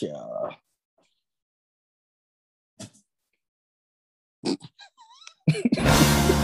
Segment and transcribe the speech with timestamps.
[0.00, 0.56] Sure.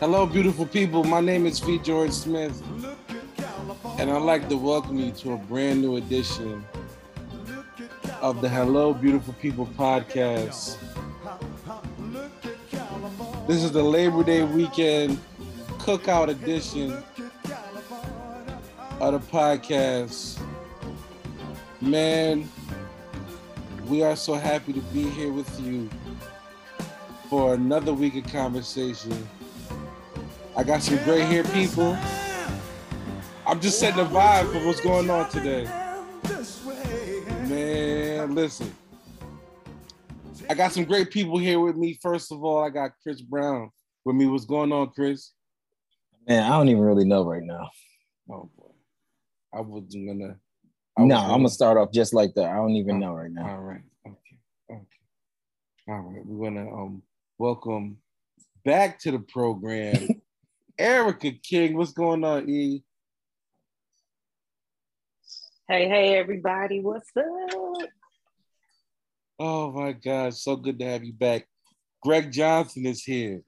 [0.00, 1.02] Hello, beautiful people.
[1.02, 1.78] My name is V.
[1.78, 2.62] George Smith,
[3.98, 6.64] and I'd like to welcome you to a brand new edition
[8.20, 10.76] of the Hello, Beautiful People podcast.
[13.48, 15.18] This is the Labor Day weekend
[15.78, 16.92] cookout edition
[19.00, 20.40] of the podcast.
[21.80, 22.48] Man,
[23.88, 25.90] we are so happy to be here with you
[27.28, 29.28] for another week of conversation.
[30.58, 31.96] I got some great hair people.
[33.46, 35.62] I'm just setting the vibe for what's going on today.
[37.48, 38.74] Man, listen.
[40.50, 41.96] I got some great people here with me.
[42.02, 43.70] First of all, I got Chris Brown
[44.04, 44.26] with me.
[44.26, 45.30] What's going on, Chris?
[46.26, 47.70] Man, I don't even really know right now.
[48.28, 48.72] Oh boy.
[49.54, 50.38] I wasn't gonna
[50.98, 52.50] I No, I'm gonna start off just like that.
[52.50, 53.48] I don't even know right now.
[53.48, 53.82] All right.
[54.04, 54.38] Okay.
[54.72, 54.82] Okay.
[55.86, 56.26] All right.
[56.26, 57.02] We're gonna um
[57.38, 57.98] welcome
[58.64, 60.08] back to the program
[60.78, 61.76] Erica King.
[61.76, 62.82] What's going on, E?
[65.68, 67.88] Hey, hey, everybody, what's up?
[69.38, 71.46] Oh my God, so good to have you back.
[72.02, 73.42] Greg Johnson is here.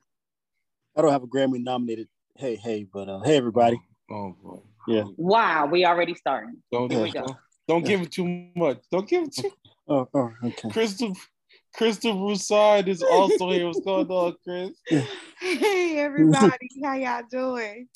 [0.97, 2.09] I don't have a Grammy nominated.
[2.37, 3.81] Hey, hey, but uh, hey, everybody.
[4.11, 4.59] Oh boy.
[4.87, 5.05] Yeah.
[5.17, 6.57] Wow, we already starting.
[6.73, 7.23] Don't, Here we go.
[7.23, 7.37] don't,
[7.69, 8.79] don't give it too much.
[8.91, 9.51] Don't give it too
[9.89, 10.69] Oh, oh, okay.
[10.69, 11.17] Crystal
[11.75, 13.67] Crystal Broussard is also here.
[13.67, 14.71] What's going on, Chris?
[15.41, 17.89] Hey everybody, how y'all doing?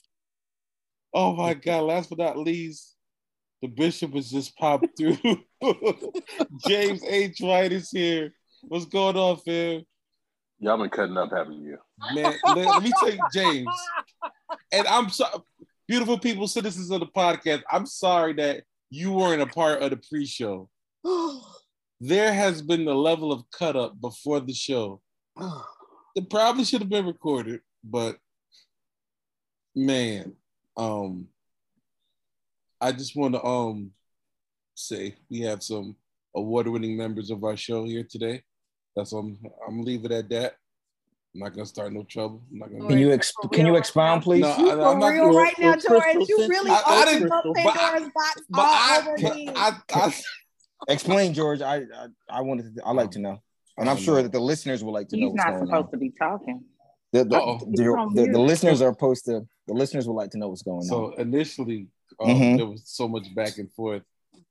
[1.13, 1.83] Oh my God.
[1.83, 2.97] Last but not least,
[3.61, 5.19] the bishop has just popped through.
[6.67, 7.41] James H.
[7.41, 8.33] White is here.
[8.63, 9.83] What's going on, fam?
[10.59, 11.77] Y'all been cutting up, haven't you?
[12.15, 13.69] Man, let, let me take James.
[14.73, 15.39] And I'm sorry,
[15.87, 17.63] beautiful people, citizens of the podcast.
[17.71, 20.71] I'm sorry that you weren't a part of the pre-show.
[22.07, 25.01] There has been the level of cut up before the show.
[26.17, 28.19] It probably should have been recorded, but
[29.75, 30.35] man,
[30.77, 31.27] um,
[32.81, 33.91] I just want to um
[34.77, 35.97] say we have some
[36.37, 38.45] award-winning members of our show here today.
[38.95, 39.37] That's um,
[39.67, 40.55] I'm gonna leave it at that.
[41.35, 42.41] I'm not gonna start no trouble.
[42.53, 42.89] I'm not gonna.
[42.91, 44.43] Can you exp- can you expound, please?
[44.43, 46.29] No, You I- for I'm not real gonna- right now, Crystal Torrance?
[46.29, 49.55] You really I- I opened didn't- up Pandora's box all I, over can, again.
[49.57, 50.15] I, I,
[50.89, 51.61] Explain, George.
[51.63, 52.77] I I, I wanted.
[52.77, 53.43] To, I like to know,
[53.79, 55.91] and I'm sure that the listeners would like to know He's not going supposed on.
[55.93, 56.65] to be talking.
[57.13, 57.59] The, the, Uh-oh.
[57.71, 59.47] the, the, the listeners are supposed to.
[59.67, 60.83] The listeners would like to know what's going on.
[60.85, 61.87] So initially,
[62.21, 62.57] um, Mhm.
[62.59, 64.03] there was so much back and forth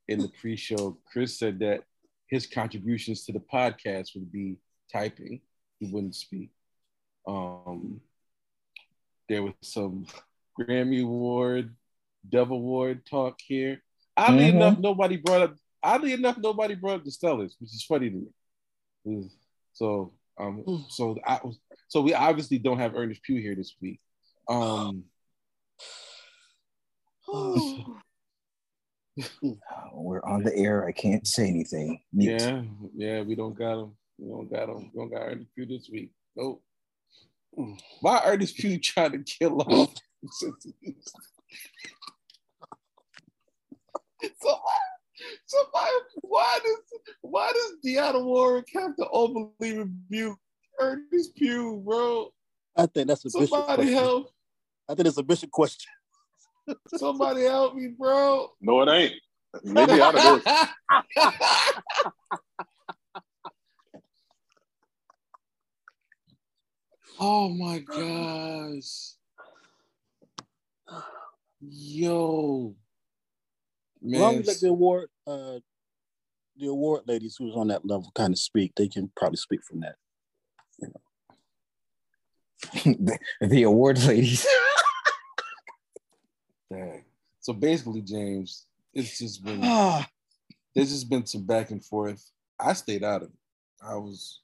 [0.08, 0.98] in the pre-show.
[1.06, 1.84] Chris said that
[2.28, 4.58] his contributions to the podcast would be
[4.92, 5.42] typing;
[5.80, 6.50] he wouldn't speak.
[7.28, 8.02] Um,
[9.30, 10.08] there was some
[10.60, 11.76] Grammy Award,
[12.28, 13.82] Dove Award talk here.
[14.18, 14.54] Oddly Mhm.
[14.56, 15.56] enough, nobody brought up.
[15.84, 18.28] Oddly enough, nobody brought up the Stellars, which is funny to
[19.06, 19.30] me.
[19.74, 24.00] So, um, so I was, so we obviously don't have Ernest Pugh here this week.
[24.48, 25.04] Um.
[29.44, 30.86] Oh, we're on the air.
[30.86, 32.02] I can't say anything.
[32.12, 32.42] Mute.
[32.42, 32.64] Yeah,
[32.96, 33.92] yeah, we don't got him.
[34.18, 34.92] We don't got him.
[34.94, 36.12] We don't got Ernest Pugh this week.
[36.36, 36.64] Nope.
[38.02, 39.94] Why Ernest Pugh trying to kill off?
[44.42, 44.64] somebody,
[45.54, 45.92] somebody,
[46.22, 46.78] why does
[47.22, 50.40] why does Dionne Warwick have to openly rebuke
[50.80, 52.30] Ernest Pugh, bro?
[52.76, 53.94] I think that's a bishop Somebody question.
[53.94, 54.30] help!
[54.90, 55.92] I think it's a bishop question.
[56.96, 58.50] Somebody help me, bro!
[58.62, 59.14] No, it ain't.
[59.64, 60.44] Maybe out of this.
[67.20, 69.12] oh my gosh.
[71.62, 72.76] Yo.
[74.06, 75.60] As long Man, as let the award, uh,
[76.58, 79.82] the award ladies who's on that level kind of speak, they can probably speak from
[79.82, 79.96] that.
[82.84, 83.18] the,
[83.48, 84.46] the award ladies.
[86.72, 87.04] dang.
[87.40, 90.08] So basically, James, it's just been Ah,
[90.76, 92.32] there's just been some back and forth.
[92.60, 93.86] I stayed out of it.
[93.86, 94.42] I was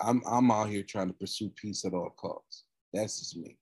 [0.00, 2.64] I'm I'm out here trying to pursue peace at all costs.
[2.92, 3.56] That's just me.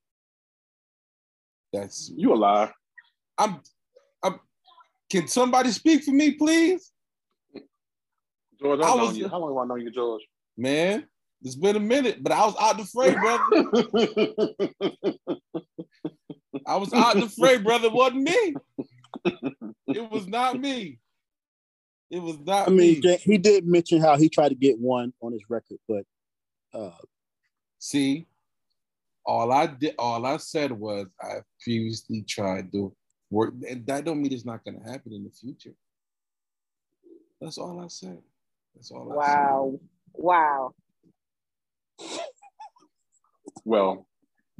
[1.72, 2.72] That's You a liar.
[3.38, 3.60] I'm I'm
[5.12, 6.90] can somebody speak for me, please?
[8.58, 9.28] George, I I've known was- you.
[9.28, 10.22] How long have I known you, George?
[10.56, 11.06] Man,
[11.42, 13.44] It's been a minute, but I was out the fray, brother.
[16.66, 17.88] I was out the fray, brother.
[17.88, 18.54] It wasn't me.
[19.88, 20.98] It was not me.
[22.10, 23.16] It was not I mean, me.
[23.18, 26.04] He did mention how he tried to get one on his record, but
[26.72, 26.92] uh,
[27.78, 28.26] See,
[29.26, 32.94] all I did, all I said was I previously tried to
[33.32, 35.74] work, and that don't mean it's not going to happen in the future.
[37.40, 38.18] That's all I said.
[38.74, 39.12] That's all.
[39.12, 39.80] I Wow.
[40.14, 40.74] Wow.
[43.64, 44.06] well,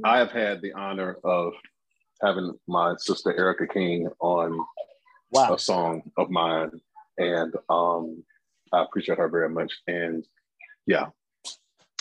[0.02, 1.52] I have had the honor of
[2.22, 4.58] having my sister Erica King on
[5.30, 5.54] wow.
[5.54, 6.70] a song of mine,
[7.18, 8.24] and um,
[8.72, 9.72] I appreciate her very much.
[9.86, 10.24] And
[10.86, 11.06] yeah,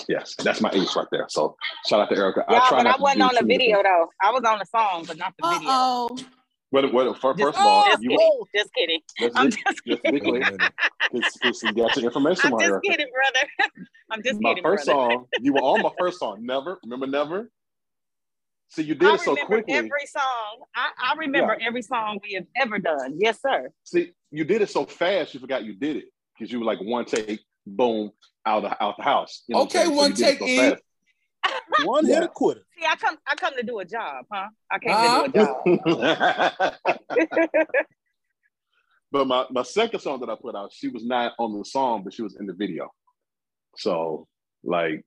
[0.07, 1.25] yes, that's my ace right there.
[1.29, 1.57] So
[1.87, 2.45] shout out to Erica.
[2.49, 4.09] Yeah, try but not I wasn't on the video though.
[4.23, 6.31] I was on the song, but not the Uh video.
[6.71, 8.43] Well, well, fir- first of Oh, all, just you kidding.
[8.55, 8.99] Just kidding.
[9.19, 10.73] let's I'm just just to be Wait a clear, minute.
[11.11, 12.87] it's, it's, you got your information I'm on just Erica.
[12.87, 13.47] kidding, brother.
[14.11, 14.99] I'm just My kidding, first brother.
[14.99, 16.45] song, you were on my first song.
[16.45, 17.51] Never remember, never.
[18.69, 19.73] See, you did I it so quickly.
[19.73, 20.63] every song.
[20.73, 23.15] I, I remember every song we have ever done.
[23.17, 23.69] Yes, sir.
[23.83, 26.05] See, you did it so fast, you forgot you did it
[26.37, 28.11] because you were like one take, boom,
[28.45, 29.43] out of out the house.
[29.47, 29.87] You know Okay, saying?
[29.89, 30.71] So one you did it take in.
[30.71, 30.83] fast.
[31.85, 32.15] One Yeah.
[32.15, 32.65] hit a quitter.
[32.77, 34.47] See, I come I come to do a job, huh?
[34.69, 35.23] I came Uh-huh.
[35.23, 36.77] to do a job.
[39.11, 42.03] but my, my second song that I put out, she was not on the song,
[42.03, 42.89] but she was in the video.
[43.77, 44.27] So
[44.63, 45.03] like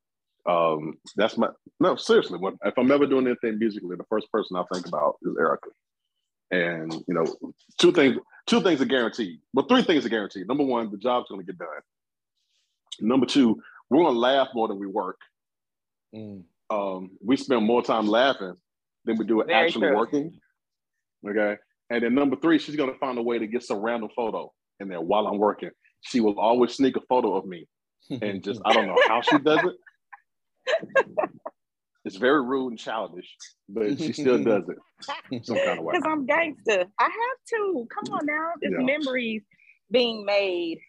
[0.46, 1.48] um that's my
[1.80, 5.14] no seriously when, if i'm ever doing anything musically the first person i think about
[5.22, 5.70] is erica
[6.50, 7.24] and you know
[7.80, 11.28] two things two things are guaranteed but three things are guaranteed number one the job's
[11.30, 11.68] going to get done
[13.00, 13.58] number two
[13.88, 15.16] we're going to laugh more than we work
[16.14, 16.44] Mm.
[16.70, 18.54] um we spend more time laughing
[19.04, 19.96] than we do Very actually true.
[19.96, 20.38] working
[21.28, 21.56] okay
[21.90, 24.52] and then number three she's going to find a way to get some random photo
[24.80, 25.70] in there while i'm working
[26.02, 27.66] she will always sneak a photo of me
[28.22, 29.76] and just I don't know how she does it.
[32.04, 33.34] It's very rude and childish,
[33.66, 35.94] but she still does it some kind of way.
[35.94, 36.84] Because I'm gangster.
[36.98, 37.86] I have to.
[37.94, 38.50] Come on now.
[38.60, 38.84] There's Yeah.
[38.84, 39.42] memories
[39.90, 40.80] being made.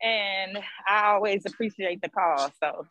[0.00, 0.58] And
[0.88, 2.50] I always appreciate the call.
[2.62, 2.86] So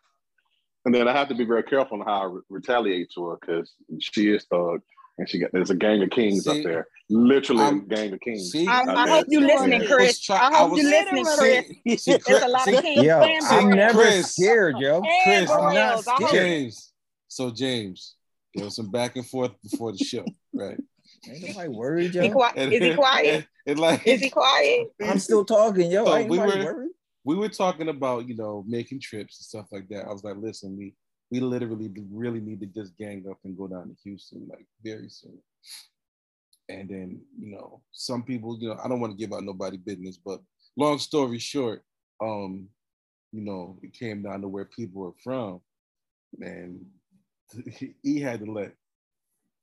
[0.85, 3.37] And then I have to be very careful on how I re- retaliate to her
[3.39, 4.81] because she is thug,
[5.17, 8.13] and she got there's a gang of kings See, up there, literally I'm- a gang
[8.13, 8.51] of kings.
[8.51, 9.87] see, I, I hope you listening, Yeah.
[9.87, 10.19] Chris.
[10.19, 11.65] try- I I hope was- you listening, Chris.
[11.67, 14.35] See, see, There's a lot see, of kings Yo, fans I'm never Chris.
[14.35, 15.01] scared, yo.
[15.23, 16.07] Chris, I'm not Royals.
[16.07, 16.31] I hope- scared.
[16.45, 16.91] James.
[17.29, 18.15] So James,
[18.53, 20.77] there was some back and forth before the show, right?
[21.29, 22.33] Ain't nobody worried, Is he yo.
[22.33, 22.73] quiet?
[22.73, 23.35] Is he quiet?
[23.35, 24.87] And, and like, Is he quiet?
[25.01, 26.05] I'm still talking, yo.
[26.05, 26.89] So Ain't we nobody were- worried.
[27.23, 30.05] We were talking about you know making trips and stuff like that.
[30.05, 30.93] I was like, listen, we
[31.31, 35.09] we literally really need to just gang up and go down to Houston like very
[35.09, 35.39] soon.
[36.69, 39.77] And then you know some people, you know, I don't want to give out nobody
[39.77, 40.39] business, but
[40.77, 41.83] long story short,
[42.21, 42.67] um,
[43.31, 45.61] you know, it came down to where people were from,
[46.39, 46.85] and
[48.03, 48.73] he had to let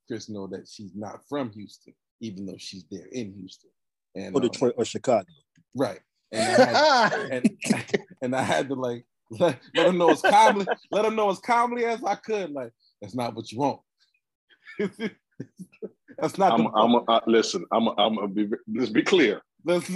[0.07, 3.69] Chris know that she's not from Houston, even though she's there in Houston.
[4.15, 5.25] And Or um, Detroit or Chicago.
[5.75, 5.99] right.
[6.31, 6.65] And I
[7.09, 7.57] had, and
[8.21, 11.39] and I had to like let, let him know as calmly, let him know as
[11.39, 12.51] calmly as I could.
[12.51, 13.79] Like that's not what you want.
[16.17, 16.53] that's not.
[16.53, 17.65] I'm, the, I'm uh, listen.
[17.71, 18.49] I'm, I'm gonna be.
[18.73, 19.41] Let's be clear.
[19.65, 19.95] listen,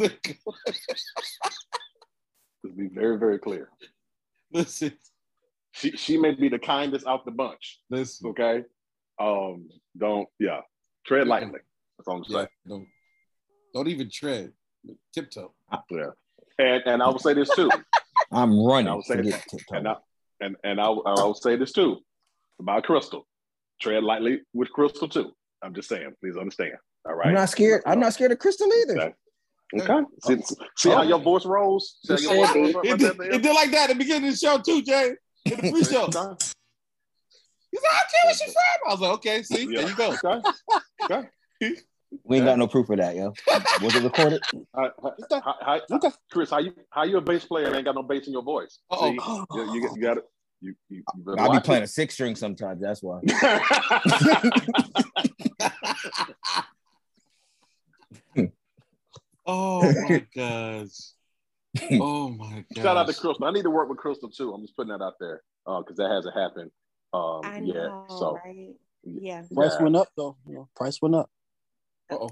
[2.63, 3.69] Let's be very, very clear.
[4.51, 4.93] listen,
[5.71, 7.79] She, she may be the kindest out the bunch.
[7.89, 8.29] listen.
[8.31, 8.63] Okay.
[9.19, 9.69] Um.
[9.97, 10.27] Don't.
[10.39, 10.61] Yeah.
[11.05, 11.59] Tread lightly.
[11.97, 12.47] That's all I'm Yeah, saying.
[12.67, 12.87] don't
[13.73, 14.51] don't even tread,
[15.13, 15.53] tiptoe.
[15.91, 16.09] Yeah.
[16.57, 17.69] And and I will say this too.
[18.31, 18.87] I'm running.
[18.87, 19.77] I would say Forget that.
[19.77, 19.95] And I
[20.41, 21.99] and and I, I will say this too
[22.59, 23.27] about Crystal.
[23.81, 25.31] Tread lightly with Crystal too.
[25.61, 26.13] I'm just saying.
[26.21, 26.75] Please understand.
[27.05, 27.27] All right.
[27.27, 27.83] I'm not scared.
[27.85, 28.99] I'm not uh, scared of Crystal either.
[28.99, 29.13] Okay.
[29.73, 30.05] Okay.
[30.23, 30.65] See, oh.
[30.77, 31.01] see how oh.
[31.03, 31.97] your voice rolls.
[32.03, 34.37] Your voice rolls right It did, it did like that at the beginning of the
[34.37, 35.13] show too, Jay.
[35.45, 36.05] In the pre-show.
[36.05, 36.45] Okay.
[37.71, 38.87] He's like, I care where she from.
[38.87, 40.15] I was like, okay, see, there you go.
[40.23, 40.49] Okay.
[41.03, 41.75] Okay.
[42.23, 43.33] We ain't got no proof of that, yo.
[43.81, 44.41] Was it recorded?
[44.75, 47.95] Hi- hi- hi- hi- Chris, how you how you a bass player and ain't got
[47.95, 48.79] no bass in your voice?
[48.91, 49.45] Uh-oh.
[49.53, 50.25] You, you, you got it.
[50.61, 51.85] You, you, you I'll be playing it.
[51.85, 52.81] a six string sometimes.
[52.81, 53.19] That's why.
[59.45, 60.89] oh my gosh.
[61.91, 62.83] Oh my gosh.
[62.83, 63.45] Shout out to Crystal.
[63.45, 64.53] I need to work with Crystal too.
[64.53, 66.71] I'm just putting that out there because that hasn't happened
[67.13, 67.75] um, I yet.
[67.75, 68.73] know, So right?
[69.03, 69.43] Yeah.
[69.53, 69.83] Price yeah.
[69.83, 70.37] went up though.
[70.47, 71.29] You know, price went up.
[72.11, 72.29] Uh-oh.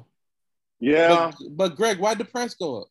[0.79, 1.31] yeah.
[1.39, 2.87] But, but Greg, why'd the price go up?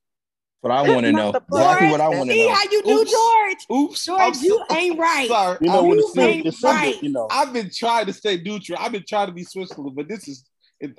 [0.62, 2.54] But I want to know exactly what I want to See know.
[2.54, 3.10] how you do, Oops.
[3.10, 3.66] George?
[3.80, 4.04] Oops.
[4.04, 5.26] George, I'm you so- ain't right.
[5.28, 5.58] Sorry.
[5.60, 7.02] You know I'm- when you it's still ain't December, right.
[7.02, 7.26] you know.
[7.30, 8.78] I've been trying to stay neutral.
[8.80, 10.44] I've been trying to be Switzerland, but this is.
[10.78, 10.96] It,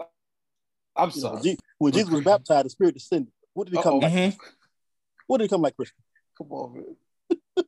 [0.97, 1.41] I'm You sorry.
[1.41, 3.31] Je- when Jesus was baptized, the Spirit descended.
[3.53, 3.99] What did he come Uh-oh.
[3.99, 4.13] like?
[4.13, 4.37] Mhm.
[5.27, 5.97] What did he come like, Christian?
[6.37, 7.65] Come on, man.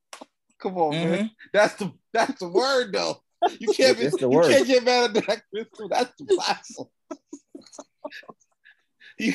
[0.59, 1.11] Come on, Mm-hmm.
[1.11, 1.31] man.
[1.53, 3.21] That's the that's the word though.
[3.59, 4.51] You can't be, you word.
[4.51, 5.87] can't get mad at that, Crystal.
[5.87, 6.91] That's the Bible.
[9.17, 9.33] You-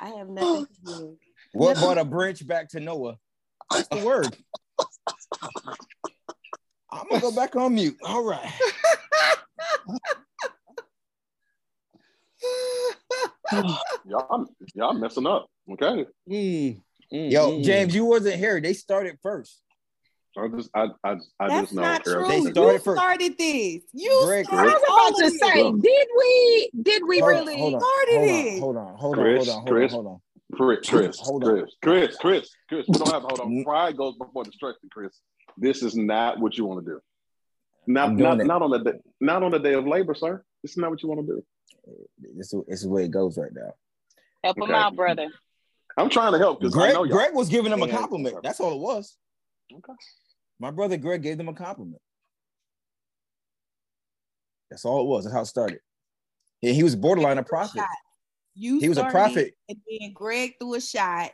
[0.00, 1.18] I have nothing to do.
[1.52, 3.18] What brought a branch back to Noah?
[3.70, 4.36] That's the word.
[6.90, 7.96] I'm gonna go back on mute.
[8.04, 8.50] All right.
[14.06, 15.46] Y'all, y'all messing up.
[15.70, 16.06] Okay.
[16.28, 16.80] Mm,
[17.12, 17.64] mm, Yo, mm.
[17.64, 18.60] James, you wasn't here.
[18.60, 19.60] They started first.
[20.36, 21.82] I just, I, I, I That's just know.
[21.82, 22.26] not true.
[22.26, 23.00] They you started first.
[23.00, 23.82] started this.
[23.92, 25.40] You Greg- I was about to of this.
[25.40, 26.70] say, did we?
[26.82, 27.56] Did we Hold really?
[27.58, 28.54] hold on, started hold it.
[28.54, 29.92] on, hold on, hold on, Chris, hold on, hold on, Chris.
[29.92, 30.20] hold on.
[30.54, 31.50] Chris, Chris, Hold on.
[31.50, 32.84] Chris, Chris, Chris, Chris.
[32.88, 33.64] You don't have to hold on.
[33.64, 35.18] Pride goes before destruction, Chris.
[35.56, 37.00] This is not what you want to do.
[37.86, 38.46] Not, not, it.
[38.46, 40.44] not on the day, not on the day of labor, sir.
[40.62, 41.44] This is not what you want to do.
[42.36, 43.72] This is, this is the way it goes right now.
[44.42, 45.28] Help him out, brother.
[45.96, 46.94] I'm trying to help because Greg.
[47.10, 48.36] Greg was giving them a compliment.
[48.42, 49.16] That's all it was.
[49.72, 49.92] Okay.
[50.60, 52.00] My brother Greg gave them a compliment.
[54.70, 55.24] That's all it was.
[55.24, 55.80] That's how it started.
[56.62, 57.82] And he was borderline a prophet.
[58.54, 59.54] You He was a prophet.
[59.68, 61.32] and then Greg threw a shot,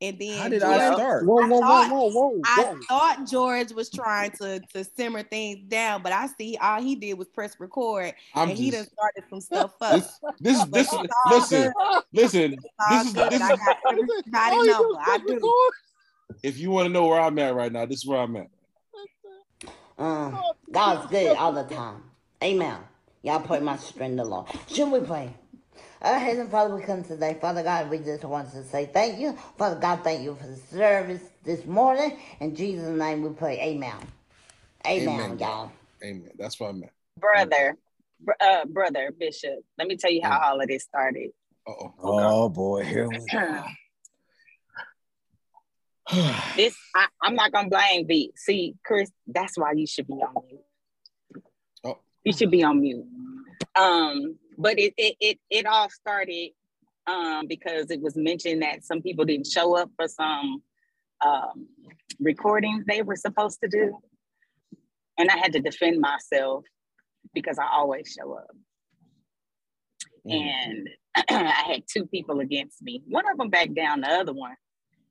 [0.00, 1.26] and then How did George, I start?
[1.26, 5.22] Whoa, I whoa, whoa, thought- whoa, whoa, I thought George was trying to to simmer
[5.22, 8.80] things down, but I see all he did was press record, I'm and he done
[8.80, 9.92] just started some stuff up.
[9.92, 11.72] this this this listen
[12.12, 12.52] listen.
[12.54, 14.90] It's all This is this I is got everybody number.
[14.90, 15.70] is I press do.
[16.44, 18.46] if you want to know where I'm at right now, this is where I'm at.
[20.00, 20.32] Uh,
[20.72, 22.02] God's good all the time.
[22.42, 22.78] Amen.
[23.22, 24.46] Y'all pray my strength in the Lord.
[24.66, 25.34] Should we pray?
[26.00, 27.36] Our Heavenly Father, we come today.
[27.38, 29.36] Father God, we just want to say thank you.
[29.58, 32.18] Father God, thank you for the service this morning.
[32.40, 33.60] In Jesus' name we pray.
[33.60, 33.92] Amen.
[34.86, 35.38] Amen, Amen.
[35.38, 35.70] y'all.
[36.02, 36.30] Amen.
[36.38, 36.92] That's what I meant.
[37.18, 37.76] brother,
[38.40, 39.58] uh, brother Bishop.
[39.76, 40.50] Let me tell you how Yeah.
[40.50, 41.32] all of this started.
[41.66, 41.94] Uh oh.
[42.02, 43.64] Oh boy, here we go.
[46.56, 48.32] This I, I'm not gonna blame V.
[48.36, 50.60] See, Chris, that's why you should be on mute.
[51.84, 51.98] Oh.
[52.24, 53.06] You should be on mute.
[53.78, 56.50] Um, but it it it, it all started
[57.06, 60.62] um because it was mentioned that some people didn't show up for some
[61.24, 61.68] um
[62.18, 63.98] recordings they were supposed to do.
[65.18, 66.64] And I had to defend myself
[67.34, 68.50] because I always show up.
[70.24, 70.88] and
[71.30, 73.02] I had two people against me.
[73.06, 74.56] One of them backed down, the other one,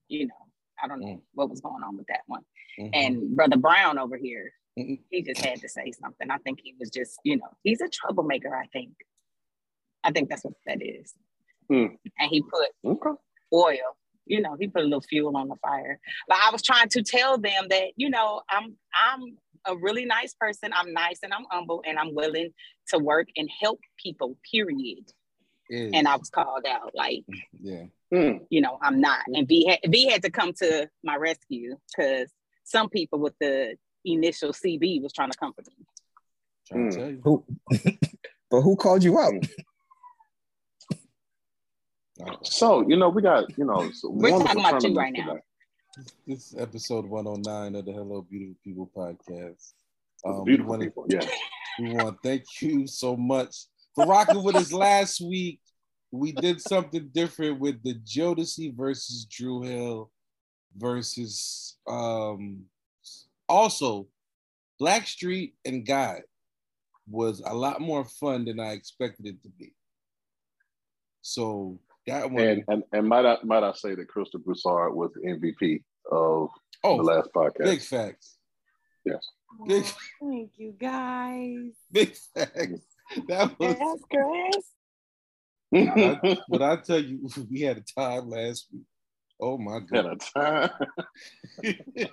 [0.08, 0.49] you know,
[0.82, 1.22] I don't know Mm.
[1.34, 2.44] what was going on with that one.
[2.78, 2.90] Mhm.
[2.94, 5.04] And Brother Brown over here, Mhm.
[5.10, 6.30] he just had to say something.
[6.32, 8.94] I think he was just, you know, he's a troublemaker, I think.
[10.04, 11.14] I think that's what that is.
[11.70, 11.98] Mm.
[12.18, 13.22] And he put Okay.
[13.54, 16.00] oil, you know, he put a little fuel on the fire.
[16.28, 20.34] But I was trying to tell them that, you know, I'm I'm a really nice
[20.34, 20.72] person.
[20.74, 22.54] I'm nice and I'm humble and I'm willing
[22.88, 25.12] to work and help people, period
[25.70, 25.92] Is.
[25.94, 26.92] and I was called out.
[26.96, 27.24] Like,
[27.62, 27.84] yeah.
[28.14, 28.42] Mm.
[28.50, 29.20] you know, I'm not.
[29.28, 32.30] And V had, v had to come to my rescue because
[32.64, 35.86] some people with the initial CB was trying to comfort me.
[36.68, 36.96] Trying Mm.
[36.96, 37.22] tell you.
[37.24, 37.46] Who?
[38.50, 39.34] but who called you out?
[42.44, 45.38] So you know we got you know so We're talking about you tournaments right now.
[46.28, 49.74] This is episode 109 of the Hello Beautiful People podcast.
[50.24, 51.06] Those Um, we beautiful want to people.
[51.08, 51.22] Yeah.
[51.80, 55.60] we want to thank you so much for rocking with us last week.
[56.12, 60.12] We did something different with the Jodeci versus Dru Hill
[60.78, 62.66] versus um
[63.48, 64.08] also
[64.82, 66.22] Blackstreet and God
[67.10, 69.74] was a lot more fun than I expected it to be.
[71.22, 75.12] So that one And and and might I might I say that Crystal Broussard was
[75.14, 76.50] the MVP of
[76.84, 77.64] the oh last podcast.
[77.66, 78.38] big facts.
[79.06, 79.26] Yes.
[79.68, 79.86] Big
[80.22, 81.72] thank you guys.
[81.92, 82.89] big facts.
[83.28, 84.66] That was Yes, Chris.
[85.74, 88.84] I, but I tell you, we had a time last week.
[89.42, 90.06] Oh my At god.
[90.06, 90.70] a time.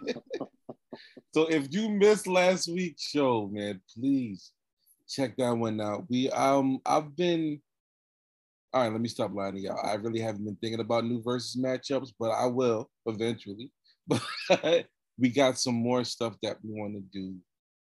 [1.34, 4.52] so if you missed last week's show, man, please
[5.08, 6.04] check that one out.
[6.08, 7.60] We um I've been
[8.72, 9.86] all right, let me stop lying to y'all.
[9.86, 13.70] I really haven't been thinking about new versus matchups, but I will eventually.
[14.06, 14.22] But
[15.18, 17.34] we got some more stuff that we want to do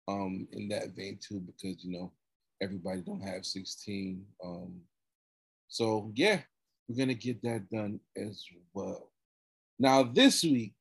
[0.09, 2.13] um in that vein too, because you know
[2.61, 4.25] everybody don't have 16.
[4.45, 4.81] Um
[5.69, 6.41] so yeah,
[6.89, 9.11] we're gonna get that done as well.
[9.79, 10.75] Now this week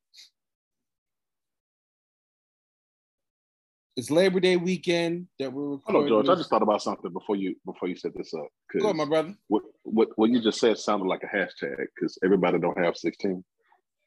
[3.96, 6.08] it's Labor Day weekend that we're Hold on, recording.
[6.08, 6.28] George.
[6.28, 8.48] I just thought about something before you before you set this up.
[8.80, 9.34] Go on, my brother.
[9.48, 13.44] what, what what you just said sounded like a hashtag because everybody don't have 16.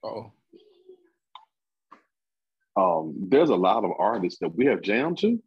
[0.04, 0.32] Oh,
[2.76, 5.42] Um, there's a lot of artists that we have jammed to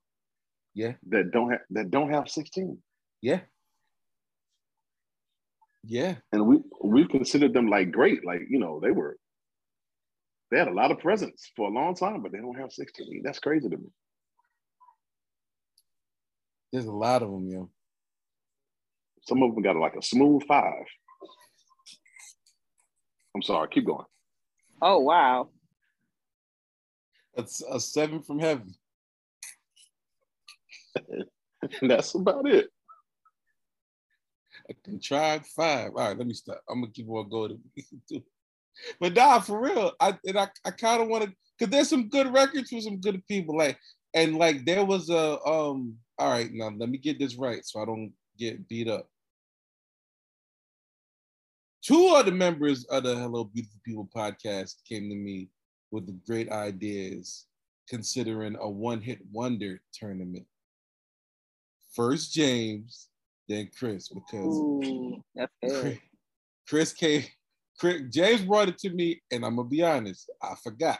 [0.76, 2.78] yeah, that don't have that don't have 16.
[3.22, 3.40] yeah,
[5.84, 6.16] yeah.
[6.32, 9.16] And we we've considered them like great, like you know, they were
[10.50, 13.22] They had a lot of presence for a long time, but they don't have 16.
[13.24, 13.88] That's crazy to me.
[16.72, 17.70] There's a lot of them, yo.
[19.22, 20.84] Some of them got like a smooth five.
[23.34, 24.06] I'm sorry, keep going.
[24.82, 25.48] Oh wow.
[27.34, 28.74] That's a seven from heaven.
[31.82, 32.68] That's about it.
[34.68, 35.90] A contrived five.
[35.96, 36.60] All right, let me stop.
[36.68, 37.60] I'm gonna keep on going.
[39.00, 39.92] but nah, for real.
[40.00, 43.00] I and I, I kind of want to because there's some good records from some
[43.00, 43.56] good people.
[43.56, 43.78] Like
[44.14, 45.96] and like there was a um.
[46.18, 49.06] All right, now let me get this right so I don't get beat up.
[51.82, 55.50] Two of the members of the Hello Beautiful People podcast came to me
[55.90, 57.46] with great ideas
[57.88, 60.46] considering a one-hit wonder tournament.
[61.96, 63.08] First James,
[63.48, 66.00] then Chris, because Ooh, that's Chris, good.
[66.68, 67.24] Chris came.
[67.78, 70.98] Chris, James brought it to me, and I'm gonna be honest, I forgot.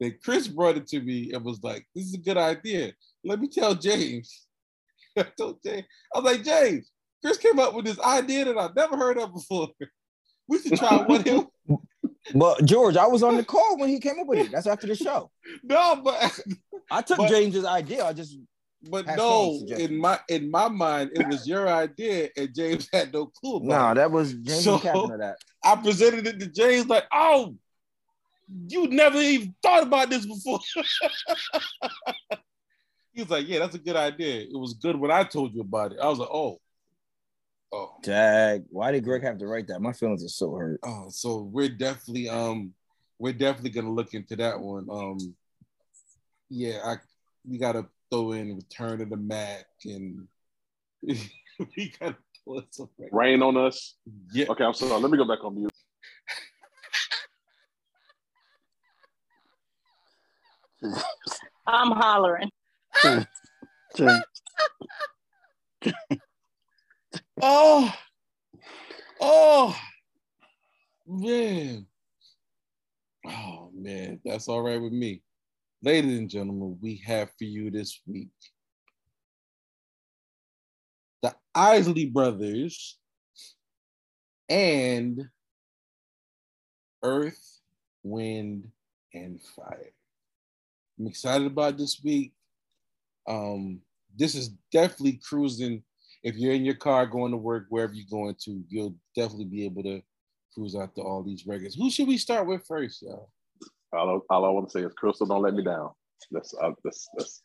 [0.00, 2.92] Then Chris brought it to me and was like, "This is a good idea.
[3.24, 4.46] Let me tell James."
[5.18, 6.90] I told James, I was like, "James,
[7.24, 9.68] Chris came up with this idea that I've never heard of before.
[10.48, 11.46] We should try one him."
[12.34, 14.52] But George, I was on the call when he came up with it.
[14.52, 15.30] That's after the show.
[15.64, 16.40] No, but
[16.90, 18.04] I took But- James's idea.
[18.04, 18.36] I just
[18.82, 23.26] but no, in my in my mind, it was your idea, and James had no
[23.26, 25.36] clue about no, that was James So- that.
[25.64, 27.56] I presented it to James like, oh,
[28.68, 30.60] you never even thought about this before.
[33.12, 34.42] he was like, yeah, that's a good idea.
[34.42, 35.98] It was good when I told you about it.
[36.00, 36.60] I was like, oh,
[37.72, 39.82] oh, Dag, why did Greg have to write that?
[39.82, 40.80] My feelings are so hurt.
[40.84, 41.06] oh.
[41.10, 42.72] So we're definitely um
[43.18, 44.86] we're definitely gonna look into that one.
[44.88, 45.18] Um,
[46.48, 46.96] yeah, I
[47.44, 50.26] we gotta throw in Return of the Mack and
[51.02, 53.08] we gotta throw in something.
[53.12, 53.96] Rain on us.
[54.32, 55.00] Yeah, Okay, I'm sorry.
[55.00, 55.72] Let me go back on mute.
[61.66, 62.50] I'm hollering.
[67.40, 67.94] Oh,
[69.20, 69.76] oh,
[71.06, 71.86] man.
[73.26, 74.20] Oh, man.
[74.24, 75.22] That's all right with me.
[75.80, 78.30] Ladies and gentlemen, we have for you this week
[81.22, 82.98] the Isley Brothers
[84.48, 85.28] and
[87.04, 87.60] Earth,
[88.02, 88.68] Wind,
[89.14, 89.92] and Fire.
[90.98, 92.32] I'm excited about this week.
[93.28, 93.80] Um,
[94.16, 95.84] this is definitely cruising
[96.24, 99.64] if you're in your car going to work, wherever you're going to, you'll definitely be
[99.64, 100.02] able to
[100.52, 101.76] cruise out to all these records.
[101.76, 103.30] Who should we start with first, y'all?
[103.92, 105.90] All, I- all I want to say is, Crystal, don't let me down.
[106.30, 107.42] That's, uh, that's, that's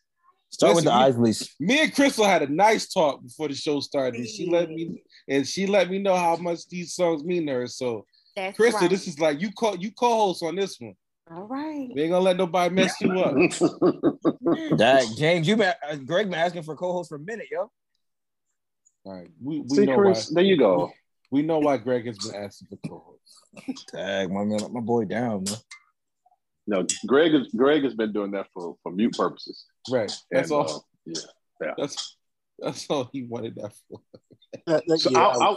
[0.50, 1.50] Start with the Listen, Isleys.
[1.58, 5.02] Me and Crystal had a nice talk before the show started, and she let me
[5.28, 7.66] and she let me know how much these songs mean to her.
[7.66, 8.90] So, That's Crystal, right.
[8.90, 10.94] this is like you call you co-host on this one.
[11.28, 11.88] all right.
[11.92, 13.34] We ain't gonna let nobody mess you up.
[14.78, 17.68] Dag, James, you been uh, Greg been asking for co-host for a minute, yo.
[19.04, 20.02] All right, we, we See, know why.
[20.12, 20.92] Chris, there you go.
[21.32, 23.88] We know why Greg has been asking for co-host.
[23.92, 25.56] Dag, my man, my boy down, man.
[26.66, 29.64] No, Greg is Greg has been doing that for for mute purposes.
[29.90, 30.10] Right.
[30.30, 30.86] That's And, all.
[31.06, 31.12] uh,
[31.60, 31.74] yeah.
[31.76, 32.16] That's
[32.58, 34.00] that's all he wanted that for.
[34.66, 35.56] that, that, So yeah, I, I,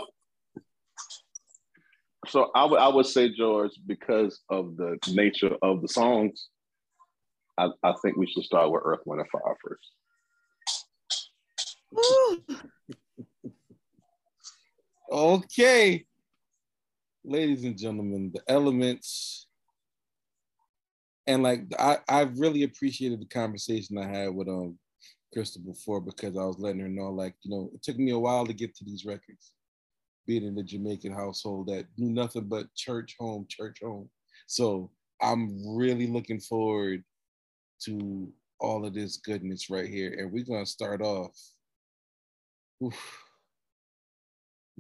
[2.28, 6.50] so I would I would say George because of the nature of the songs.
[7.58, 9.92] I, I think we should start with Earth, Wind, and Fire first.
[15.10, 16.06] Okay.
[17.24, 19.47] Ladies and gentlemen, the elements.
[21.28, 24.78] And like I, I really appreciated the conversation I had with um
[25.34, 28.20] Crystal before because I was letting her know, like, you know, it took me a
[28.20, 29.54] while to get to these records.
[30.26, 34.10] Being in a Jamaican household that knew nothing but church home, church home.
[34.48, 34.90] So
[35.22, 37.04] I'm really looking forward
[37.84, 40.16] to all of this goodness right here.
[40.18, 41.38] And we're gonna start off.
[42.84, 43.24] Oof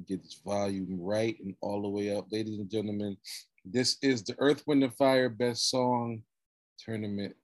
[0.06, 2.28] get this volume right and all the way up.
[2.32, 3.18] Ladies and gentlemen,
[3.66, 6.22] this is the Earth, Wind, and Fire Best Song
[6.78, 7.36] Tournament.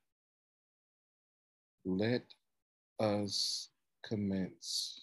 [1.86, 2.24] Let
[3.00, 3.70] us
[4.04, 5.00] commence.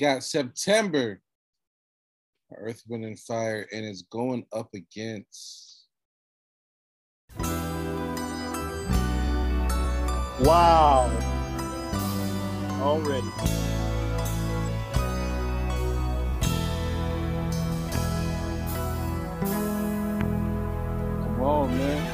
[0.00, 1.20] Got September,
[2.56, 5.84] Earth, Wind, and Fire, and it's going up against.
[10.40, 11.10] Wow.
[12.80, 13.28] Already.
[21.20, 22.12] Come on, man.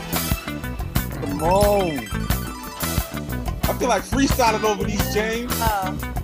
[1.12, 1.98] Come on.
[3.62, 5.52] I feel like freestyling over these, James.
[5.60, 6.15] Uh,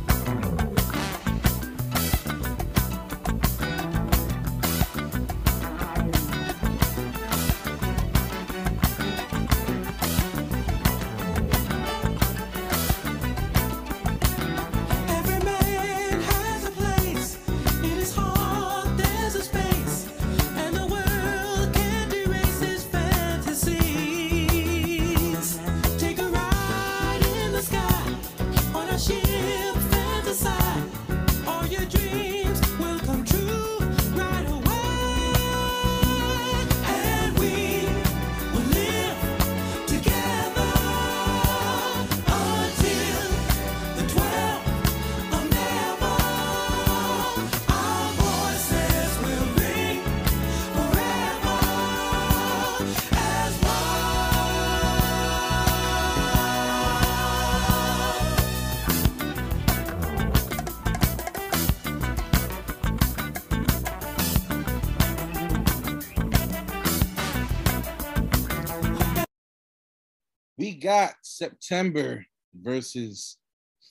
[70.82, 73.38] got September versus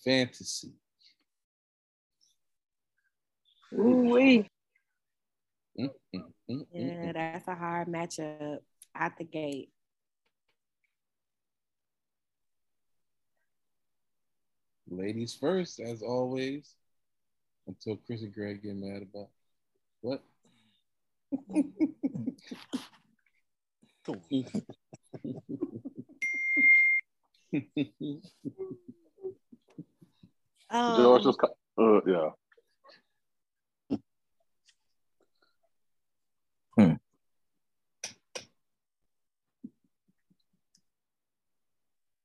[0.03, 0.73] Fantasy.
[3.73, 4.49] Ooh-wee.
[5.75, 8.59] Yeah, that's a hard matchup
[8.95, 9.69] out the gate.
[14.89, 16.75] Ladies first, as always.
[17.67, 19.29] Until Chris and Greg get mad about
[20.01, 20.21] what?
[24.05, 24.45] George
[30.73, 32.29] Um, was, co- uh, yeah.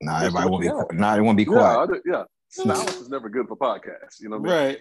[0.00, 0.66] Nah, everybody won't be.
[0.68, 0.82] yeah.
[0.92, 1.90] Nah, it won't be Yeah, quiet.
[1.90, 2.22] I yeah.
[2.48, 4.20] Silence is never good for podcasts.
[4.20, 4.76] You know what I mean?
[4.76, 4.78] right.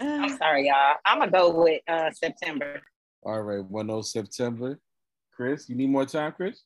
[0.00, 0.96] I'm sorry, y'all.
[1.04, 2.80] I'm gonna go with uh September.
[3.22, 3.62] All right.
[3.62, 4.78] 1 September.
[5.34, 6.62] Chris, you need more time, Chris?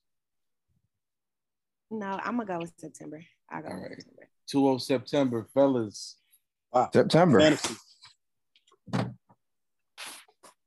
[1.93, 3.23] No, I'm gonna go with September.
[3.51, 3.97] I go All with right.
[3.99, 4.29] September.
[4.51, 6.17] 2 September, fellas.
[6.73, 6.91] Wow.
[6.93, 7.41] September.
[7.41, 7.75] Fantasy.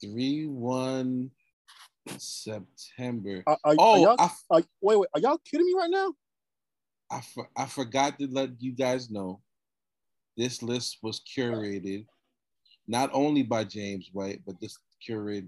[0.03, 1.31] 3 1
[2.17, 3.43] September.
[3.47, 5.09] Are, are, are Oh, y'all, I, f- are, wait, wait.
[5.15, 6.13] Are y'all kidding me right now?
[7.11, 9.41] I, for- I forgot to let you guys know
[10.37, 12.05] this list was curated
[12.87, 15.47] not only by James White, but this curated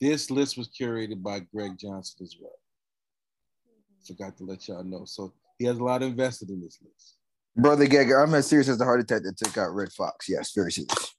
[0.00, 2.52] this list was curated by Greg Johnson as well.
[4.08, 5.04] Forgot to let y'all know.
[5.04, 7.16] So he has a lot invested in this list.
[7.56, 10.28] Brother Gagger, I'm as serious as the heart attack that took out Redd Foxx.
[10.28, 11.14] Yes, very serious.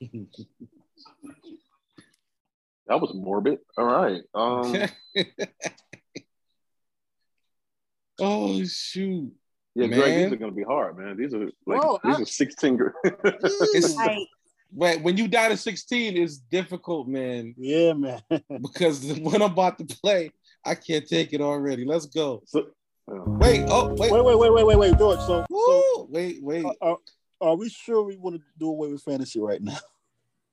[2.88, 3.58] That was morbid.
[3.76, 4.22] All right.
[4.32, 4.76] Um,
[8.20, 9.32] oh shoot.
[9.74, 10.22] yeah, Greg, Man.
[10.22, 11.16] these are gonna be hard, man.
[11.16, 12.78] These are like Bro, these I- are 16.
[13.04, 14.18] It's- Like,
[14.72, 17.54] But when you die to 16, it's difficult, man.
[17.58, 18.20] Yeah, man.
[18.62, 20.30] Because when I'm about to play,
[20.66, 21.84] I can't take it already.
[21.84, 22.42] Let's go.
[22.46, 22.66] so,
[23.10, 24.10] uh, Wait, oh, wait.
[24.10, 25.20] Wait, wait, wait, wait, wait, wait, George.
[25.20, 26.66] So, so Wait, wait.
[26.80, 26.98] are,
[27.40, 29.78] are we sure we want to do away with fantasy right now?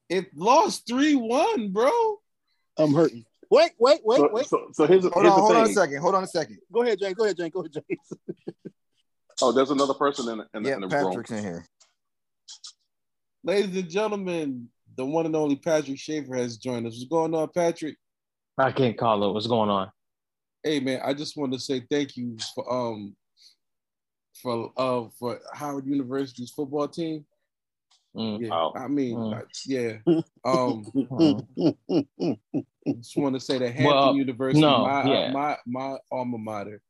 [0.09, 2.19] It lost 3 1, bro.
[2.77, 3.25] I'm hurting.
[3.49, 4.45] Wait, wait, wait, so, wait.
[4.45, 5.97] so, so here's, Hold here's on, the hold on a second.
[6.01, 6.59] Hold on a second.
[6.71, 7.13] Go ahead, Jane.
[7.13, 7.49] Go ahead, Jane.
[7.49, 7.97] Go ahead, Jane.
[9.41, 11.39] Oh, there's another person in, in, Yeah, in the Patrick's room.
[11.39, 11.65] in here.
[13.43, 16.93] Ladies and gentlemen, the one and only Patrick Schaefer has joined us.
[16.93, 17.97] What's going on, Patrick?
[18.57, 19.33] I can't call it.
[19.33, 19.91] What's going on?
[20.63, 23.15] Hey man, I just wanted to say thank you for um
[24.41, 27.25] for uh for Howard University's football team.
[28.15, 28.41] Mm.
[28.41, 28.71] Yeah, Oh.
[28.75, 29.31] I mean, Mm.
[29.31, 29.97] like, yeah.
[30.45, 30.85] Um,
[33.01, 35.31] just want to say that Hampton Well, University, no, my, uh, yeah.
[35.31, 36.81] my my alma mater,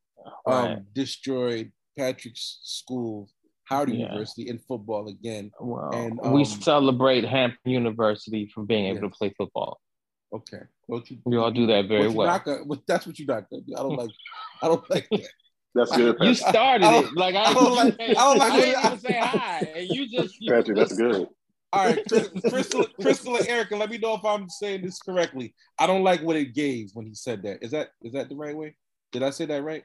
[0.45, 0.93] um, Right.
[0.93, 3.29] destroyed Patrick's school,
[3.65, 3.99] Howard Yeah.
[4.05, 5.51] University, in football again.
[5.59, 9.11] Well, And, we um, celebrate Hampton University for being able Yes.
[9.13, 9.79] to play football.
[10.33, 11.17] Okay, don't you?
[11.25, 12.27] We all do that very what well.
[12.27, 13.73] not gonna- what- that's what you not gonna do.
[13.77, 14.09] I don't like.
[14.61, 15.27] I don't like that.
[15.75, 17.13] That's good, You started I it.
[17.15, 20.07] Like I, I don't like- I don't like I didn't even say hi, and you
[20.09, 21.27] just you Patrick, that's good.
[21.71, 21.99] All right,
[22.49, 25.55] Crystal, Crystal and Erica, let me know if I'm saying this correctly.
[25.79, 27.63] I don't like what it gave when he said that.
[27.63, 28.75] Is that is that the right way?
[29.11, 29.83] Did I say that right?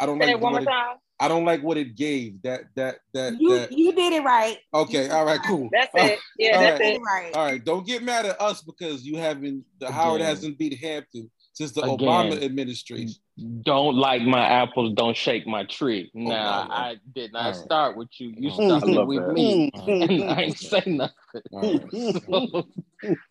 [0.00, 0.96] I don't Say like it one way more it- time.
[1.20, 2.40] I don't like what it gave.
[2.42, 3.72] That that that You that.
[3.72, 4.58] you did it right.
[4.72, 5.68] Okay, all right, cool.
[5.72, 6.18] That's it.
[6.38, 6.88] Yeah, All that's right.
[6.88, 6.96] It.
[6.96, 7.34] it right.
[7.34, 9.64] All right, don't get mad at us because you haven't.
[9.80, 11.98] The Howard hasn't beat Hampton since the Again.
[11.98, 13.14] Obama administration.
[13.62, 16.10] Don't like my apples, don't shake my tree.
[16.14, 16.70] Now all right.
[16.70, 17.60] I did not All right.
[17.60, 18.34] start with you.
[18.36, 18.82] You All right.
[18.82, 19.32] started with that.
[19.32, 20.10] me, All right.
[20.10, 21.14] and I ain't say nothing.
[21.52, 21.92] All right.
[21.92, 22.66] So,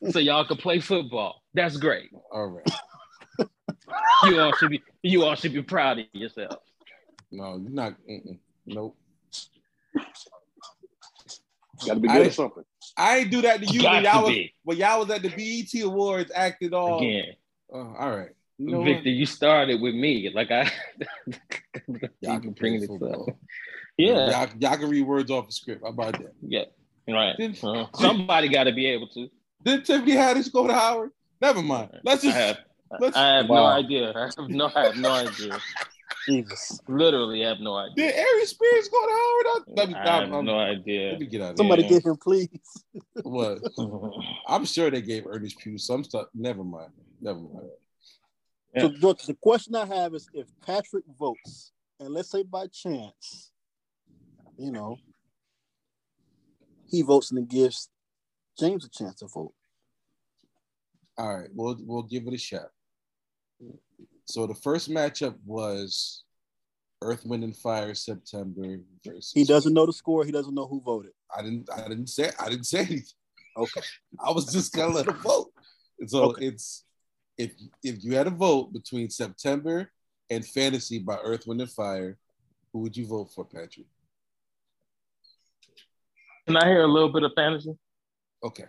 [0.11, 1.41] so y'all can play football.
[1.53, 2.09] That's great.
[2.31, 2.73] All right.
[4.25, 4.81] You all should be.
[5.03, 6.59] You all should be proud of yourself.
[7.31, 7.95] No, you're not.
[8.09, 8.37] Mm-mm.
[8.65, 8.95] Nope.
[11.85, 12.63] Got to be I good at something.
[12.97, 14.53] I ain't do that to you Got when y'all was be.
[14.63, 16.99] when y'all was at the BET Awards acting all.
[16.99, 17.33] Again,
[17.71, 18.29] Oh, all right.
[18.57, 20.31] You know Victor, you started with me.
[20.33, 20.63] Like I,
[21.25, 21.37] what?
[21.87, 22.99] you Y'all can can bring play this up.
[22.99, 23.39] football.
[23.97, 25.81] Yeah, Y'all, y'all can read words off the script.
[25.83, 26.33] How about that?
[26.41, 26.63] yeah,
[27.07, 27.35] right.
[27.37, 29.27] Didn't- Uh, somebody got to be able to.
[29.63, 31.11] Did Tiffany Haddish go to Howard?
[31.41, 31.89] Never mind.
[32.03, 32.57] Let's I just have,
[32.99, 33.15] let's.
[33.17, 34.13] I have no idea.
[34.15, 35.59] I have no, I have no idea.
[36.27, 36.79] Jesus.
[36.87, 38.11] Literally have no idea.
[38.11, 39.63] Did Aries Spears go to Howard?
[39.77, 41.89] Let me, I have I'm- I'm- no let me get out of Somebody Yeah.
[41.89, 42.49] get him, please.
[43.23, 43.59] What?
[44.47, 46.27] I'm sure they gave Ernest Pugh some stuff.
[46.33, 46.91] Never mind.
[47.21, 47.69] Never mind.
[48.77, 53.51] So, George, the question I have is if Patrick votes, and let's say by chance,
[54.57, 54.97] you know,
[56.87, 57.89] he votes and it gives
[58.59, 59.53] James a chance to vote.
[61.17, 62.69] All right, we'll we'll give it a shot.
[64.27, 66.23] So the first matchup was
[67.01, 69.31] Earth, Wind, and Fire September versus.
[69.33, 70.25] He doesn't know the score.
[70.25, 71.11] He doesn't know who voted.
[71.35, 71.69] I didn't.
[71.73, 72.31] I didn't say.
[72.39, 73.03] I didn't say anything.
[73.57, 73.81] Okay.
[74.19, 75.51] I was just gonna let him vote.
[75.99, 76.47] And so Okay.
[76.47, 76.85] it's
[77.37, 79.91] if if you had a vote between September
[80.29, 82.17] and Fantasy by Earth, Wind, and Fire,
[82.73, 83.87] who would you vote for, Patrick?
[86.45, 87.77] Can I hear a little bit of fantasy?
[88.43, 88.65] Okay.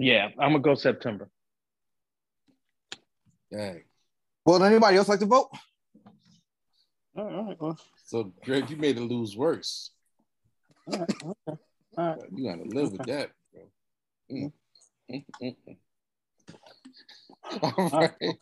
[0.00, 1.28] Yeah, I'm gonna go September.
[3.50, 3.82] Dang.
[4.46, 5.48] Well, anybody else like to vote?
[7.16, 9.90] All right, all right, well, So Greg, you made it lose worse.
[10.86, 11.58] all right, okay.
[11.98, 12.18] All right.
[12.32, 13.62] You gotta live with that, bro.
[14.30, 14.52] Mm.
[15.10, 15.76] Mm, mm, mm.
[17.92, 18.36] All right.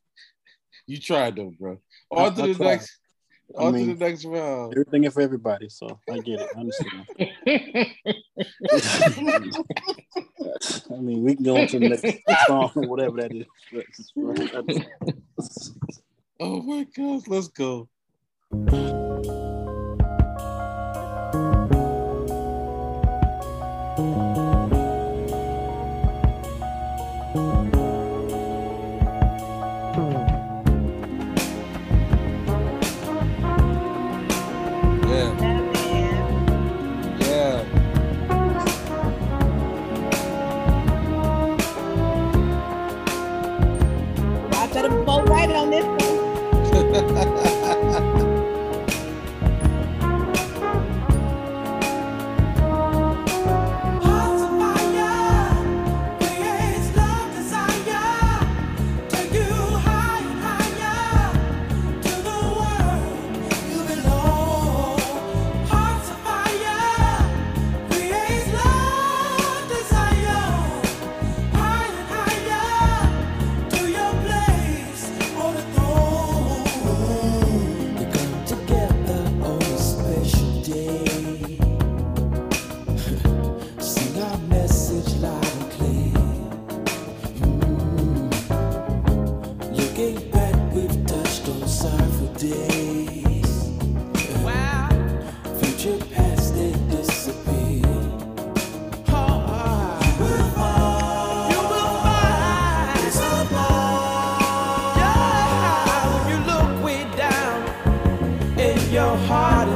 [0.86, 1.78] You tried though, bro.
[2.10, 2.80] On to the tried.
[3.48, 3.60] Next.
[3.60, 4.72] I On mean- to the next round.
[4.72, 6.50] Everything is for everybody, so I get it.
[6.54, 7.06] I understand.
[10.90, 12.04] I mean, we can go on to the next
[12.46, 13.46] song or whatever that is.
[16.40, 17.88] Oh my gosh, let's go.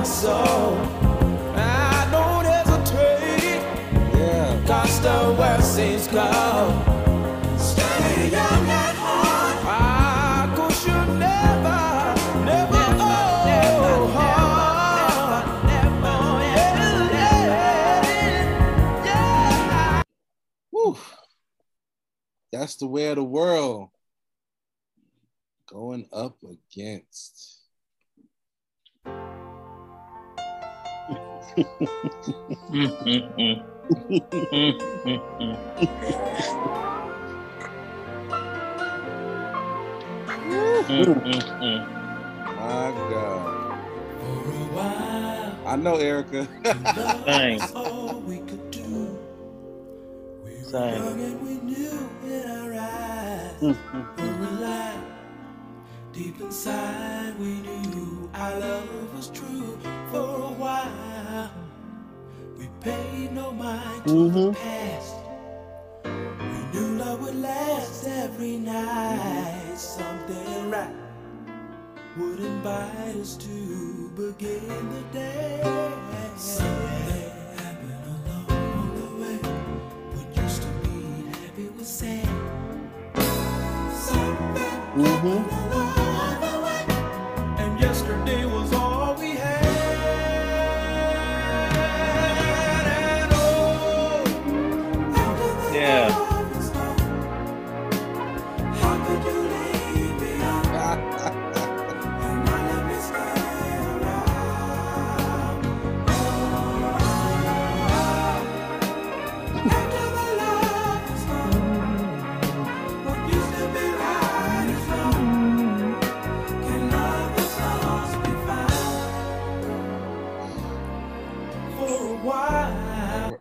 [0.05, 0.77] Soul.
[1.57, 3.63] I don't hesitate.
[4.17, 4.65] yeah.
[4.67, 6.73] Cause the world seems cold.
[7.59, 10.57] Stay young at heart.
[10.57, 14.11] Cause you never, never, old.
[14.17, 14.43] Oh,
[15.67, 16.15] never,
[16.55, 17.15] never,
[19.05, 20.03] yeah.
[20.71, 20.97] Whew.
[22.53, 23.91] That's the way of the world.
[25.67, 27.40] Going up against
[42.45, 43.53] My God.
[45.67, 46.49] I know, Erica.
[47.27, 47.61] Dang.
[47.75, 49.19] all we could do.
[50.73, 50.95] Dang.
[51.21, 53.69] And we knew in our eyes we
[54.25, 55.01] were alive.
[56.13, 59.79] Deep inside, we knew our love was true
[60.11, 61.10] for a while.
[62.59, 65.15] We paid no mind to the past.
[66.05, 69.77] We knew love would last every night.
[69.77, 70.95] Something right
[72.19, 75.61] would invite us to begin the day.
[76.37, 79.37] Something happened along the way.
[80.15, 82.29] What used to be happy was sad.
[83.93, 85.90] Something Mm-hmm.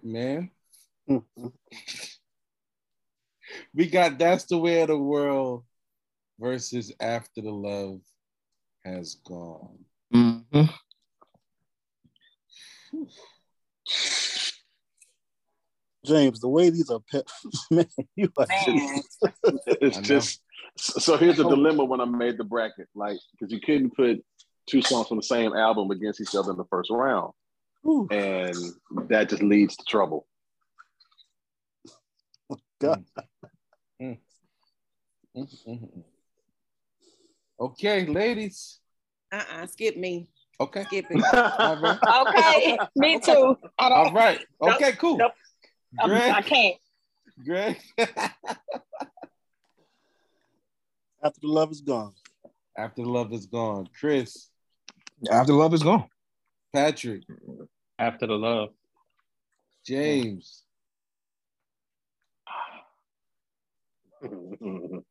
[0.09, 0.49] Man.
[3.73, 5.63] we got That's the Way of the World
[6.39, 7.99] versus After the Love
[8.83, 9.79] Has Gone.
[10.13, 10.65] Mm-hmm.
[16.05, 17.27] James, the way these are pet,
[17.71, 19.01] man, you are Man.
[19.67, 20.41] It's just
[20.77, 24.23] so so here's the dilemma when I made the bracket, like because you couldn't put
[24.65, 27.33] two songs from the same album against each other in the first round,
[27.81, 28.07] Whew.
[28.11, 28.55] and
[29.09, 30.27] that just leads to trouble.
[32.79, 33.03] God.
[34.01, 34.17] Mm,
[35.35, 36.03] mm, mm.
[37.59, 38.79] Okay, ladies.
[39.31, 40.29] Uh-uh, skip me.
[40.59, 40.83] Okay.
[40.83, 41.23] Skip it.
[41.33, 41.99] All right.
[42.27, 43.57] Okay, me too.
[43.77, 44.39] All right.
[44.59, 44.75] All Nope.
[44.81, 45.17] Okay, cool.
[45.17, 45.33] Nope.
[45.99, 46.77] I'm- I can't.
[47.45, 47.79] Greg.
[51.21, 52.13] After the love is gone.
[52.77, 53.87] After the love is gone.
[53.99, 54.49] Chris,
[55.29, 56.07] After love is gone.
[56.73, 57.23] Patrick,
[57.97, 58.69] After the love.
[59.85, 60.63] James.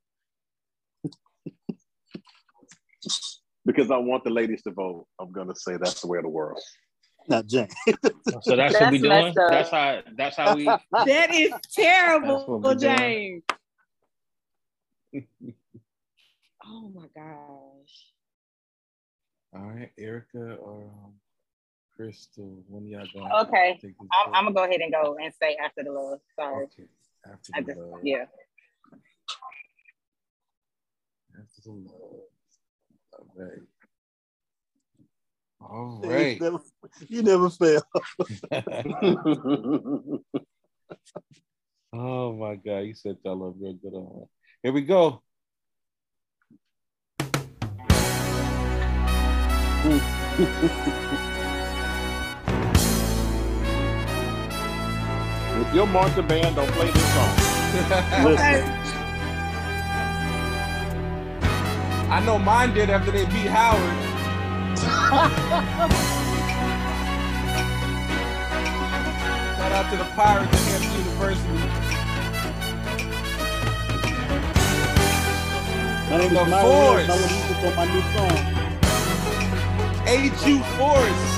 [3.65, 6.31] because I want the ladies to vote, I'm gonna say that's the way of the
[6.31, 6.61] world.
[7.29, 7.75] Not James.
[8.43, 9.29] So that's, what we doing.
[9.29, 9.35] up.
[9.51, 10.03] That's how.
[10.17, 10.67] That's how we.
[10.93, 13.43] That is terrible, what we're doing.
[15.13, 15.27] James.
[16.65, 18.13] Oh my gosh.
[19.55, 21.15] All right, Erica or um,
[21.99, 22.63] Crystal.
[22.69, 23.29] When y'all going?
[23.33, 23.81] Oh, okay.
[24.25, 24.33] I'm.
[24.33, 26.21] I'm gonna go ahead and go and say after the love.
[26.37, 26.67] Sorry.
[26.67, 26.85] Okay.
[27.27, 28.01] After I the just love.
[28.05, 28.25] yeah.
[31.35, 31.91] After the love.
[33.19, 33.59] All right.
[35.61, 36.61] All You never,
[37.09, 37.83] you never fail.
[41.93, 44.29] oh my God, you said y'all up real good on that.
[44.63, 45.21] Here we go.
[55.61, 57.35] If you're marching band, don't play this song.
[58.25, 58.63] Listen,
[62.11, 64.09] I know mine did after they beat Howard.
[69.59, 71.59] Shout out to the Pirates at Hampton University.
[76.09, 77.03] my name is Myron Williams, Force.
[77.03, 78.39] and I want music on my new song.
[80.07, 80.63] A.Q.
[80.79, 81.38] Force.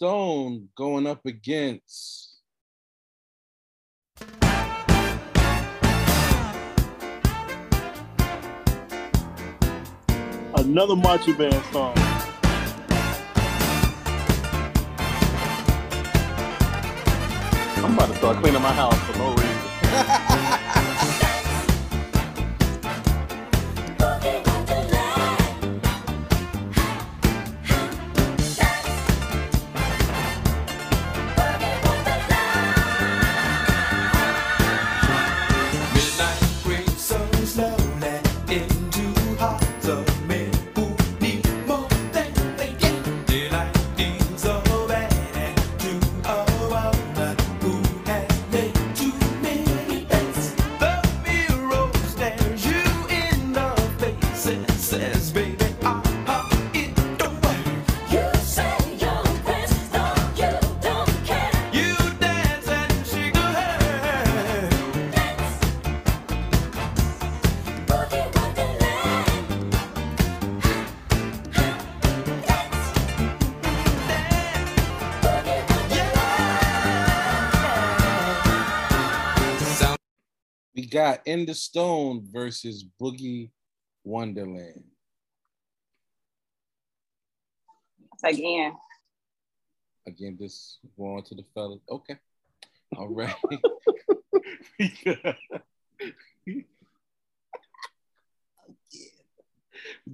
[0.00, 2.38] Stone going up against
[10.56, 11.92] Another marching band song.
[17.76, 19.49] I'm about to start cleaning my house for no reason.
[80.90, 83.50] Got In the Stone versus Boogie
[84.04, 84.84] Wonderland.
[88.24, 88.74] Again,
[90.06, 91.80] Again, this go on to the fellas.
[91.88, 92.16] Okay.
[92.96, 93.34] All right.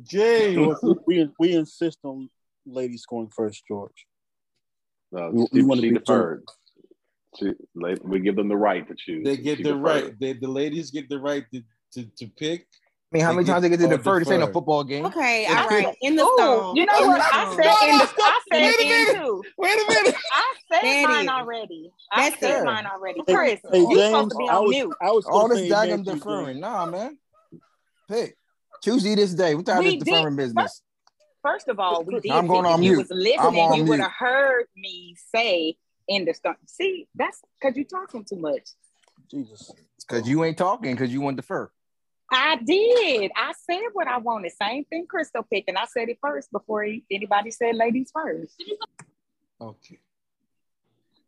[0.02, 0.54] James.
[0.82, 2.28] George, we we insist on
[2.66, 4.06] ladies going first, George.
[5.12, 6.44] No, We- we wanna she be deferred.
[7.38, 9.24] She, like, we give them the right to choose.
[9.24, 10.18] They get the right.
[10.18, 11.62] They, the ladies get the right to,
[11.94, 12.66] to, to pick.
[13.12, 14.18] I mean, how many times they get to all defer?
[14.18, 15.06] This ain't a football game.
[15.06, 15.94] Okay, all right.
[16.02, 16.76] In the Ooh, stone.
[16.76, 17.20] you know In what?
[17.22, 17.56] I stone.
[17.62, 19.14] said in the, I said Wait a in minute.
[19.14, 19.42] too.
[19.58, 20.14] Wait a minute.
[20.32, 21.92] I said That mine is- already.
[22.10, 22.64] I That's said it.
[22.64, 23.22] mine already.
[23.28, 24.94] Chris, hey, you supposed to be I on was mute.
[25.00, 26.60] I was All this say amen daggum deferring.
[26.60, 27.18] Nah, man.
[28.08, 28.36] Pick.
[28.82, 29.54] Choose you this day.
[29.54, 30.82] What time We is did- deferring business?
[31.42, 32.32] First of all, we did.
[32.32, 32.98] I'm going on if you mute.
[32.98, 35.76] was I'm listening, on you would have heard me say
[36.08, 36.56] in the start.
[36.66, 38.68] See, that's because you're talking too much.
[39.30, 39.72] Jesus.
[40.08, 41.70] Because you ain't talking because you want to defer.
[42.30, 43.30] I did.
[43.36, 44.52] I said what I wanted.
[44.52, 48.62] Same thing Crystal picked, and I said it first before anybody said ladies first.
[49.60, 49.98] Okay.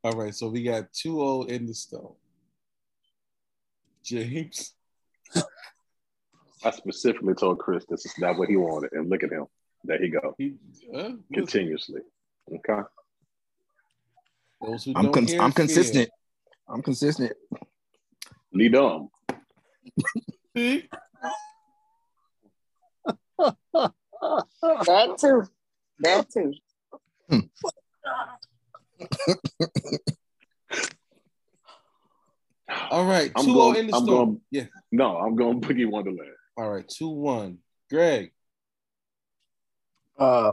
[0.04, 0.34] All right.
[0.34, 2.14] So we got 2 old in the stone.
[4.02, 4.74] James.
[6.64, 9.46] I specifically told Chris this is not what he wanted, and look at him.
[9.84, 10.54] There he go, He,
[10.92, 12.00] uh, continuously.
[12.52, 12.82] Okay.
[14.60, 15.66] Those who I'm don't con- hear I'm fear.
[15.66, 16.10] consistent.
[16.68, 17.32] I'm consistent.
[18.52, 19.08] Lee Dom.
[20.56, 20.88] See?
[23.38, 25.44] That too.
[26.00, 26.52] That too.
[32.90, 33.30] All right.
[33.36, 34.16] I'm 2 going- in the I'm stone.
[34.26, 34.66] going- Yeah.
[34.92, 36.30] No, I'm going Boogie Wonderland.
[36.56, 36.86] All right.
[36.88, 37.58] 2 1.
[37.90, 38.32] Greg.
[40.18, 40.52] Uh,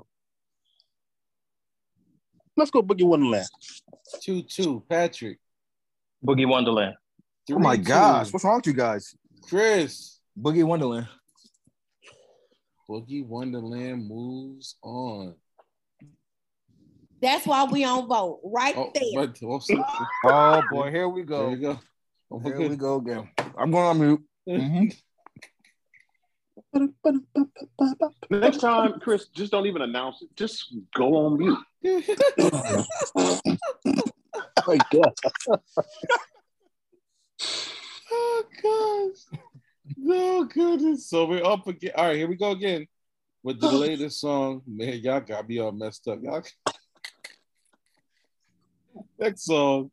[2.58, 3.48] let's go Boogie Wonderland.
[4.22, 4.84] 2 2.
[4.90, 5.40] Patrick.
[6.26, 6.96] Boogie Wonderland.
[7.52, 7.84] Oh my 3-2.
[7.86, 8.34] gosh.
[8.34, 9.16] What's wrong with you guys?
[9.48, 10.20] Chris.
[10.40, 11.08] Boogie Wonderland.
[12.90, 15.36] Boogie Wonderland moves on.
[17.22, 19.28] That's why we on vote right Oh, there.
[19.28, 19.74] but also,
[20.26, 21.74] Oh boy, here we there we go.
[21.74, 21.80] go.
[22.32, 23.30] Oh, Here we go again.
[23.58, 24.22] I'm going on mute.
[24.48, 25.02] Mhm.
[28.30, 30.30] Next time, Chris, just don't even announce it.
[30.36, 31.58] Just go on mute.
[34.68, 35.14] My God.
[38.12, 39.40] oh gosh.
[39.98, 41.10] No goodness.
[41.10, 41.92] So we're up again.
[41.96, 42.88] All right, here we go again
[43.44, 44.62] with the latest song.
[44.68, 46.20] Man, y'all got me all messed up.
[46.22, 46.44] Y'all.
[49.20, 49.92] Next song.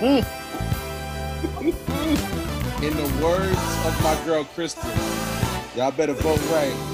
[0.00, 0.43] Mm.
[1.64, 3.56] In the words
[3.86, 4.90] of my girl Kristen,
[5.74, 6.93] y'all better vote right.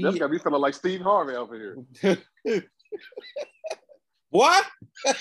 [0.00, 2.18] Be That's got me feeling like Steve Harvey over here.
[4.30, 4.66] what?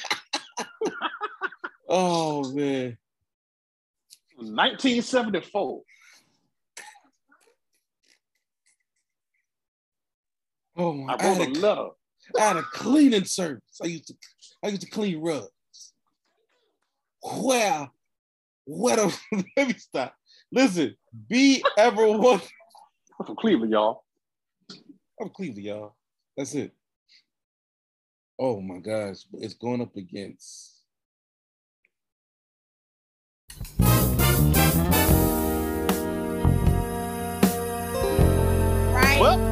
[1.90, 2.98] oh man.
[4.38, 5.82] 1974.
[10.78, 11.88] Oh my I I had, wrote a a, letter.
[12.40, 13.62] I had a cleaning service.
[13.84, 14.14] I used to
[14.64, 15.50] I used to clean rugs.
[17.22, 17.92] Well,
[18.64, 19.12] what a
[19.58, 20.16] let me stop.
[20.52, 20.96] Listen,
[21.28, 22.42] be ever one
[23.20, 24.04] I'm from Cleveland, y'all.
[25.22, 25.96] I'm Cleveland, y'all.
[26.38, 26.74] That's it.
[28.40, 30.76] Oh my gosh, it's going up against
[38.94, 39.18] Right?
[39.20, 39.49] Well,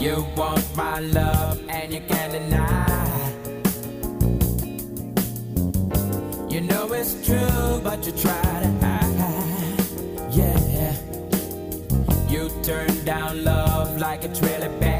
[0.00, 3.32] You want my love and you can't deny.
[6.48, 10.30] You know it's true, but you try to hide.
[10.30, 10.96] Yeah.
[12.30, 14.99] You turn down love like it's really bad.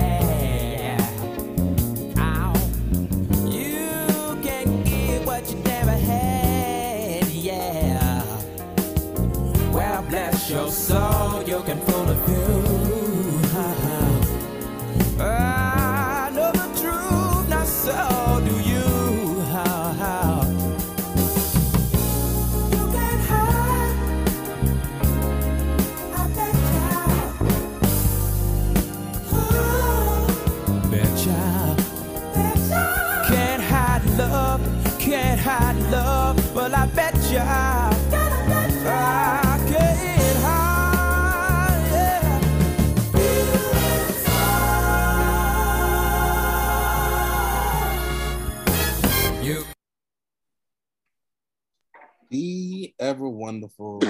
[53.10, 53.98] Be ever wonderful.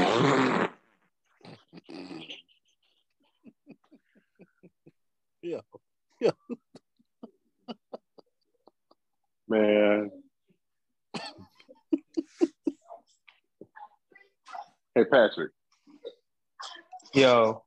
[5.43, 5.61] yeah,
[6.21, 6.31] yeah.
[9.49, 10.11] Man.
[14.95, 15.53] hey, Patrick.
[17.15, 17.63] Yo,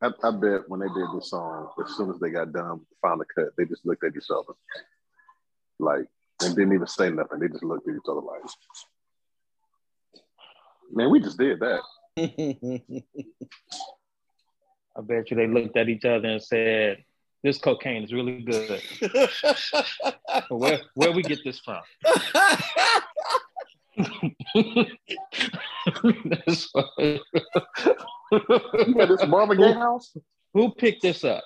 [0.00, 2.88] I, I bet when they did this song, as soon as they got done with
[2.90, 4.54] the final cut, they just looked at each other.
[5.80, 6.06] Like,
[6.44, 7.40] and didn't even say nothing.
[7.40, 8.42] They just looked at each other like,
[10.92, 11.80] man, we just did that.
[14.96, 17.04] I bet you they looked at each other and said,
[17.42, 18.80] "This cocaine is really good."
[20.48, 21.80] where where we get this from?
[23.96, 24.16] That's
[26.66, 27.20] funny.
[28.32, 30.16] Yeah, this Marvin Gaye house.
[30.52, 31.42] Who picked this up?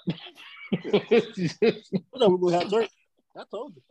[0.72, 1.24] I thought
[2.12, 2.91] we were gonna have church.
[3.36, 3.82] I told you.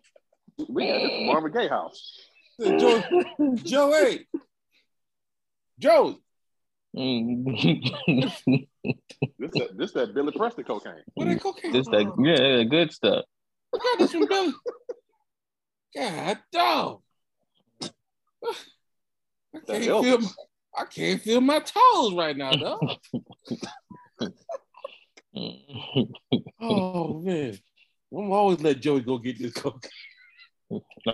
[0.69, 2.19] We had this Marvin Gaye house.
[2.59, 3.03] Joe,
[3.63, 4.27] Joey.
[5.79, 6.17] Joe,
[6.95, 8.67] Mm.
[9.39, 11.03] This that, this that Billy Preston cocaine.
[11.13, 12.25] where that cocaine this that from?
[12.25, 13.25] yeah, good stuff.
[13.73, 14.53] I got this from Billy.
[15.95, 17.01] God dog.
[19.53, 20.29] I can't feel my,
[20.77, 22.79] I can't feel my toes right now, though.
[26.61, 27.57] oh man.
[28.11, 29.91] I'm always let Joey go get this cocaine.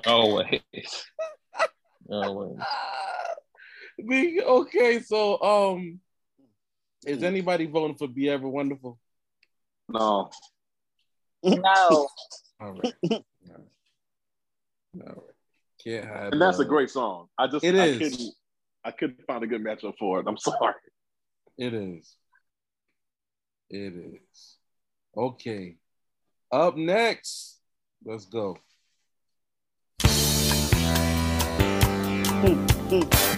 [0.05, 0.61] Always.
[2.07, 2.59] Always.
[4.03, 5.99] Me- okay, so um
[7.05, 7.23] is mm.
[7.23, 8.99] anybody voting for Be Ever Wonderful?
[9.89, 10.29] No,
[11.43, 11.61] No.
[12.61, 12.93] All right.
[13.03, 13.21] All right.
[14.95, 15.17] All right.
[15.83, 17.27] Can't hide and that's a great song.
[17.37, 17.97] I just It I is.
[17.97, 18.33] couldn't
[18.85, 20.27] I couldn't find a good matchup for it.
[20.27, 20.75] I'm sorry.
[21.57, 22.15] It is.
[23.69, 24.57] It is.
[25.15, 25.77] Okay.
[26.51, 27.59] Up next,
[28.05, 28.57] let's go.
[32.41, 33.32] Hmm, hmm.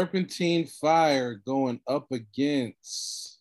[0.00, 3.40] Serpentine Fire going up against.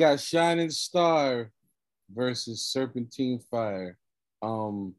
[0.00, 1.52] Got Shining Star
[2.12, 3.98] versus Serpentine Fire.
[4.40, 4.94] Um,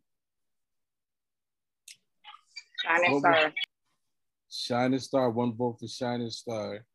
[2.86, 3.54] Shining What Star.
[4.52, 6.86] Shining Star, one vote for Shining Star,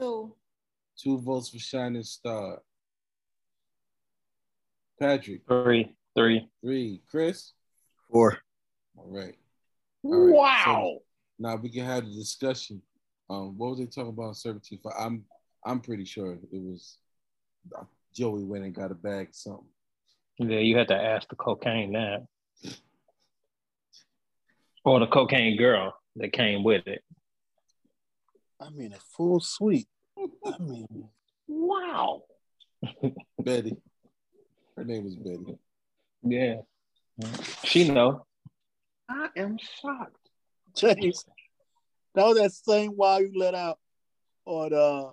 [0.00, 0.34] Two.
[0.98, 2.62] two votes for Shining Star.
[4.98, 6.48] Patrick, Three, three.
[6.62, 7.02] three.
[7.10, 7.52] Chris,
[8.10, 8.38] Four.
[8.96, 9.34] all right.
[10.02, 10.62] All right, Wow.
[10.64, 10.98] so
[11.38, 12.80] now we can have the discussion.
[13.28, 14.36] Um, what was they talking about?
[14.36, 14.98] Serpentine Fire.
[14.98, 15.24] I'm,
[15.66, 16.98] I'm pretty sure it was
[18.14, 19.66] Joey went and got a bag of something.
[20.38, 22.26] Yeah, you had to ask the cocaine that.
[24.84, 27.02] Or the cocaine girl that came with it.
[28.60, 29.88] I mean, a full suite.
[30.18, 31.08] I mean,
[31.46, 32.22] Wow.
[33.38, 33.76] Betty.
[34.76, 35.58] Her name was Betty.
[36.22, 36.56] Yeah.
[37.62, 38.26] She know.
[39.08, 40.16] I am shocked.
[40.76, 41.24] James,
[42.14, 43.78] that was that same wow you let out
[44.44, 45.10] on uh,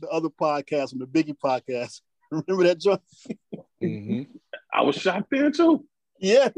[0.00, 2.00] the other podcast, on the Biggie podcast.
[2.30, 3.00] Remember that joint?
[3.80, 4.22] hmm
[4.72, 5.84] I was shocked there too.
[6.20, 6.52] Yes.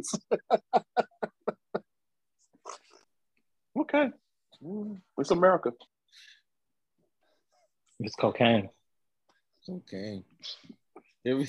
[3.79, 4.11] Okay.
[5.19, 5.73] It's America.
[8.01, 8.69] It's cocaine.
[9.69, 10.23] Okay.
[11.25, 11.49] We,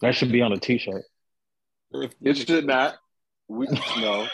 [0.00, 1.04] That should be on a t-shirt.
[1.92, 2.96] It should not.
[3.48, 3.66] We
[3.98, 4.26] no.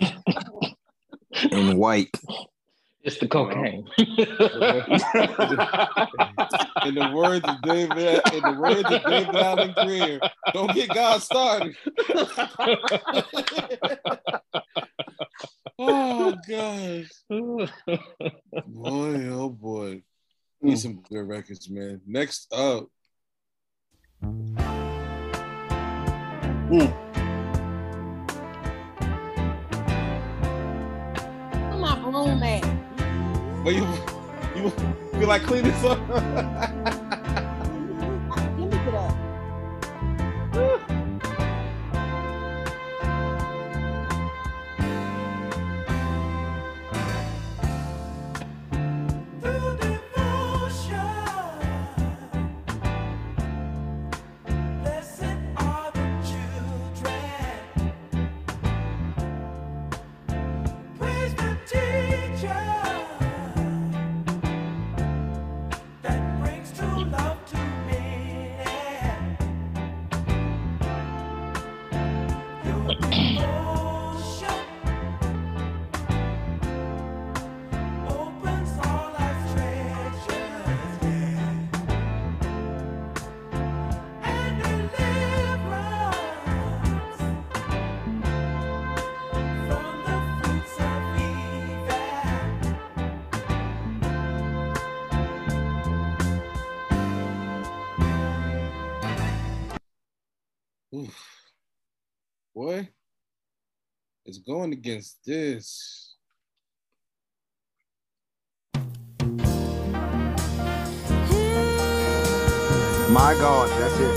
[1.52, 2.10] In white.
[3.06, 3.86] It's the cocaine.
[3.98, 4.06] in
[6.96, 10.18] the words of David, in the words of David Alan Grier,
[10.52, 11.76] don't get God started.
[15.78, 17.68] oh gosh, boy,
[19.30, 20.02] oh boy,
[20.60, 20.74] need hmm.
[20.74, 22.00] some good records, man.
[22.08, 22.88] Next up,
[24.20, 24.48] Where
[31.78, 32.75] my broom at?
[33.66, 33.84] But you,
[34.54, 34.72] you,
[35.18, 37.02] you like clean this up?
[104.36, 106.14] It's going against this.
[113.08, 114.16] My God, that's it.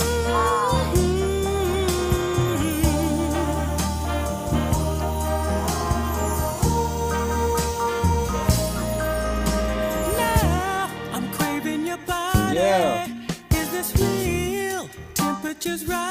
[10.18, 12.56] Now I'm craving your body.
[12.56, 13.06] Yeah.
[13.52, 14.88] Is this real?
[15.14, 16.09] Temperatures rising.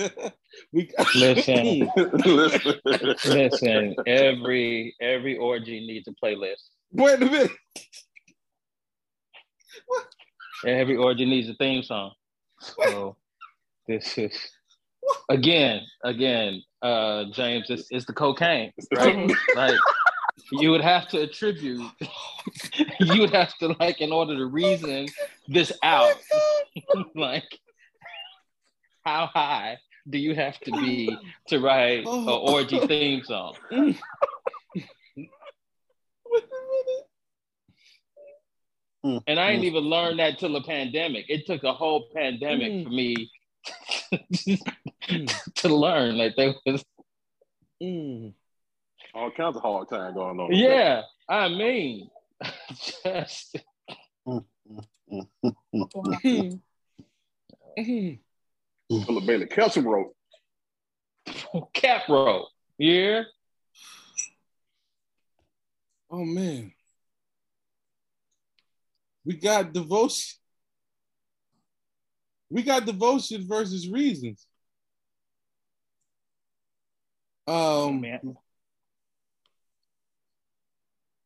[0.72, 1.90] We Listen.
[1.96, 2.80] Listen.
[3.24, 6.62] Listen, every every orgy needs a playlist.
[6.92, 7.52] Wait a minute.
[9.86, 10.06] What?
[10.66, 12.12] Every orgy needs a theme song.
[12.60, 13.16] So
[13.86, 14.32] this is
[15.28, 19.30] again, again, uh James, it's, it's the cocaine, right?
[19.54, 19.78] like
[20.52, 21.90] you would have to attribute,
[23.00, 25.06] you would have to like in order to reason
[25.48, 26.14] this out,
[27.14, 27.48] like
[29.04, 29.78] how high
[30.08, 31.16] do you have to be
[31.48, 33.54] to write an orgy theme song?
[39.04, 39.68] Mm, and I didn't mm.
[39.68, 41.24] even learn that till the pandemic.
[41.28, 43.30] It took a whole pandemic for me
[44.12, 45.34] mm.
[45.54, 46.84] to learn that there was.
[47.82, 48.34] Mm.
[49.14, 50.52] All kinds of hard time going on.
[50.52, 52.10] Yeah, I mean,
[53.02, 53.56] just
[58.90, 60.14] Philip Bailey Kelsom wrote.
[61.72, 62.48] cap rope.
[62.76, 63.22] Yeah.
[66.10, 66.72] Oh man.
[69.24, 70.38] We got devotion.
[72.48, 74.44] We got devotion versus reasons.
[77.46, 78.36] Um Man.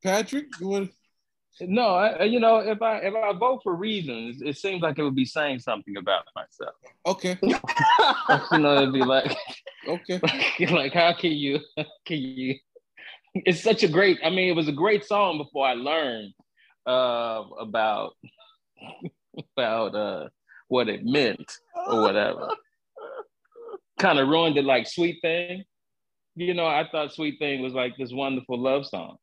[0.03, 0.91] Patrick, you want
[1.61, 5.03] No, I, you know, if I if I vote for reasons, it seems like it
[5.05, 6.75] would be saying something about myself.
[7.07, 7.39] okay.
[7.43, 9.37] you know, it'd be like,
[9.87, 10.21] Okay.
[10.71, 11.61] like how can you
[12.05, 12.57] can you?
[13.35, 14.19] It's such a great.
[14.25, 16.33] I mean, it was a great song before I learned
[16.87, 18.13] uh, about
[19.57, 20.29] about uh,
[20.69, 21.53] what it meant
[21.87, 22.49] or whatever.
[23.99, 25.65] kind of ruined it like Sweet Thing.
[26.37, 29.17] You know, I thought Sweet Thing was like this wonderful love song.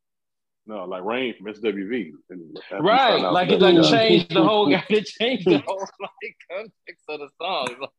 [0.67, 2.11] No, like Rain from SWV.
[2.29, 3.17] And Right.
[3.19, 3.81] Like it like Yeah.
[3.89, 4.83] changed the whole guy.
[4.89, 7.67] it changed the whole like context of the song.
[7.79, 7.89] Like,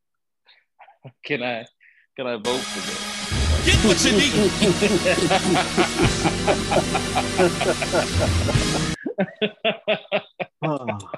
[1.25, 1.65] Can I
[2.15, 2.99] can I vote for this?
[3.65, 4.33] Get what you need.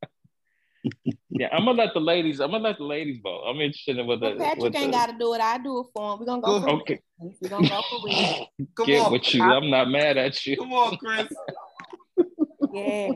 [1.30, 2.39] Yeah, I'm gonna let the ladies.
[2.39, 3.43] I'm gonna let the ladies vote.
[3.47, 4.28] I'm interested in what the.
[4.30, 5.41] Well, Patrick what ain't the- got to do it.
[5.41, 6.19] I do it for him.
[6.19, 6.59] We're gonna go.
[6.59, 8.47] Go- For Okay, We're gonna go for real.
[8.75, 9.43] Come get on, with you.
[9.43, 10.57] I'm not mad at you.
[10.57, 11.28] come on, Chris.
[12.73, 13.11] Yeah.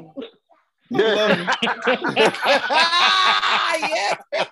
[0.89, 1.55] Yeah.
[3.80, 4.45] yeah.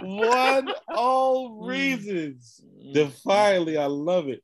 [0.00, 2.60] One oh reasons.
[2.64, 2.94] Mm.
[2.94, 4.42] Defiantly, I love it.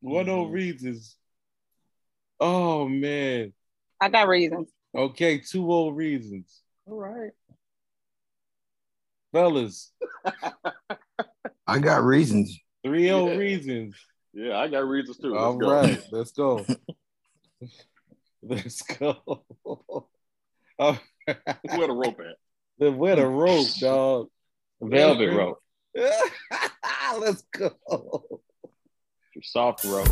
[0.00, 1.16] One oh reasons.
[2.40, 3.52] Oh man.
[4.00, 4.68] I got reasons.
[4.96, 6.60] Okay, two old reasons.
[6.86, 7.30] All right.
[9.32, 9.92] Fellas,
[11.66, 12.58] I got reasons.
[12.82, 13.36] three old Yeah.
[13.36, 13.94] reasons.
[14.32, 15.32] yeah, I got reasons too.
[15.34, 15.70] Let's All go.
[15.70, 16.64] right, let's go.
[18.42, 19.44] let's go.
[20.78, 22.36] Oh, Where the rope at?
[22.78, 24.28] the where the rope, dog.
[24.80, 25.58] Velvet rope,
[27.18, 28.40] let's go.
[29.42, 30.08] soft rope.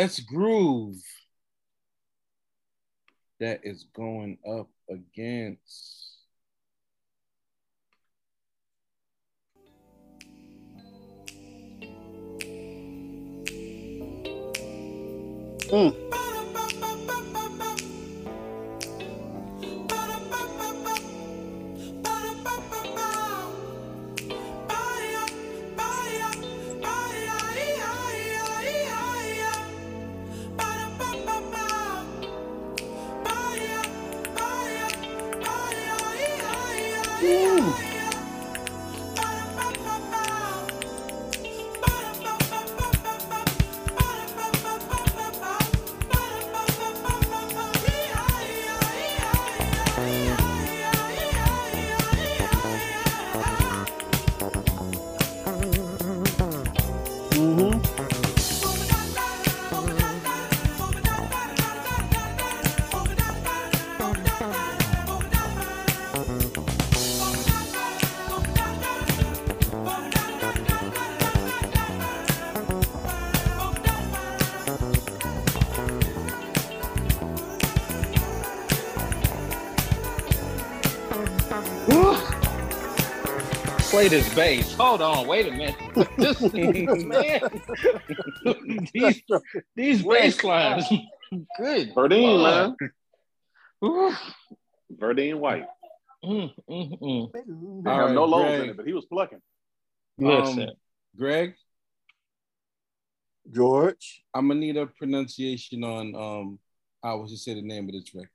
[0.00, 0.96] Let's Groove
[3.38, 6.16] that is going up against.
[15.68, 16.09] Mm.
[84.00, 84.72] Play this bass.
[84.76, 85.76] Hold on, wait a minute.
[86.16, 86.40] This
[87.04, 87.42] man,
[88.94, 89.22] these
[89.76, 90.88] these bass lines,
[91.58, 91.94] good.
[91.94, 92.76] Verdine, Lord.
[92.80, 92.90] man.
[93.84, 94.14] Ooh.
[94.98, 95.66] Verdine White.
[96.24, 97.32] Mm, mm, mm.
[97.34, 98.60] Didn't All have right, no lows Greg.
[98.62, 99.42] in it, but he was plucking.
[100.16, 100.74] Listen, Um,
[101.14, 101.52] Greg,
[103.52, 104.22] George.
[104.32, 106.58] I'm gonna need a pronunciation on um
[107.04, 108.30] I was just say the name of this record.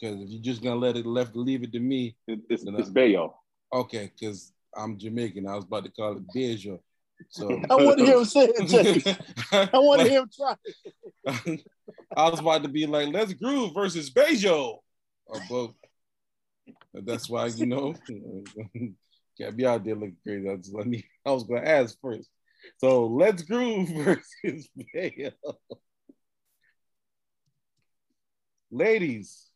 [0.00, 2.72] Because if you're just gonna let it left leave it to me, It, it's, No,
[2.72, 2.78] no.
[2.78, 3.34] it's Bayo.
[3.72, 5.46] okay, because I'm Jamaican.
[5.46, 6.80] I was about to call it Bejo.
[7.30, 9.16] So I want to hear him say it, Jay.
[9.72, 10.56] I want to hear him try.
[12.16, 14.78] I was about to be like, let's groove versus Bejo.
[15.26, 15.74] Or uh, both.
[16.94, 17.94] That's why, you know,
[19.38, 20.48] can't be out there looking crazy.
[20.48, 22.28] I, just, let me, I was going to ask first.
[22.78, 25.32] So let's groove versus Bejo.
[28.70, 29.51] Ladies,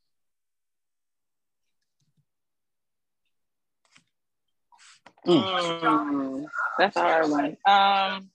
[5.27, 6.47] Mm,
[6.79, 7.57] that's a hard one.
[7.67, 8.31] Um,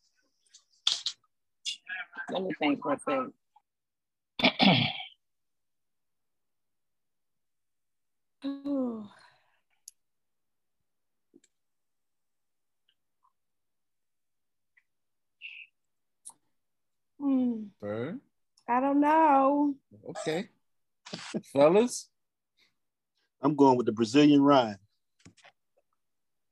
[2.32, 4.50] let me think for a sec.
[8.46, 9.06] Ooh.
[17.20, 18.20] Hmm, Bird.
[18.68, 19.76] I don't know.
[20.10, 20.50] Okay.
[21.54, 22.10] Fellas,
[23.42, 24.78] I'm going with the Brazilian rhyme.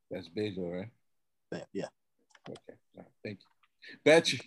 [0.10, 0.90] That's Bejo, right?
[1.52, 1.86] Yeah, Yeah.
[2.48, 2.58] Okay.
[2.98, 3.98] All right, Thank you.
[4.06, 4.46] Patrick,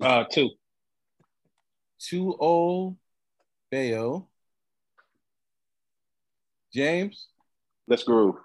[0.00, 0.50] uh, two.
[2.00, 2.96] 2 0
[3.72, 4.28] Bayo.
[6.72, 7.28] James,
[7.88, 8.36] Let's groove.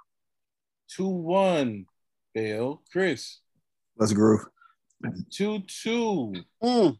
[0.89, 1.85] 2 1
[2.33, 2.81] Bayo.
[2.91, 3.39] Chris,
[3.97, 4.45] Let's groove.
[5.31, 6.33] 2 2.
[6.63, 6.97] Mm.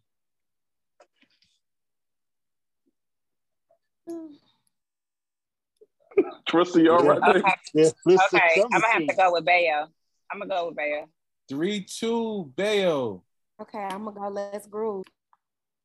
[6.47, 7.37] Twister, you all right there?
[7.37, 8.61] Okay, Yeah, listen, okay.
[8.71, 9.87] I'm gonna have to go with Bayo.
[10.31, 11.07] I'm gonna go with Bayo.
[11.49, 13.23] 3 2 Bayo.
[13.61, 14.27] Okay, I'm gonna go.
[14.29, 15.03] Let's groove.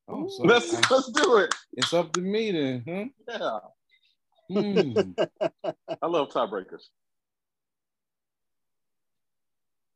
[0.08, 1.54] Oh, so Let's I- let's do it.
[1.74, 3.58] it's up to me then, Yeah.
[4.50, 5.12] Hmm.
[6.02, 6.84] I love tiebreakers.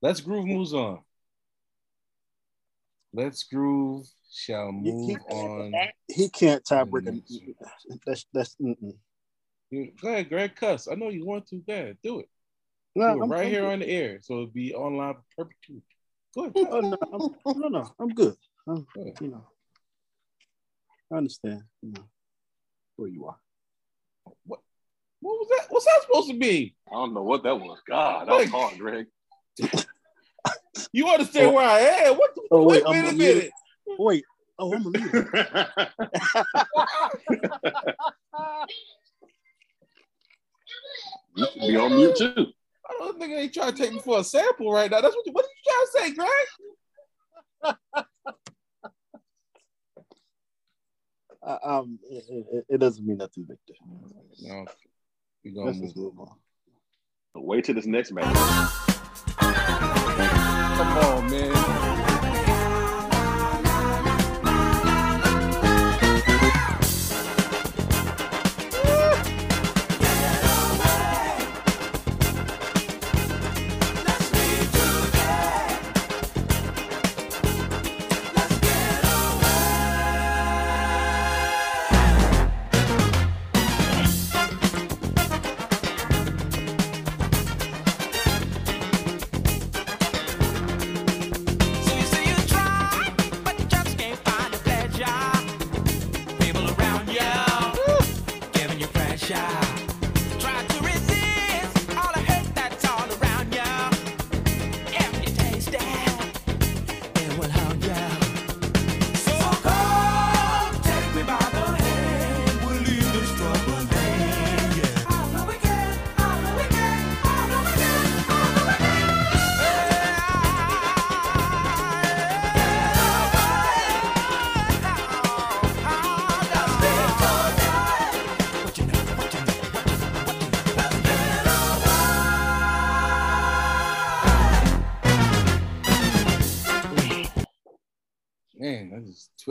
[0.02, 1.00] Let's groove moves on.
[3.14, 5.72] Let's groove shall move you- on.
[6.08, 7.04] He can't tie break.
[7.06, 7.54] Mm.
[8.06, 8.56] That's that's.
[8.56, 8.94] Mm-mm.
[9.72, 10.54] You- Go ahead, Greg.
[10.54, 10.86] Cuss.
[10.86, 11.56] I know you want to.
[11.66, 12.28] Go ahead, do it.
[12.94, 13.72] No, do it I'm, right I'm here good.
[13.72, 15.82] on the air, so it'll be online for perpetuity.
[16.34, 16.52] Go ahead.
[16.70, 16.96] Oh, no,
[17.46, 18.36] I'm, no, no, I'm good.
[18.68, 19.14] I'm, Good.
[19.20, 19.46] you know,
[21.10, 21.62] I understand.
[21.80, 22.04] You know,
[22.96, 23.36] where you are.
[24.44, 24.60] What
[25.20, 25.66] What was that?
[25.70, 26.74] What's that supposed to be?
[26.90, 27.80] I don't know what that was.
[27.88, 29.06] God, that was hard, Greg.
[30.94, 31.52] You understand Oh.
[31.52, 32.16] where I am?
[32.16, 32.34] What?
[32.34, 33.52] The, Oh, wait, wait, wait a a minute.
[33.98, 34.24] Wait.
[34.58, 35.30] Oh, I'm a leader.
[41.34, 42.46] you should be on mute too.
[42.88, 45.00] I don't think they trying to take me for a sample right now.
[45.00, 45.32] That's what you.
[45.32, 46.14] What are you trying to say,
[47.64, 48.04] Greg?
[51.44, 53.72] Uh, um, it, it, it doesn't mean nothing, Victor.
[54.42, 54.64] No,
[55.44, 55.86] we gonna Let's move.
[55.88, 56.28] just move on.
[57.34, 58.32] Wait till this next match.
[59.38, 61.81] Come on, man.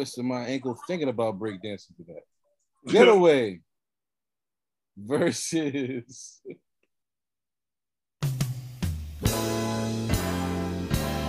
[0.01, 2.23] Twisted my ankle thinking about breakdancing to that.
[2.91, 3.59] Getaway
[4.97, 6.41] versus.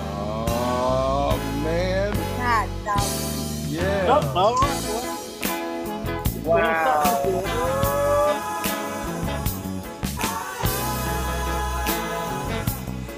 [0.04, 3.70] Oh man, God, dog.
[3.70, 4.06] yeah.
[4.06, 5.18] Nope, all right, well,
[6.44, 8.22] Wow.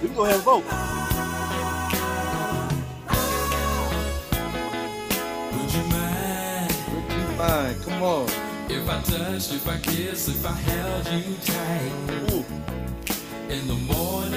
[0.03, 0.94] we can go ahead and vote.
[7.49, 7.83] Mind?
[7.83, 8.27] Come on.
[8.71, 12.45] if I touched, if I kissed, if I held you tight Ooh.
[13.53, 14.34] in the morning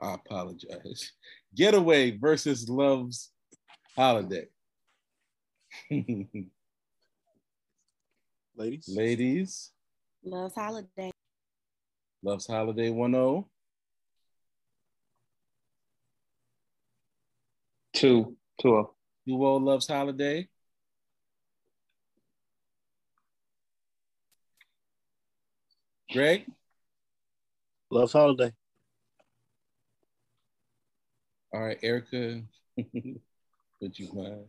[0.00, 1.12] I apologize.
[1.54, 3.30] Getaway versus Love's
[3.96, 4.46] Holiday.
[8.56, 8.88] Ladies.
[8.88, 9.70] Ladies,
[10.24, 11.10] Love's holiday.
[12.22, 12.94] Love's Holiday oh.
[12.94, 13.48] 1 0.
[17.94, 18.94] Two, two oh.
[19.26, 20.48] 2 0 Love's Holiday.
[26.12, 26.44] Greg,
[27.88, 28.52] Love's holiday.
[31.52, 32.42] All right, Erica,
[32.76, 34.44] would you mind?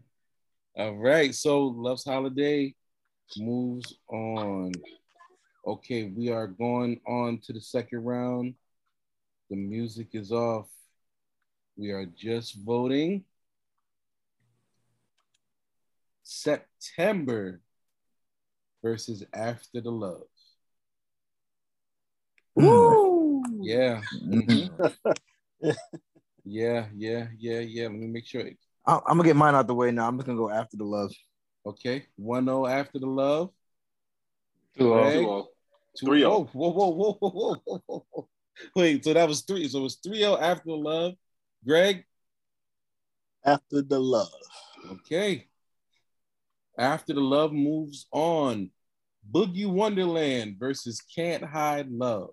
[0.77, 2.73] All right, so Love's Holiday
[3.37, 4.71] moves on.
[5.65, 8.55] Okay, we are going on to the second round.
[9.49, 10.67] The music is off.
[11.75, 13.23] We are just voting.
[16.23, 17.59] September
[18.83, 20.23] versus After the Love.
[22.55, 23.43] Woo!
[23.61, 24.01] Yeah.
[24.23, 24.95] Mhm.
[26.43, 27.83] Yeah, yeah, yeah, yeah.
[27.83, 28.41] Let me make sure.
[28.85, 30.07] I- I'm gonna get mine out the way now.
[30.07, 31.11] I'm just gonna go after the love.
[31.65, 32.05] Okay.
[32.15, 33.51] 1 0 After the Love.
[34.77, 35.01] Two oh.
[35.01, 35.25] Greg?
[35.25, 35.47] 2-0.
[35.95, 36.49] Two- 3-0.
[36.53, 38.29] Whoa, whoa, whoa, whoa, whoa, whoa, whoa, whoa.
[38.75, 39.67] Wait, so that was three.
[39.67, 41.13] So it was 3 0 After the Love.
[41.65, 42.05] Greg?
[43.43, 44.29] After the love.
[44.91, 45.47] Okay.
[46.77, 48.71] After the Love moves on.
[49.31, 52.31] Boogie Wonderland versus Can't Hide Love.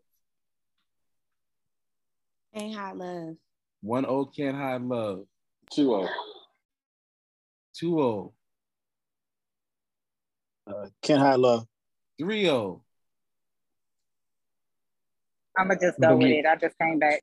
[2.54, 3.36] Ain't hot love.
[3.88, 5.24] 1 0 Can't Hide Love.
[5.72, 6.08] 2-0.
[7.74, 8.32] 2 0.
[10.66, 11.66] Uh, can't hide love.
[12.20, 12.82] 3 0.
[15.56, 16.44] I'ma just go with it.
[16.44, 17.22] I just came back.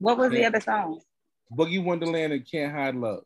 [0.00, 1.00] What was the other song?
[1.56, 3.22] Boogie Wonderland and Can't Hide Love.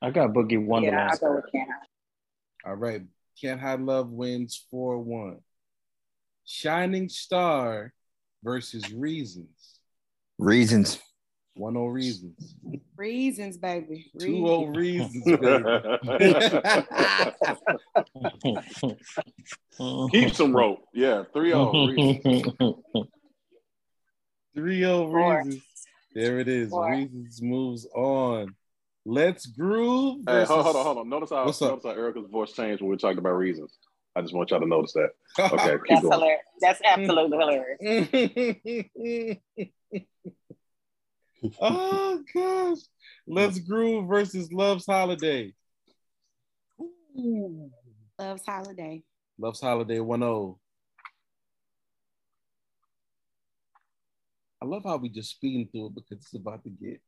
[0.00, 1.10] I got Boogie Yeah, Wonderland.
[1.10, 1.68] I'll go with Can't
[2.64, 3.02] All right.
[3.40, 5.38] Can't Hide Love wins 4 1.
[6.44, 7.92] Shining Star
[8.42, 9.78] versus Reasons.
[10.38, 10.98] Reasons.
[11.54, 12.54] 1 0 Reasons.
[12.96, 14.10] Reasons, baby.
[14.18, 15.38] 2 0 Reasons, baby.
[20.10, 20.80] Keep some rope.
[20.92, 22.74] Yeah, 3-0.
[24.54, 25.62] 3 0 Reasons.
[26.14, 26.70] There it is.
[26.70, 26.90] Four.
[26.90, 28.54] Reasons moves on.
[29.06, 30.24] Let's groove.
[30.28, 31.08] Hey, hold, hold on, hold on.
[31.08, 31.70] Notice how, What's up?
[31.70, 33.72] notice how Erica's voice changed when we talked about reasons.
[34.14, 35.10] I just want y'all to notice that.
[35.52, 36.12] Okay, keep That's going.
[36.12, 36.42] hilarious.
[36.60, 39.38] That's absolutely hilarious.
[41.60, 42.78] oh gosh.
[43.26, 45.54] Let's groove versus Love's Holiday.
[48.18, 49.02] Love's holiday.
[49.38, 50.58] Love's Holiday 1 0.
[54.62, 57.00] I love how we just speeding through it because it's about to get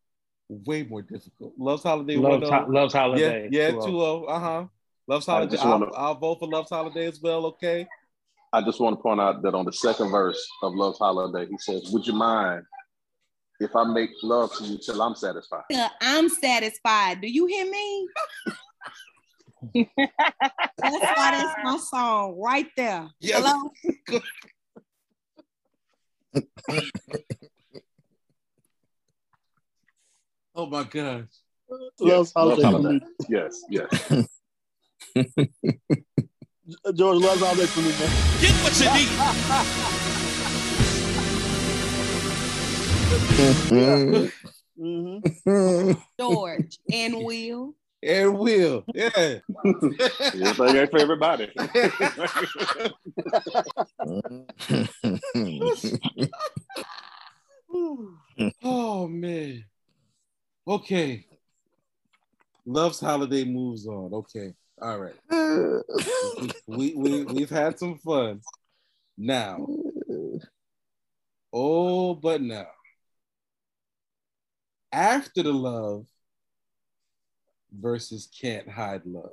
[0.48, 1.54] way more difficult.
[1.58, 3.48] Love's Holiday 1 Love's, ho- Love's Holiday.
[3.50, 3.84] Yeah, yeah, 2-0.
[3.84, 4.24] 2 0.
[4.24, 4.64] Uh huh.
[5.08, 5.52] Love's I Holiday.
[5.52, 7.86] just I'll, wanna- I'll vote for Love's Holiday as well, okay?
[8.52, 11.56] I just want to point out that on the second verse of Love's Holiday, he
[11.58, 12.64] says, Would you mind
[13.60, 15.62] if I make love to you till I'm satisfied?
[15.70, 17.20] Yeah, I'm satisfied.
[17.22, 18.08] Do you hear me?
[19.96, 23.08] That's why that's my song right there.
[23.20, 23.42] Yes.
[23.44, 23.70] Hello?
[30.54, 31.24] Oh my gosh.
[31.98, 32.62] Love's Love's holiday.
[32.62, 33.00] Holiday.
[33.28, 33.88] Yes, yes.
[36.94, 38.10] George loves all that for me, man.
[38.40, 39.08] Get what you need.
[44.78, 45.92] Mm-hmm.
[46.20, 47.74] George and Will.
[48.02, 48.84] And Will.
[48.94, 49.10] Yeah.
[49.14, 51.50] It's like that for everybody.
[58.62, 59.64] oh man.
[60.66, 61.26] Okay.
[62.64, 64.14] Love's holiday moves on.
[64.14, 64.54] Okay.
[64.80, 65.14] All right.
[66.66, 68.40] we, we we've had some fun.
[69.18, 69.66] Now.
[71.52, 72.66] Oh, but now.
[74.92, 76.06] After the love
[77.72, 79.32] versus can't hide love.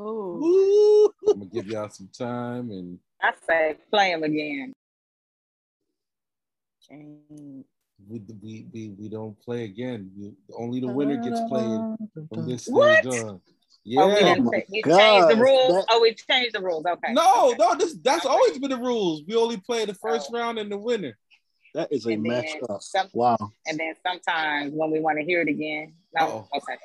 [0.00, 1.12] Oh, Ooh.
[1.28, 4.74] I'm gonna give y'all some time and I say play him again.
[6.90, 7.64] We
[8.42, 10.10] we we, we don't play again.
[10.16, 11.80] We, only the winner gets played
[12.32, 13.06] from this stage What?
[13.06, 13.28] on.
[13.30, 13.40] Oh,
[13.84, 14.34] we, Yeah.
[14.34, 15.68] didn't we God, changed the rules.
[15.74, 16.84] that- Oh, we changed the rules.
[16.86, 17.12] Okay.
[17.12, 17.56] No, Okay.
[17.58, 19.22] no, this that's always been the rules.
[19.26, 21.16] We only play the first round and the winner.
[21.74, 22.82] That is a And then match up.
[22.82, 23.36] some- Wow.
[23.66, 25.94] And then sometimes when we want to hear it again.
[26.14, 26.20] No.
[26.26, 26.48] Uh-oh.
[26.58, 26.76] Okay.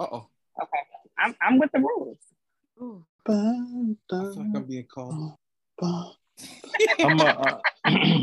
[0.00, 0.26] Uh oh.
[0.62, 0.78] Okay.
[1.18, 2.18] I'm I'm with the rules.
[2.82, 3.04] Ooh.
[3.28, 3.32] I
[4.10, 5.36] feel like I'm being called.
[7.00, 7.58] I'm uh,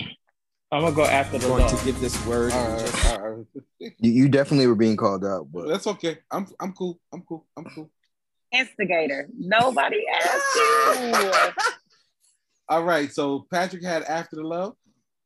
[0.74, 1.68] I'm gonna go after the going law.
[1.70, 2.52] to give this word.
[2.52, 3.46] All right, all right.
[3.80, 6.18] You, you definitely were being called out, but That's okay.
[6.32, 7.00] I'm I'm cool.
[7.14, 7.46] I'm cool.
[7.56, 7.92] I'm cool.
[8.52, 9.30] Instigator.
[9.38, 11.42] Nobody asked you.
[12.70, 13.12] All right.
[13.12, 14.74] So Patrick had after the love.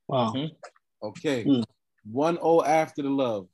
[0.09, 0.33] Wow.
[1.01, 1.43] Okay.
[1.43, 1.61] Hmm.
[2.11, 3.47] One O after the love.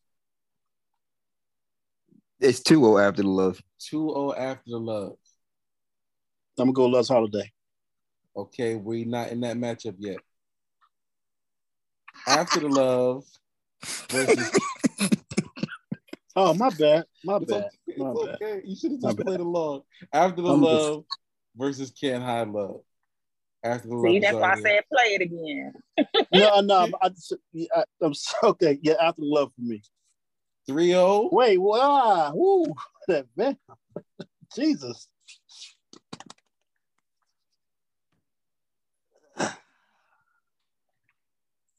[2.40, 3.61] it's 2 after the love.
[3.80, 5.14] Two O after the love.
[6.57, 7.52] I'm gonna go Love's Holiday.
[8.36, 10.18] Okay, we're not in that matchup yet.
[12.27, 13.26] After the love
[14.10, 14.52] versus
[16.35, 17.06] Oh, my bad.
[17.23, 17.64] My it's bad.
[17.65, 17.69] okay.
[17.88, 18.35] It's My bad.
[18.41, 18.61] okay.
[18.65, 19.26] You should have My just bad.
[19.27, 19.81] played along.
[20.11, 21.06] After the I'm just- love
[21.56, 22.81] versus can't hide love.
[23.64, 24.06] After the love.
[24.11, 25.73] See, is that's why I already- said play it again.
[26.34, 28.80] No, no, I, just- yeah, I, I'm so okay.
[28.81, 29.81] Yeah, after the love for me.
[30.69, 31.31] 3-0.
[31.31, 32.73] Wait, wow, woo,
[33.07, 33.57] that man,
[34.56, 35.07] Jesus.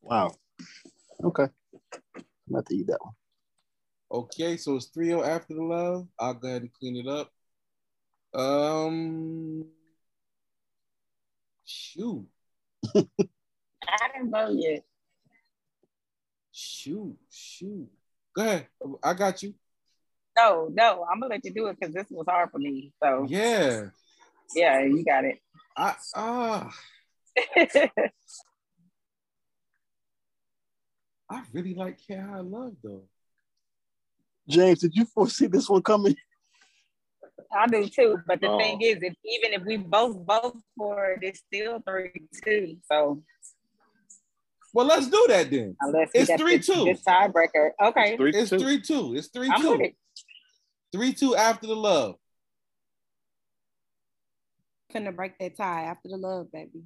[0.05, 0.35] Wow.
[1.25, 1.45] Okay.
[2.17, 3.15] I'm about to eat that one.
[4.13, 6.07] Okay, so it's 3-0 after the love.
[6.19, 7.33] I'll go ahead and clean it up.
[8.39, 9.65] Um
[11.65, 12.27] shoot.
[12.95, 14.85] I didn't vote yet.
[16.53, 17.89] Shoot, shoot.
[18.37, 18.67] Go ahead.
[19.03, 19.55] I got you.
[20.37, 22.93] No, no, I'm gonna let you do it because this was hard for me.
[23.03, 23.87] So Yeah.
[24.55, 25.41] yeah, you got it.
[25.77, 26.77] I ah
[31.35, 33.03] I really like Can't Hide Love though.
[34.49, 36.15] James, did you foresee this one coming?
[37.53, 38.19] I do too.
[38.27, 38.59] But the Oh.
[38.59, 42.13] thing is, if even if we both vote for it, it's still three
[42.45, 42.77] two.
[42.91, 43.23] So
[44.73, 45.77] Well, let's do that then.
[45.81, 46.85] unless we It's this, 3-2.
[46.85, 49.15] this tiebreaker, okay, It's three two.
[49.17, 49.85] It's three I'm with two.
[49.87, 49.97] it.
[50.93, 52.17] Three two after the love.
[54.93, 56.85] Finna break that tie after the love, baby.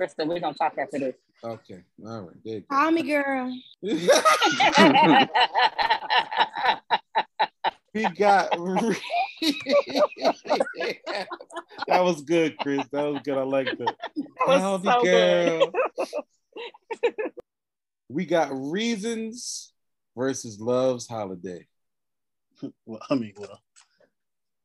[0.00, 1.14] Krista, we're gonna talk after this.
[1.42, 1.80] Okay.
[2.06, 2.36] All right.
[2.44, 3.56] There you Call me, girl.
[7.94, 8.50] we got
[11.86, 12.86] that was good, Chris.
[12.92, 13.38] That was good.
[13.38, 13.96] I like that.
[14.46, 15.72] was Call me so good.
[15.72, 15.72] girl.
[18.10, 19.72] we got reasons
[20.16, 21.66] versus love's holiday.
[22.84, 23.62] Well, I mean, well,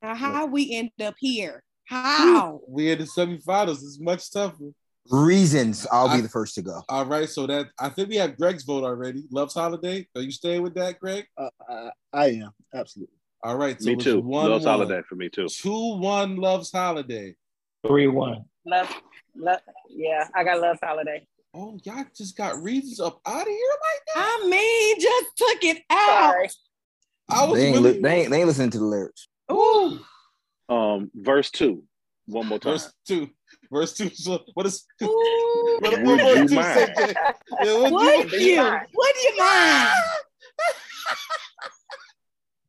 [0.02, 1.64] Now, how we end up here?
[1.85, 2.60] How?
[2.68, 3.77] We in the semifinals.
[3.77, 4.72] It's much tougher.
[5.11, 6.82] Reasons I'll be the first to go.
[6.90, 9.26] All right, so that I think we have Greg's vote already.
[9.30, 10.07] Love's holiday.
[10.15, 11.26] Are you staying with that, Greg?
[11.38, 13.14] uh, I, I am absolutely.
[13.44, 14.19] All right, so Me too.
[14.22, 14.80] One, Love's one.
[14.80, 15.48] holiday for me too.
[15.48, 17.36] Two one loves holiday.
[17.86, 18.45] Three one.
[18.65, 18.91] love,
[19.36, 19.60] love,
[19.90, 21.27] yeah, I got love holiday.
[21.53, 24.40] Oh, y'all just got reasons up out of here like that.
[24.44, 26.32] I mean, just took it out.
[26.32, 26.49] Sorry.
[27.30, 29.27] I was They ain't, really li- they, ain't, they ain't listening to the lyrics.
[29.52, 29.99] Ooh.
[30.68, 31.84] Um, verse two,
[32.27, 32.73] one more time.
[32.73, 33.30] Verse two.
[33.72, 34.10] Verse two.
[34.14, 36.95] So what is Ooh, what, Would what you two mind?
[36.97, 37.15] say,
[37.61, 38.57] Yeah, what what do you?
[38.57, 38.88] mind?
[38.91, 39.91] What do you mind?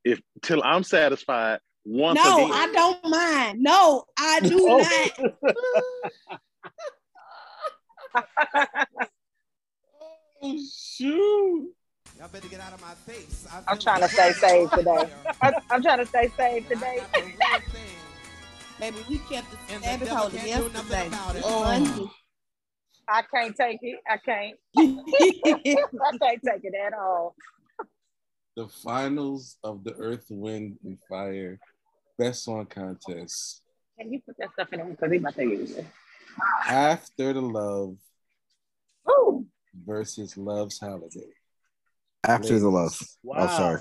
[0.05, 2.51] If till I'm satisfied once No, again.
[2.53, 3.61] I don't mind.
[3.61, 4.79] No, I do Oh.
[4.79, 5.11] not.
[10.43, 11.73] Oh shoot.
[12.19, 13.47] Y'all better get out of my face.
[13.53, 15.13] I I'm trying to stay I'm safe today.
[15.43, 17.03] I'm, I'm trying to stay safe today.
[18.79, 21.41] Baby, we kept the and the Sabbath devil holy can't do nothing yesterday.
[21.45, 22.11] Oh.
[23.09, 24.01] I can't take it.
[24.09, 24.57] I can't.
[24.77, 27.35] I can't take it at all.
[28.57, 31.59] the finals of the Earth, Wind, and Fire
[32.19, 33.63] Best Song Contest.
[33.99, 34.89] Can you put that stuff in there?
[34.89, 35.87] Because he about to use it.
[36.67, 37.97] After the Love
[39.09, 39.47] Ooh.
[39.87, 41.33] versus Love's Holiday.
[42.25, 42.99] After the love.
[43.35, 43.81] Oh, sorry.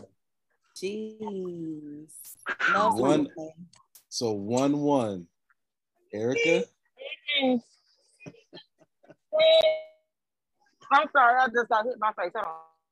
[0.77, 2.11] Jeez.
[2.71, 3.51] Love One- something.
[4.15, 5.27] So one one.
[6.13, 6.63] Erica,
[7.43, 7.59] I'm
[11.11, 12.31] sorry, I just got hit my face.
[12.37, 12.43] On.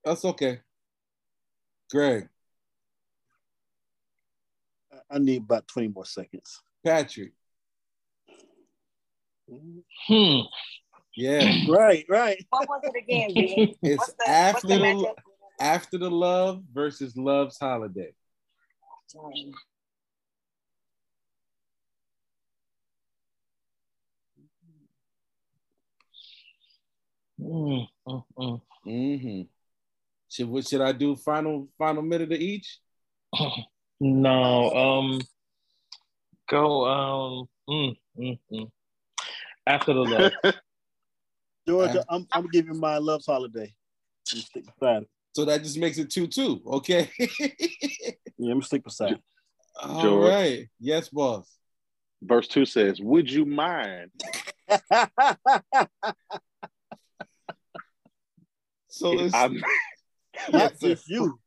[0.04, 0.60] that's okay.
[1.90, 2.28] Greg,
[5.10, 6.62] I need about 20 more seconds.
[6.86, 7.32] Patrick,
[9.50, 10.40] Hmm.
[11.16, 11.54] yeah.
[11.70, 12.45] Right, right.
[12.50, 13.78] What was it again, B?
[13.82, 15.16] It's What's the- after what's the
[15.58, 18.14] the after the love versus Love's Holiday.
[27.44, 28.61] Mm, mm, mm.
[28.88, 29.41] Mm-hmm.
[30.30, 31.15] Should what should I do?
[31.15, 32.80] Final final minute of each.
[33.99, 35.22] No, um,
[36.49, 38.72] go um, mm, mm, mm.
[39.65, 40.32] after the love.
[41.68, 43.74] Georgia, I'm, I'm gonna give you my love's holiday.
[44.34, 45.10] I'm stick beside it.
[45.34, 46.61] So that just makes it two two.
[46.65, 47.10] Okay.
[48.40, 49.22] Yeah, I'm gonna stick beside it.
[49.82, 50.68] All right.
[50.80, 51.48] Yes, boss.
[52.22, 54.10] Verse two says, "Would you mind?"
[58.94, 59.60] So it's I'm,
[60.53, 61.40] Not just you,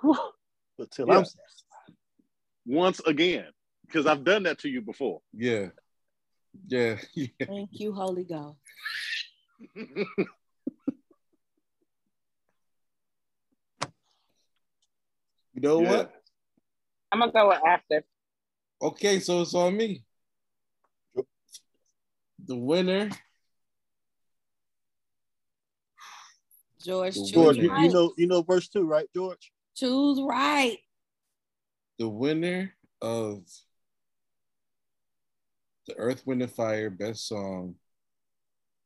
[0.78, 1.16] but till Yeah.
[1.18, 1.96] I'm satisfied.
[2.64, 3.46] once again,
[3.84, 5.20] because I've done that to you before.
[5.32, 5.70] yeah.
[6.68, 6.98] Yeah.
[7.14, 7.26] yeah.
[7.46, 8.58] Thank you, Holy Ghost.
[9.74, 10.06] You
[15.56, 15.90] know Yeah.
[15.90, 16.12] what?
[17.10, 18.04] I'm gonna go with after.
[18.80, 20.04] Okay, so it's on me.
[22.44, 23.10] The winner,
[26.84, 27.84] George, choose George, you, right.
[27.84, 29.52] you know you know verse two, right, George?
[29.74, 30.78] choose right.
[31.98, 33.42] the winner of
[35.86, 37.74] the Earth, Wind, and Fire Best Song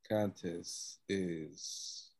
[0.08, 2.10] contest is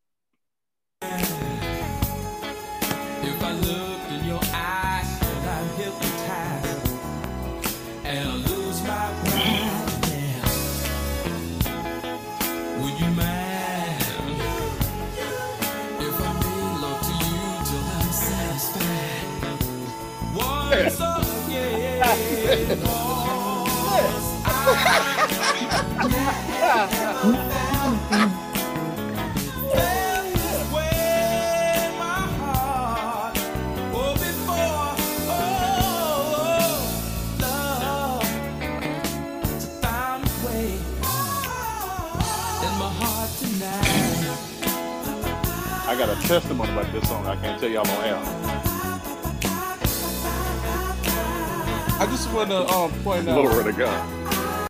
[45.88, 47.26] I got a testimony about this song.
[47.26, 48.55] I can't tell y'all on air.
[51.98, 53.40] I just want to um, point out.
[53.40, 54.06] Glory to God.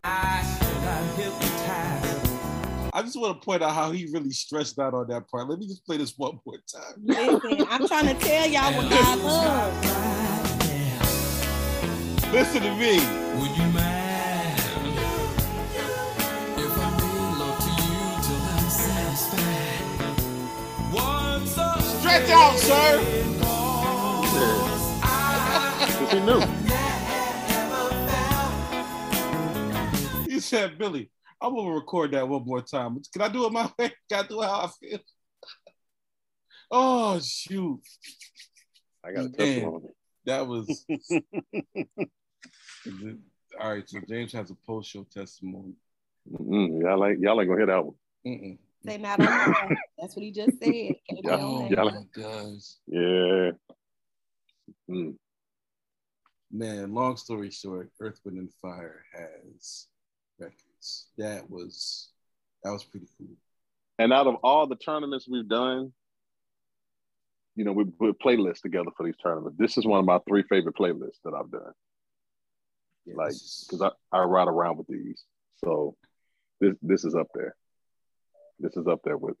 [0.05, 2.31] I and I'm hypnotized.
[2.93, 5.49] I just want to point out how he really stressed out on that part.
[5.49, 7.03] Let me just play this one more time.
[7.03, 9.87] Listen, I'm trying to tell y'all what God loves.
[12.31, 12.97] Listen to me.
[13.39, 14.59] Would you mind
[16.55, 19.83] if I made love to you till I'm satisfied?
[20.93, 21.51] Once
[21.99, 23.01] Stretch out, sir.
[25.85, 26.56] Because he knew.
[30.47, 31.09] Said, Billy,
[31.41, 33.01] I'm gonna record that one more time.
[33.13, 33.91] Can I do it my way?
[34.09, 34.99] Can I do it how I feel?
[36.71, 37.79] oh shoot.
[39.05, 39.31] I got a Man.
[39.33, 39.85] testimony.
[40.25, 40.85] That was
[43.59, 43.87] all right.
[43.89, 45.73] So James has a post show testimony.
[46.31, 47.95] Mm, y'all like y'all ain't gonna hear that one.
[48.25, 48.57] Mm-mm.
[48.85, 49.77] Say not on.
[49.97, 50.95] That's what he just said.
[51.09, 51.37] Can't be Yeah.
[51.39, 51.71] Oh that.
[51.71, 52.63] Y'all- my gosh.
[52.87, 53.51] Yeah.
[54.89, 55.15] Mm.
[56.51, 59.87] Man, long story short, Earth, Wind, and Fire has
[60.77, 61.07] records.
[61.17, 62.09] That was
[62.63, 63.35] that was pretty cool.
[63.99, 65.91] And out of all the tournaments we've done,
[67.55, 69.57] you know, we put playlists together for these tournaments.
[69.57, 71.71] This is one of my three favorite playlists that I've done.
[73.05, 73.33] Yeah, Like,
[73.67, 75.23] because I, I ride around with these.
[75.63, 75.95] So
[76.61, 77.55] this this is up there.
[78.59, 79.35] This is up there with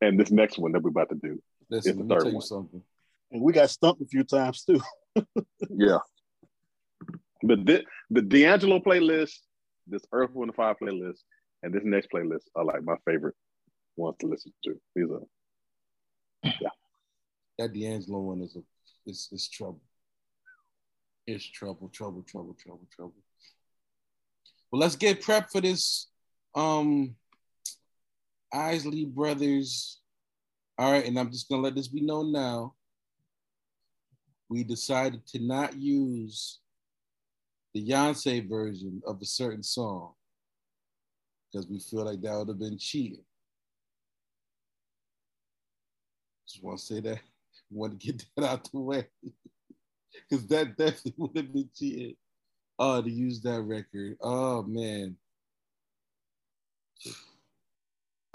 [0.00, 1.40] and this next one that we're about to do.
[1.70, 2.42] listen, it's the let me third tell you one.
[2.46, 2.82] something.
[3.30, 4.80] And we got stumped a few times too.
[5.70, 5.98] Yeah.
[7.44, 9.38] But the the D'Angelo playlist,
[9.92, 11.20] this Earth, Wind, and Fire playlist,
[11.62, 13.36] and this next playlist are like my favorite
[13.96, 14.80] ones to listen to.
[14.96, 15.22] These are
[16.60, 16.70] yeah.
[17.58, 18.62] That D'Angelo one is a
[19.10, 19.82] is is trouble.
[21.26, 23.14] It's trouble, trouble, trouble, trouble, trouble.
[24.72, 26.08] Well, let's get prepped for this.
[26.54, 27.16] Um
[28.52, 30.00] Isley Brothers.
[30.78, 32.74] All right, and I'm just gonna let this be known now.
[34.48, 36.60] we decided to not use
[37.74, 40.12] the Beyonce version of a certain song
[41.50, 43.24] because we feel like that would have been cheating.
[46.48, 47.18] Just want to say that.
[47.70, 49.06] Want to get that out the way
[50.28, 52.16] because that definitely would have been cheating.
[52.78, 54.18] Oh, to use that record.
[54.20, 55.16] Oh man.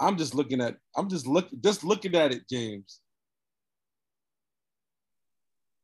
[0.00, 0.76] I'm just looking at.
[0.96, 1.48] I'm just look.
[1.60, 3.00] Just looking at it, James.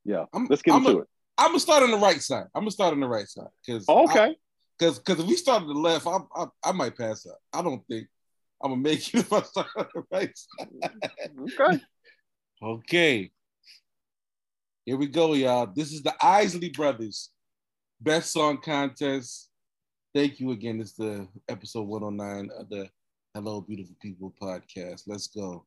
[0.04, 1.08] Yeah, I'm, let's get I'm into a- it.
[1.36, 2.46] I'm gonna start on the right side.
[2.54, 4.36] I'm gonna start on the right side because okay.
[4.78, 7.36] Because because if we start on the left, I, I I might pass out.
[7.52, 8.06] I don't think
[8.62, 10.90] I'm gonna make it if I start on the right side.
[11.40, 11.80] Okay.
[12.62, 13.30] Okay.
[14.84, 15.68] Here we go, y'all.
[15.74, 17.30] This is the Isley Brothers
[18.00, 19.48] Best Song Contest.
[20.14, 20.80] Thank you again.
[20.80, 22.88] It's the episode 109 of the
[23.34, 25.02] Hello Beautiful People podcast.
[25.06, 25.64] Let's go.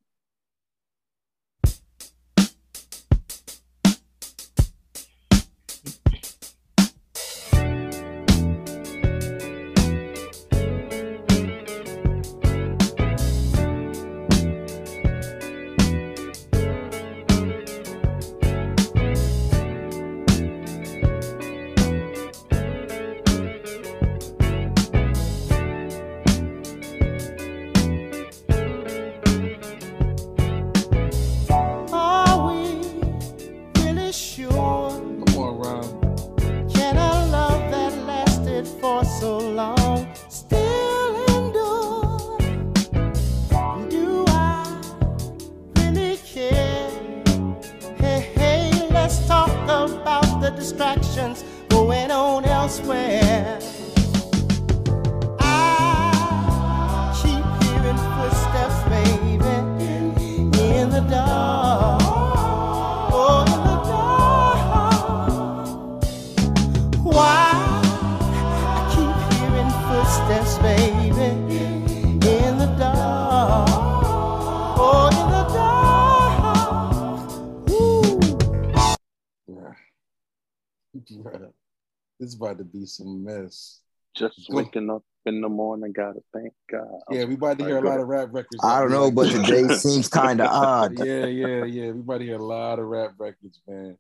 [82.57, 83.81] About to be some mess.
[84.15, 84.57] Just Go.
[84.57, 87.01] waking up in the morning, gotta thank God.
[87.11, 88.63] Yeah, we about to hear a lot of rap records.
[88.63, 90.97] I don't know, but today seems kind of odd.
[90.97, 91.91] Yeah, yeah, yeah.
[91.91, 93.97] We about to hear a lot of rap records, man.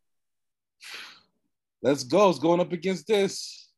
[1.81, 2.29] Let's go.
[2.29, 3.69] It's going up against this.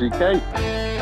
[0.00, 0.97] UGK.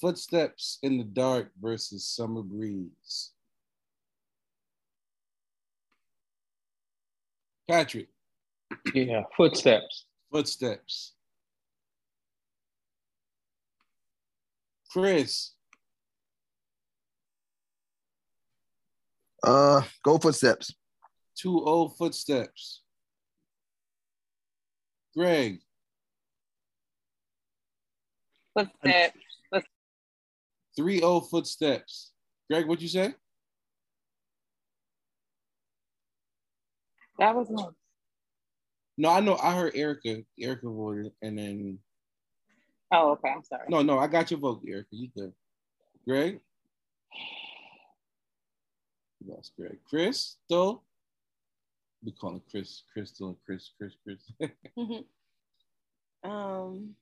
[0.00, 3.32] Footsteps in the Dark versus Summer Breeze.
[7.68, 8.08] Patrick,
[8.94, 10.06] Yeah, footsteps.
[10.32, 11.12] Footsteps.
[14.90, 15.52] Chris,
[19.42, 20.74] Uh, go footsteps.
[21.34, 22.82] two old footsteps.
[25.16, 25.62] Greg,
[28.54, 29.16] Footsteps.
[30.80, 32.12] Three old footsteps.
[32.50, 33.12] Greg, what'd you say?
[37.18, 37.74] That was one.
[38.96, 39.36] No, I know.
[39.42, 40.22] I heard Erica.
[40.38, 41.78] Erica voted, and then
[42.92, 43.28] Oh, okay.
[43.28, 43.66] I'm sorry.
[43.68, 43.98] no, no.
[43.98, 44.88] I got your vote, Erica.
[44.90, 45.32] You good?
[46.08, 46.40] Greg.
[49.20, 49.76] You lost Greg.
[49.88, 50.80] Chris, though.
[52.02, 54.50] We call him Chris, Crystal, and Chris, Chris, Chris.
[56.24, 56.94] um,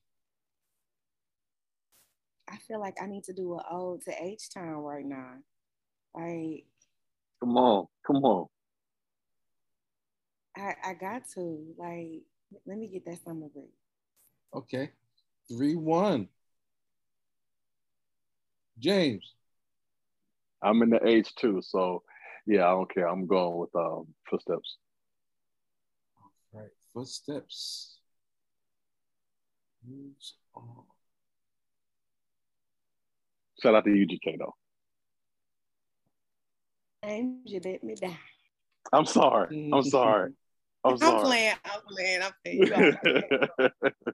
[2.50, 5.34] I feel like I need to do an ode to H Town right now.
[6.14, 6.64] Like
[7.40, 8.46] Come on, come on.
[10.56, 12.22] I, I got to like
[12.66, 13.72] let me get that summer break.
[14.54, 14.90] Okay.
[15.50, 16.28] 3 1.
[18.78, 19.34] James.
[20.62, 22.02] I'm in the age too, so
[22.46, 23.08] yeah, I don't care.
[23.08, 24.76] I'm going with um, footsteps.
[26.52, 26.70] All right.
[26.92, 27.98] Footsteps.
[29.86, 30.88] Moves on.
[33.60, 34.55] Shout out to UGK though.
[37.05, 38.16] James, you let me down.
[38.93, 39.55] I'm sorry.
[39.55, 39.74] Mm-hmm.
[39.74, 40.32] I'm sorry.
[40.85, 41.24] I'm I'm sorry.
[41.24, 41.55] playing.
[41.64, 42.22] I'm playing.
[42.22, 42.62] I'm playing.
[42.66, 42.80] You all
[43.59, 43.72] right.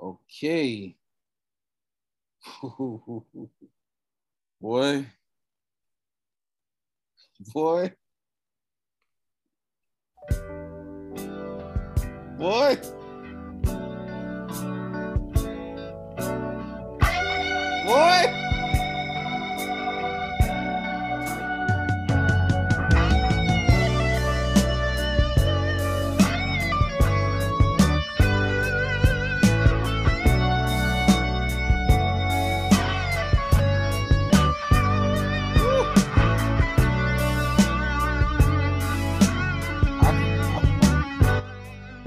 [0.00, 0.96] Okay.
[4.60, 5.04] Boy.
[7.52, 7.92] Boy.
[12.38, 12.78] Boy.
[12.78, 12.99] Boy.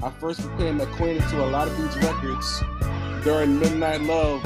[0.04, 2.62] I, first became acquainted to a lot of these records
[3.24, 4.44] during Midnight Love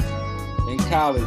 [0.69, 1.25] in college.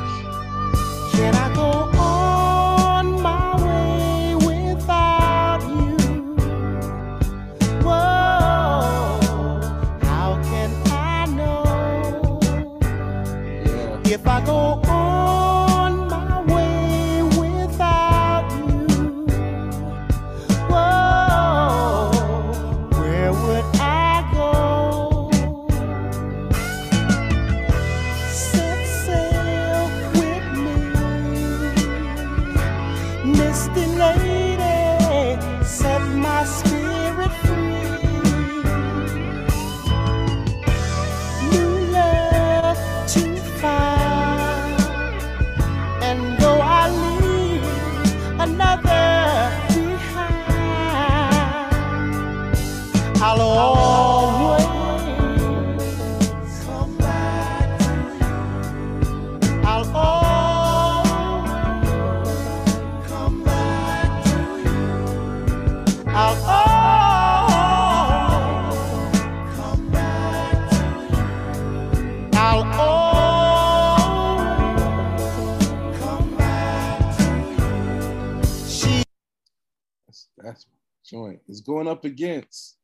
[81.65, 82.77] Going up against.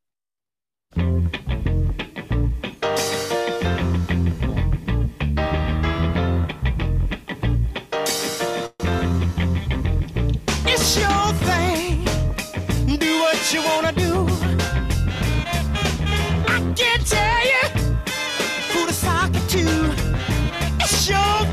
[10.67, 12.05] It's your thing.
[12.99, 14.27] Do what you wanna do.
[16.37, 17.65] I can't tell you
[18.73, 19.67] who to sock it to.
[20.81, 21.47] It's your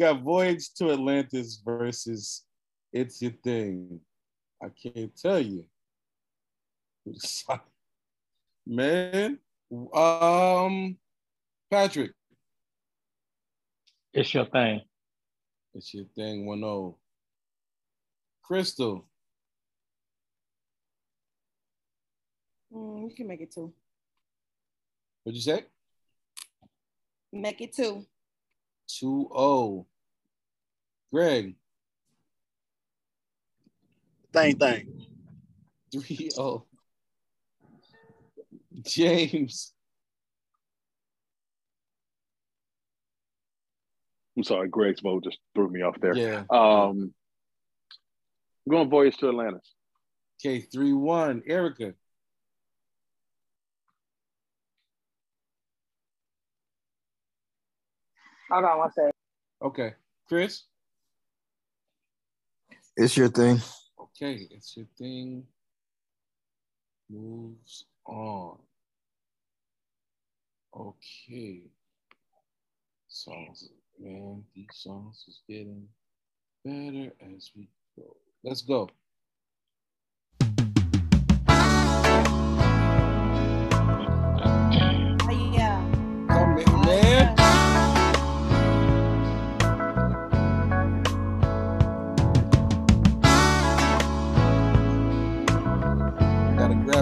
[0.00, 2.44] got Voyage to Atlantis versus
[2.90, 4.00] It's Your Thing.
[4.62, 5.64] I can't tell you.
[8.66, 9.38] Man,
[9.94, 10.96] um,
[11.70, 12.12] Patrick,
[14.14, 14.80] It's your thing.
[15.74, 16.46] it's your thing.
[16.46, 16.96] One zero.
[18.42, 19.06] Crystal,
[22.72, 23.72] Mm, you can make it two.
[25.24, 25.64] what'd you say?
[27.32, 28.06] Make it two.
[28.88, 29.86] Two zero.
[31.12, 31.54] Greg.
[34.32, 35.06] Thing thing.
[35.92, 36.66] 3 0.
[38.82, 39.72] James.
[44.36, 46.16] I'm sorry, Greg's vote just threw me off there.
[46.16, 46.44] Yeah.
[46.48, 47.12] Um,
[48.66, 49.74] I'm going Voyage to Atlantis.
[50.40, 51.42] Okay, 3 1.
[51.46, 51.94] Erica.
[58.50, 59.12] Hold on one second.
[59.62, 59.94] Okay.
[60.28, 60.64] Chris?
[63.00, 63.62] It's your thing.
[63.98, 65.44] Okay, it's your thing.
[67.08, 68.58] Moves on.
[70.76, 71.62] Okay.
[73.08, 75.88] Songs, man, these songs is getting
[76.62, 78.16] better as we go.
[78.44, 78.90] Let's go.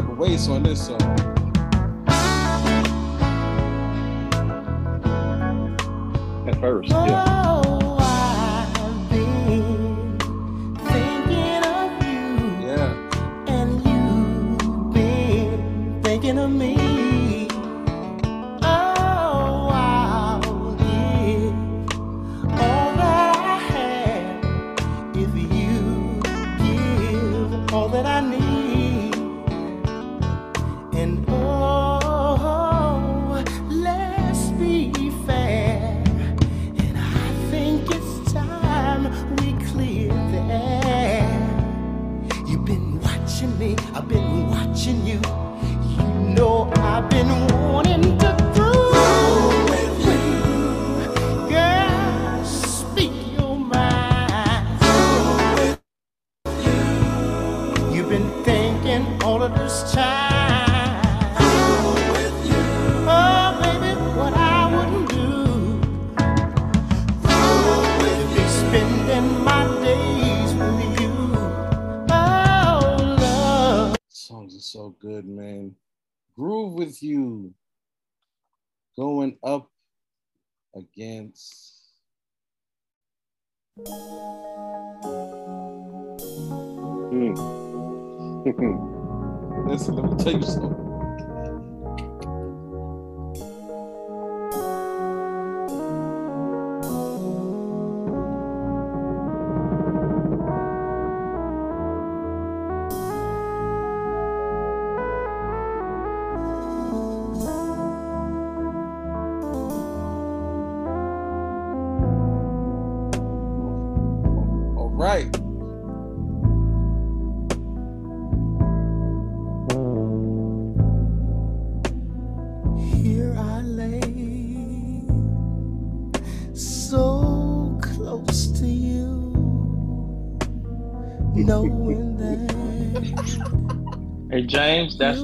[0.00, 1.00] type of waist on this song.
[6.46, 7.37] At first, yeah.
[81.28, 81.74] audience.
[87.12, 87.36] Mm.
[89.68, 90.87] Listen, let me tell you something.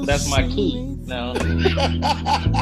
[0.06, 0.96] That's my key.
[1.06, 1.34] Não.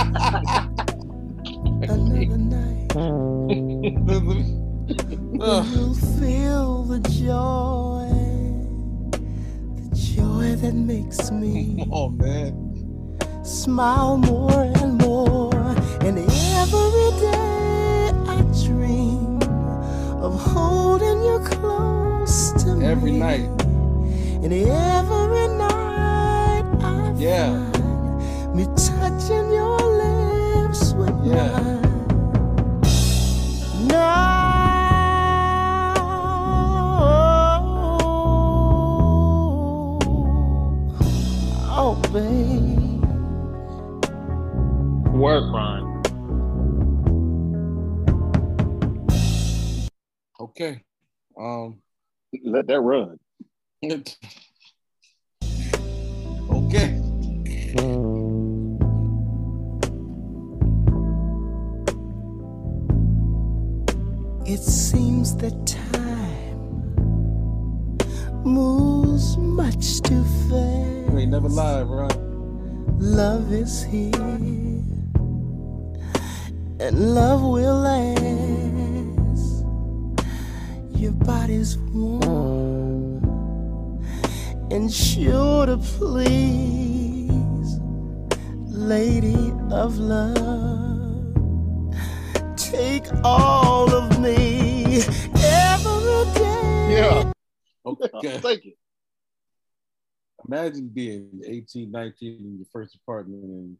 [100.73, 103.77] imagine being 18, 19 in your first apartment and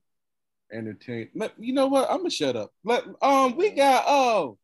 [0.73, 1.29] entertain.
[1.35, 2.11] Let, you know what?
[2.11, 2.73] I'm gonna shut up.
[2.85, 4.59] Let um, we got oh.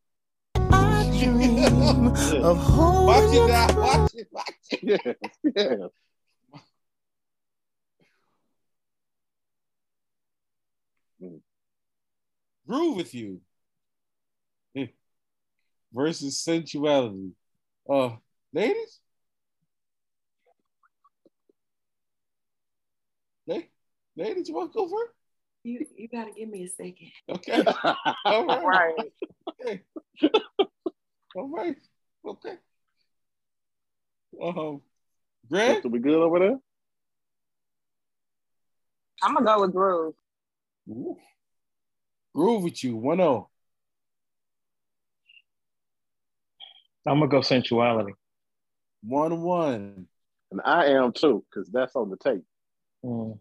[1.19, 1.65] Dream
[2.43, 3.67] of watch it now.
[3.77, 4.27] Watch it.
[4.31, 5.17] Watch it.
[5.55, 5.87] Yeah.
[12.67, 13.41] Groove with you
[15.93, 17.31] versus sensuality.
[17.89, 18.11] Uh,
[18.53, 18.99] ladies,
[24.19, 25.13] Ladies, you want to go first?
[25.63, 27.09] You you gotta give me a second.
[27.29, 27.63] Okay.
[28.25, 28.93] All right.
[28.97, 29.13] Right.
[29.47, 29.81] Okay.
[31.35, 31.77] All right.
[32.27, 32.55] Okay.
[34.43, 34.81] Um,
[35.49, 35.83] Greg?
[35.83, 36.57] So we good over there?
[39.23, 40.15] I'm gonna go with Groove.
[40.89, 41.15] Ooh.
[42.35, 42.97] Groove with you.
[42.97, 43.49] 1 0.
[47.07, 48.15] I'm gonna go sensuality.
[49.03, 50.07] 1 1.
[50.51, 52.43] And I am too, because that's on the tape.
[53.05, 53.39] Mm.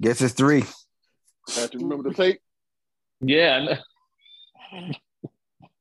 [0.00, 0.64] Guess it's three.
[1.56, 2.40] Have to remember the tape?
[3.20, 3.76] Yeah.
[4.72, 4.92] I know.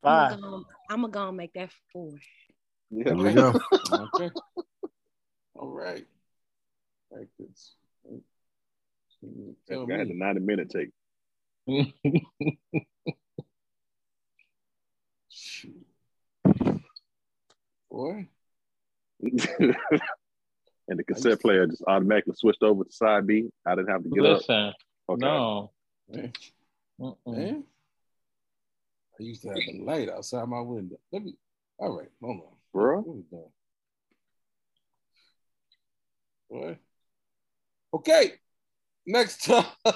[0.01, 0.33] Five.
[0.33, 2.11] I'm gonna, I'm gonna go make that four.
[2.89, 3.13] Yeah.
[3.13, 3.59] Here we go.
[4.15, 4.29] Okay.
[5.55, 6.05] All right.
[7.11, 7.75] Like this.
[9.67, 10.13] Tell I had me.
[10.13, 10.93] the 90 minute tape.
[17.91, 18.27] Boy.
[20.89, 23.49] and the cassette player just automatically switched over to side B.
[23.65, 24.75] I didn't have to get Listen, up.
[25.07, 25.25] Okay.
[25.25, 25.71] no.
[26.09, 26.33] Man.
[27.25, 27.63] Man.
[29.19, 30.97] I used to have a light outside my window.
[31.11, 31.35] Let me.
[31.77, 32.55] All right, hold on.
[32.73, 33.01] Bro.
[33.01, 33.43] What we doing?
[36.49, 36.77] Boy.
[37.93, 38.33] Okay.
[39.05, 39.65] Next time.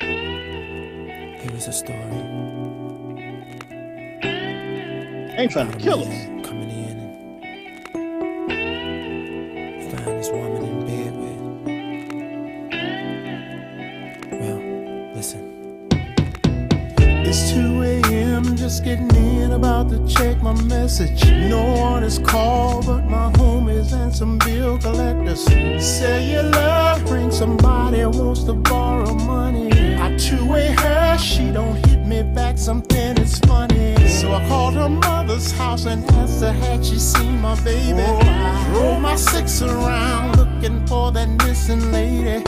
[0.00, 1.98] Here is a story.
[5.36, 6.39] Ain't trying to kill us.
[17.32, 18.56] It's 2 a.m.
[18.56, 21.24] just getting in about to check my message.
[21.48, 25.44] No one is called but my homies and some bill collectors.
[25.78, 29.94] Cellular ring, somebody wants to borrow money.
[29.94, 33.94] I two-way her, she don't hit me back, something is funny.
[34.08, 38.10] So I called her mother's house and asked her had she seen my baby.
[38.72, 42.42] Roll my six around looking for that missing lady.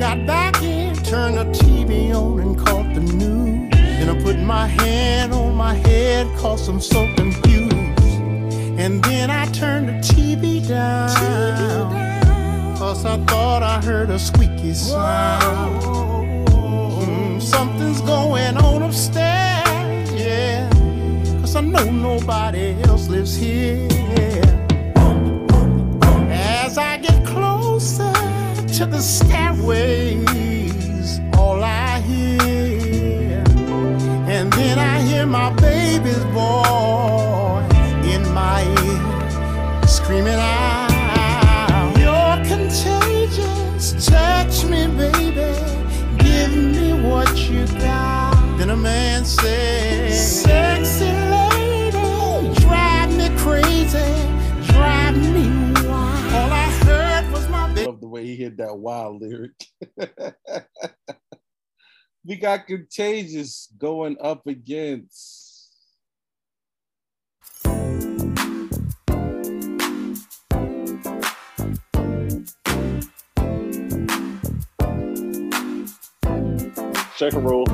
[0.00, 3.41] Got back in, turned the TV on and caught the news.
[4.02, 7.72] Then I put my hand on my head, cause I'm so confused.
[8.76, 11.08] And then I turned the TV down.
[12.76, 15.82] Cause I thought I heard a squeaky sound.
[16.48, 20.68] Mm, something's going on upstairs, yeah.
[21.40, 23.86] Cause I know nobody else lives here.
[26.28, 28.12] As I get closer
[28.78, 30.21] to the stairways,
[35.42, 37.72] my baby's voice
[38.06, 45.52] in my ear, screaming out, You're contagious, touch me, baby,
[46.18, 48.56] give me what you got.
[48.56, 54.14] Then a man says, Sexy lady, drive me crazy,
[54.68, 56.34] drive me wild.
[56.34, 57.86] All I heard was my baby.
[57.88, 59.58] love the way he hit that wild lyric.
[62.24, 65.40] we got Contagious going up against.
[77.24, 77.66] And roll.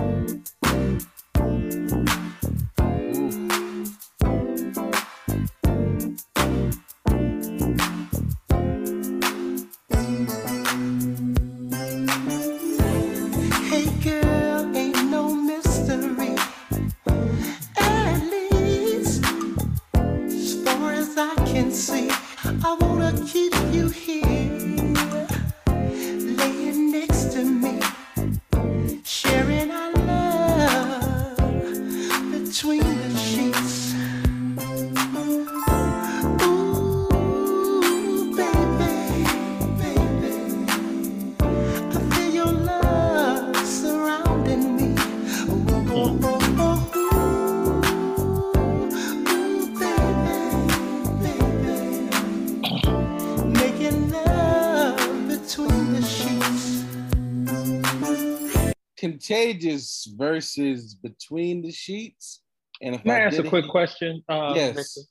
[59.28, 62.40] Contagious versus Between the Sheets.
[62.80, 64.22] And if May I I ask a quick it- question?
[64.28, 64.74] Uh, Yes.
[64.76, 65.08] Victor?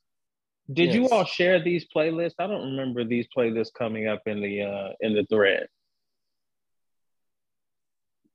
[0.74, 2.34] Did you all share these playlists?
[2.40, 5.68] I don't remember these playlists coming up in the uh, in the thread.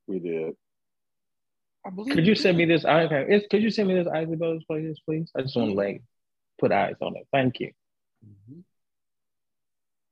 [0.07, 0.55] We did.
[1.85, 2.15] I believe.
[2.15, 3.31] Could you send me this iPad?
[3.31, 5.31] Is, could you send me this Isley Brothers playlist, please?
[5.37, 6.03] I just want to like
[6.59, 7.27] put eyes on it.
[7.33, 7.73] Thank you.
[8.27, 8.63] Mhm.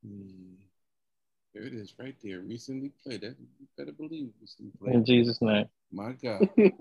[0.04, 0.49] Hmm.
[1.60, 2.40] There it is, right there.
[2.40, 3.20] Recently played.
[3.20, 4.94] That you better believe recently played.
[4.94, 5.66] In Jesus' name.
[5.92, 6.48] My God.
[6.56, 6.72] you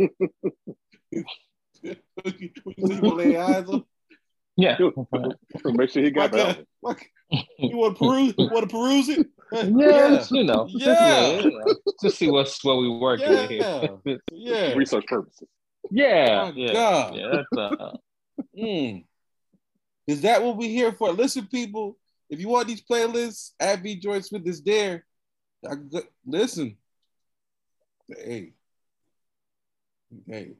[1.83, 1.97] say
[2.77, 3.83] you gonna lay eyes on?
[4.55, 4.77] Yeah.
[5.65, 6.65] Make sure he got that.
[6.85, 6.95] God.
[7.59, 8.33] You want to peruse?
[8.37, 9.27] You want to peruse it?
[9.51, 11.41] Yeah, you know, just, Yeah.
[11.41, 13.97] you just see what's what we working with here.
[14.05, 14.15] Yeah.
[14.31, 14.73] Yeah.
[14.73, 15.47] Research purposes.
[15.91, 17.15] yeah, My yeah, God.
[17.15, 17.27] yeah.
[17.33, 17.97] That's uh,
[18.57, 19.03] Mm.
[20.07, 21.11] Is that what we're here for?
[21.11, 21.98] Listen, people,
[22.29, 25.05] if you want these playlists, Abby Joy Smith is there.
[25.69, 26.77] I go- listen.
[28.07, 28.53] Hey.
[30.27, 30.53] Hey.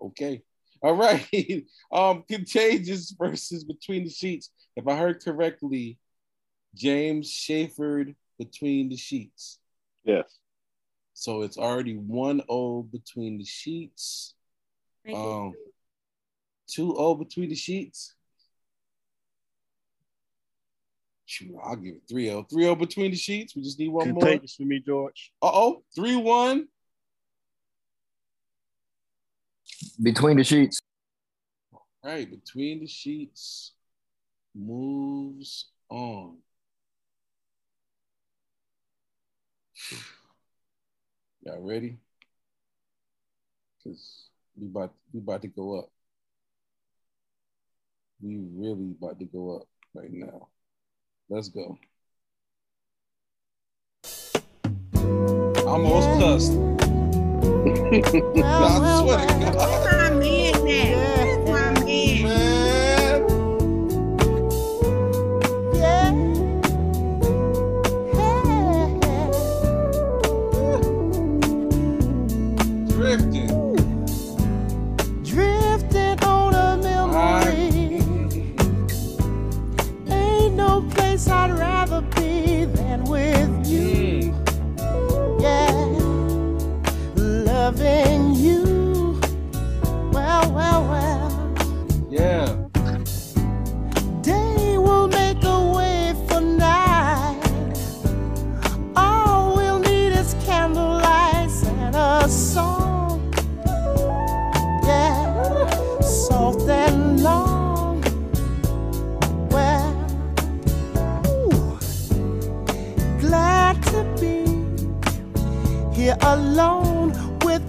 [0.00, 0.42] Okay.
[0.82, 1.26] All right.
[1.92, 4.50] um, contagious versus between the sheets.
[4.76, 5.98] If I heard correctly,
[6.74, 9.58] James Shaford between the sheets.
[10.04, 10.38] Yes.
[11.14, 14.34] So it's already 1-0 between the sheets.
[15.12, 15.52] Um,
[16.68, 18.14] 2-0 between the sheets.
[21.32, 22.50] Shoot, I'll give it 3-0.
[22.52, 23.56] 3-0 between the sheets.
[23.56, 24.20] We just need one more.
[24.20, 25.32] Contagious for me, George.
[25.40, 25.82] Uh-oh.
[25.98, 26.64] 3-1.
[30.02, 30.78] Between the sheets.
[31.72, 32.30] All right.
[32.30, 33.72] between the sheets
[34.54, 36.36] moves on.
[41.46, 41.96] Y'all ready?
[43.82, 45.88] Cause we about we about to go up.
[48.20, 50.48] We really about to go up right now.
[51.32, 51.78] Let's go.
[54.94, 56.52] I'm almost cussed.
[58.44, 60.01] I swear to God.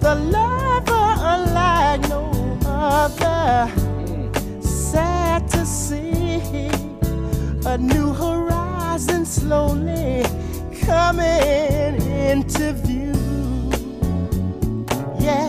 [0.06, 2.30] A lover unlike no
[2.66, 3.72] other
[4.60, 6.68] sad to see
[7.64, 10.22] a new horizon slowly
[10.82, 13.14] coming into view.
[15.18, 15.48] Yeah,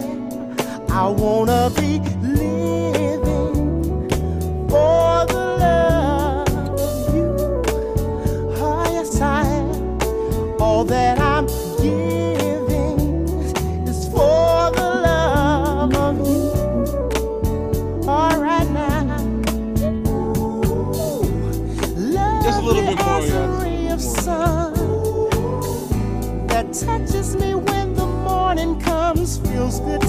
[0.90, 4.08] I wanna be living
[4.70, 6.48] for the love
[6.80, 7.36] of you.
[8.64, 9.44] Oh, yes, I.
[10.62, 11.25] All that I'm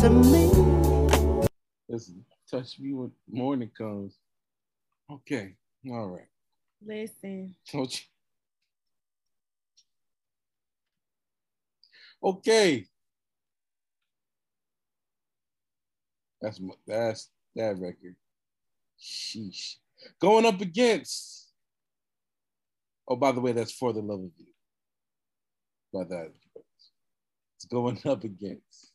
[0.08, 1.48] to me.
[1.88, 4.16] Listen, touch me when morning comes.
[5.10, 5.54] Okay.
[5.90, 6.28] All right.
[6.84, 7.54] Listen.
[7.72, 8.06] Don't you?
[12.22, 12.86] Okay.
[16.40, 18.14] That's my, that's that record.
[19.00, 19.76] Sheesh.
[20.20, 21.50] Going up against.
[23.08, 24.46] Oh, by the way, that's for the love of you.
[25.92, 26.32] By that,
[27.56, 28.85] it's going up against.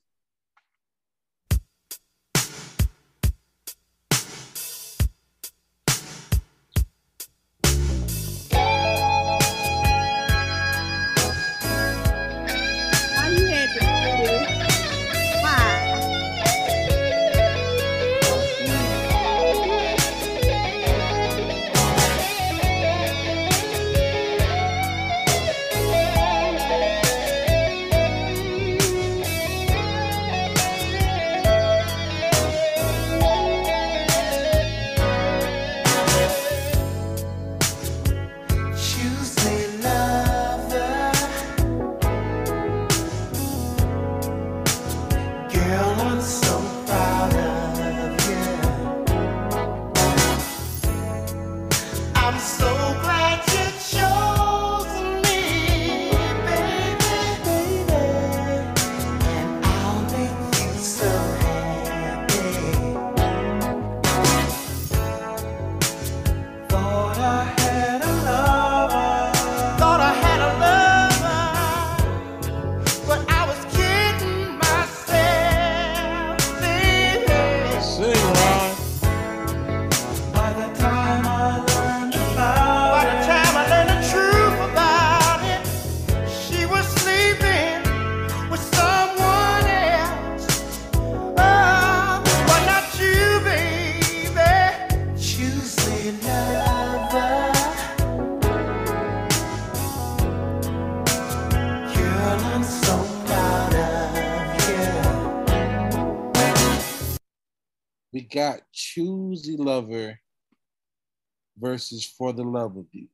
[111.71, 113.07] Versus For the Love of You.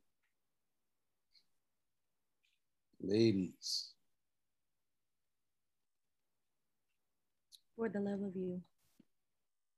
[3.00, 3.94] Ladies.
[7.76, 8.60] For the love of you.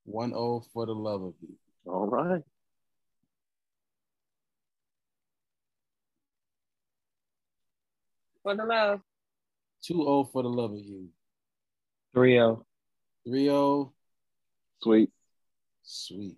[0.06, 1.54] 1 0 for the love of you.
[1.86, 2.42] All right.
[8.42, 9.02] For the love.
[9.84, 11.10] 2 0 for the love of you.
[12.14, 12.66] 3 0.
[13.28, 13.94] 3 0.
[14.82, 15.10] Sweet.
[15.84, 16.38] Sweet.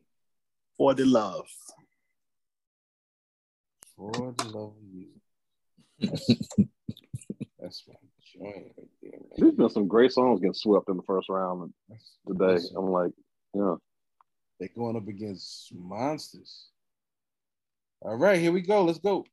[0.75, 1.45] For the love.
[4.01, 5.09] For the love of you.
[7.59, 7.93] That's, my
[8.33, 9.29] joint right there, man.
[9.37, 11.71] There's been some great songs getting swept in the first round
[12.27, 12.53] today.
[12.53, 13.11] listen, I'm like,
[13.53, 13.75] yeah.
[14.59, 16.69] They're going up against monsters.
[18.01, 18.83] All right, here we go.
[18.85, 19.23] Let's go.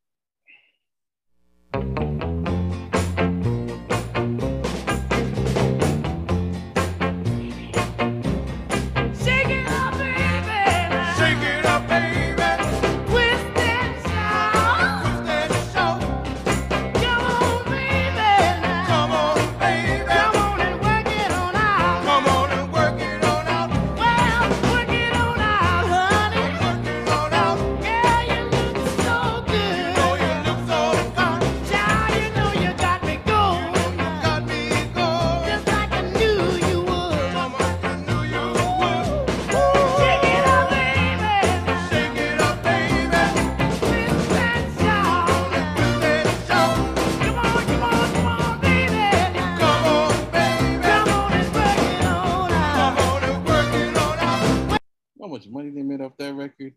[55.28, 56.72] How much money they made off that record?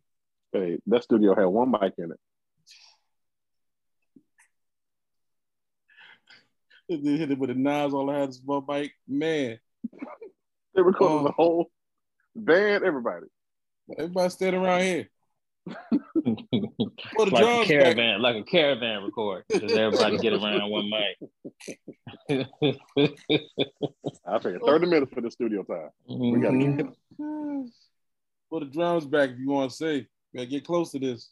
[0.51, 2.19] Hey, that studio had one mic in it.
[6.89, 8.91] They hit it with a Nas, all I had is one mic.
[9.07, 9.57] Man,
[10.75, 11.23] They recorded Oh.
[11.23, 11.71] the whole
[12.35, 13.27] band, everybody.
[13.97, 15.09] everybody standing around here.
[16.25, 17.67] Pull the like a drums back.
[17.67, 19.45] caravan, like a caravan record.
[19.47, 21.17] Because everybody get around one mic.
[24.27, 25.89] I figured 30 minutes for the studio time.
[26.09, 27.61] We gotta keep mm-hmm.
[27.61, 27.71] it.
[28.51, 30.07] Pull the drums back if you want to say.
[30.35, 31.29] Gotta get close to this.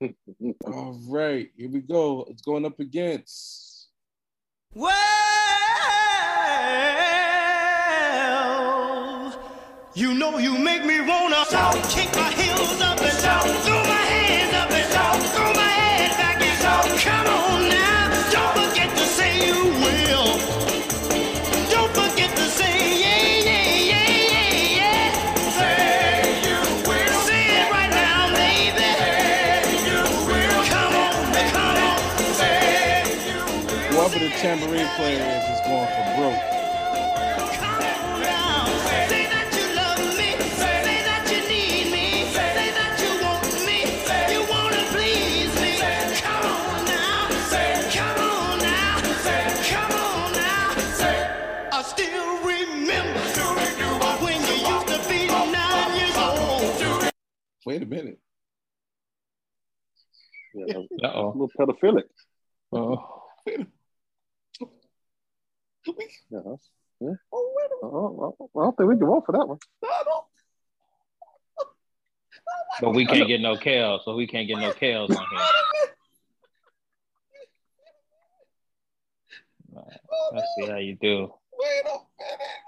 [0.66, 2.24] All right, here we go.
[2.30, 3.88] It's going up against
[4.72, 4.94] Well,
[9.94, 13.88] you know you make me wanna shout, kick my heels up and shout, throw my
[13.88, 16.84] hands up and shout, throw my head back and shout.
[17.00, 17.47] Come on
[54.48, 57.10] you used to be nine years old.
[57.66, 58.18] Wait a minute.
[60.54, 61.28] Yeah, a Uh-oh.
[61.30, 62.04] little pedophilic.
[62.72, 63.17] Oh.
[66.30, 66.38] Yeah.
[66.44, 66.68] that's-
[67.00, 67.10] yeah.
[67.32, 69.58] Oh, oh, I don't think we can vote for that one.
[69.84, 70.24] Oh,
[72.80, 75.46] but we can't get no Kells, so we can't get no Kells on here.
[80.32, 81.32] Let's see how you do.
[81.58, 82.00] Wait a minute.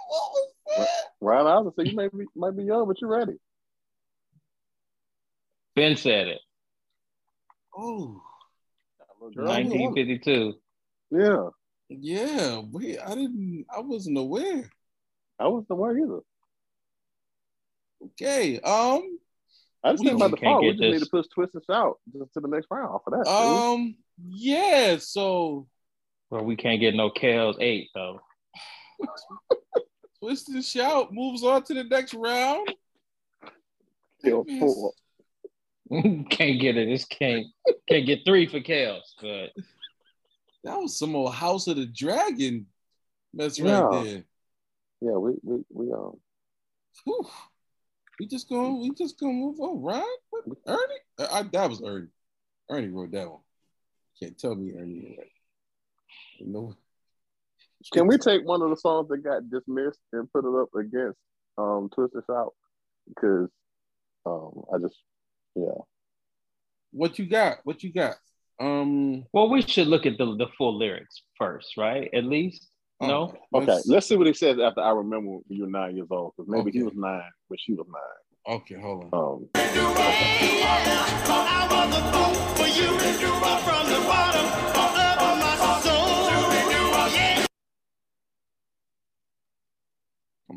[0.09, 0.89] What was that?
[1.21, 3.35] Ryan Iverson said you may be might be young, but you're ready.
[5.77, 6.41] Ben said it.
[7.77, 8.21] Oh,
[9.21, 10.55] 1952.
[11.13, 11.49] Yeah,
[11.91, 12.61] yeah.
[12.71, 13.67] Wait, I didn't.
[13.75, 14.71] I wasn't aware.
[15.39, 16.21] I wasn't aware either.
[18.05, 18.61] Okay.
[18.61, 19.19] Um.
[19.83, 21.65] I just We think by can't default, we get just need to push Twist and
[21.65, 23.31] Shout just to the next round off of that.
[23.31, 23.97] Um.
[24.29, 24.99] Yeah.
[24.99, 25.67] So
[26.31, 28.21] Well, we can't get no Kells 8, though.
[30.21, 32.73] twist and shout moves on to the next round.
[34.19, 34.93] Still four.
[36.31, 36.89] can't get it.
[36.89, 37.47] This can't
[37.89, 39.51] can't get three for Kells, but
[40.65, 42.67] That was some old House of the Dragon
[43.33, 44.25] mess right there.
[45.01, 46.19] Yeah, we we we um
[47.05, 47.27] Whew.
[48.19, 50.17] We just gonna we just gonna move on, right?
[50.31, 50.81] What, Ernie?
[51.19, 52.09] Uh, I, that was Ernie.
[52.69, 53.41] Ernie wrote that one.
[54.21, 55.07] Can't tell me Ernie.
[55.09, 55.33] ain't right.
[56.39, 56.75] You know.
[57.93, 61.19] Can we take one of the songs that got dismissed and put it up against
[61.57, 62.53] um Twist and Shout?
[63.09, 63.49] Because
[64.27, 64.99] um I just
[65.55, 65.81] yeah.
[66.93, 67.59] What you got?
[67.65, 68.17] What you got?
[68.61, 69.25] Um.
[69.33, 72.11] well, we should look at the the full lyrics first, right?
[72.15, 72.69] At least.
[73.01, 73.33] No.
[73.55, 76.35] Okay, let's see what he says after I remember when you were nine years old,
[76.37, 78.57] because maybe he was nine, but she was nine.
[78.57, 79.49] Okay, hold on.
[79.49, 79.49] Um,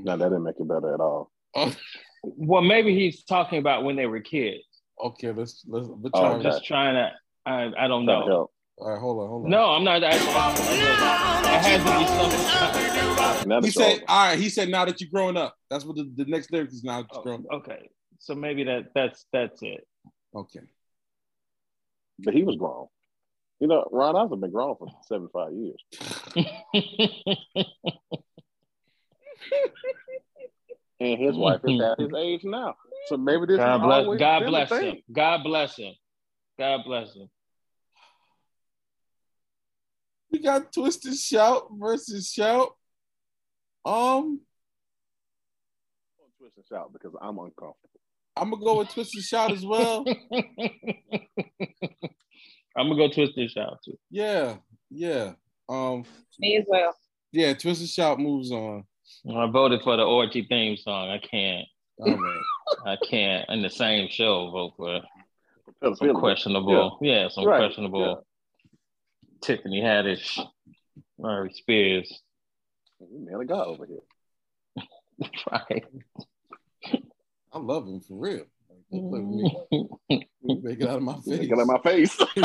[0.03, 1.31] now that didn't make it better at all.
[1.55, 1.73] Oh,
[2.25, 4.63] Well, maybe he's talking about when they were kids.
[5.03, 6.31] okay, let's let's let's Oh, try.
[6.33, 7.11] I'm just trying to.
[7.45, 8.25] I, I don't know.
[8.25, 8.51] help.
[8.77, 9.51] All right, hold on, hold on.
[9.51, 10.03] No, I'm not.
[10.03, 10.17] I, I, it
[11.61, 12.05] has to be
[13.41, 13.63] something.
[13.63, 15.55] He said, all right, he said, now that you're growing up.
[15.69, 17.61] That's what the, the next lyric is now that Oh, grown up.
[17.61, 17.89] okay,
[18.19, 19.85] so maybe that that's that's it.
[20.35, 20.61] Okay.
[22.19, 22.87] but he was grown.
[23.59, 25.77] You know, Ron Isley been grown for 75 years.
[30.99, 32.75] And his wife is at his age now.
[33.07, 34.03] So maybe this God is bless.
[34.05, 34.85] always God been a bless thing.
[34.95, 34.97] him.
[35.11, 35.93] God bless him.
[36.57, 37.29] God bless him.
[40.31, 42.69] We got Twist and Shout versus Shout.
[43.85, 44.41] Um,
[46.39, 47.77] Twist and shout because I'm uncomfortable.
[48.35, 50.05] I'm gonna go with Twist and Shout as well.
[52.75, 53.97] I'm gonna go twist this out too.
[54.09, 54.55] Yeah,
[54.89, 55.33] yeah.
[55.69, 56.05] Um,
[56.39, 56.95] Me as well.
[57.31, 58.83] yeah, Twist and Shout moves on.
[59.29, 61.09] I voted for the orgy theme song.
[61.09, 61.67] I can't.
[61.99, 62.41] All right.
[62.85, 65.01] I can't in the same show vote for
[65.83, 66.19] some Pedophilia.
[66.19, 66.97] questionable.
[67.01, 68.25] Yeah, some Right, questionable.
[69.41, 70.39] Tiffany Haddish,
[71.23, 72.21] Aries Spears.
[72.99, 73.99] We Man of God over here.
[75.51, 75.85] Right.
[77.53, 78.45] I love him for real.
[78.69, 79.57] Like, play with me.
[79.71, 80.67] Mm-hmm.
[80.67, 81.47] Make it out of my face.
[81.47, 82.17] Get out of my face.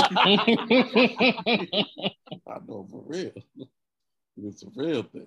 [2.47, 3.33] I know for real.
[4.37, 5.27] It's a real thing.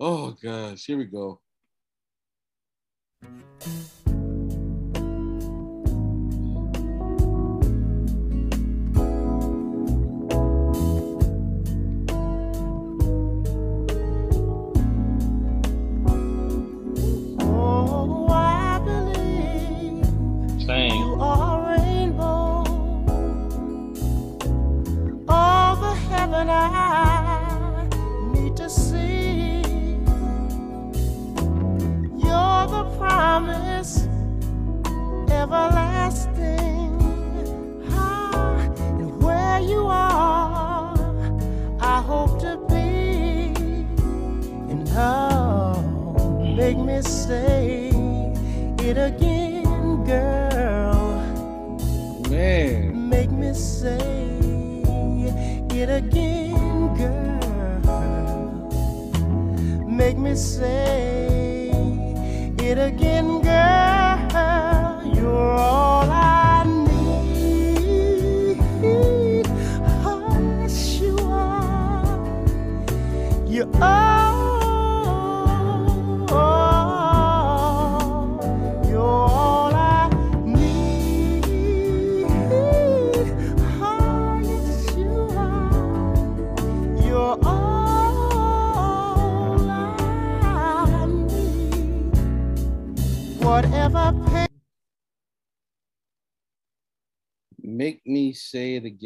[0.00, 1.40] Oh gosh, here we go.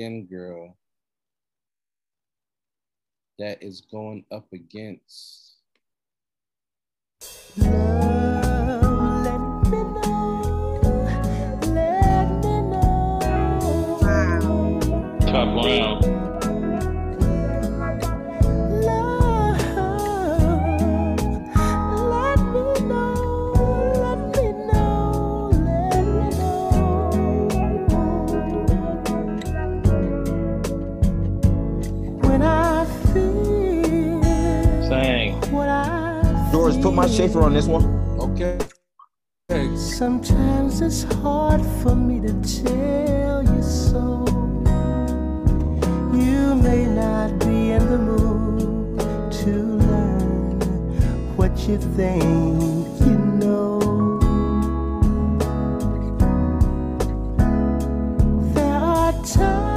[0.02, 0.76] Again, girl.
[3.38, 5.54] That is going up against.
[36.92, 37.84] I George, put my Schaefer on this one.
[38.20, 38.58] Okay.
[39.50, 39.76] Okay.
[39.76, 42.32] Sometimes it's hard for me to
[42.64, 44.24] tell you so.
[46.14, 50.60] You may not be in the mood to learn
[51.36, 52.22] what you think
[53.00, 53.78] you know.
[58.54, 59.71] There are times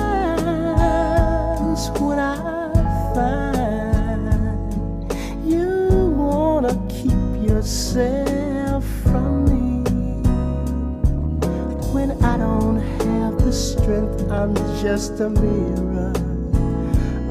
[14.46, 16.14] I'm just a mirror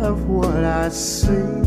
[0.00, 1.63] of what I see.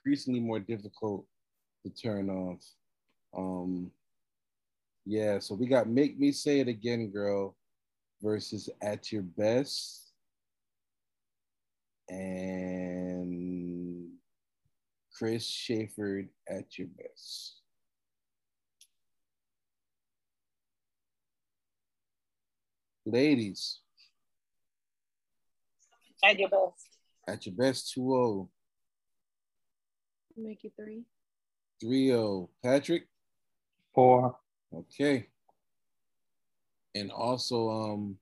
[0.00, 1.26] Increasingly more difficult
[1.84, 2.64] to turn off.
[3.36, 3.90] Um,
[5.04, 7.56] yeah, so we got "Make Me Say It Again, Girl"
[8.22, 10.12] versus "At Your Best,"
[12.08, 13.28] and
[15.16, 17.56] Chris Schaefer "At Your Best."
[23.06, 23.80] Ladies,
[26.22, 26.86] At your best.
[27.26, 28.50] at your best 2 0,
[30.42, 31.02] Make it three.
[31.80, 32.50] 3 0.
[32.62, 33.04] Patrick?
[33.94, 34.36] Four.
[34.74, 35.26] Okay.
[36.94, 38.16] And also, um,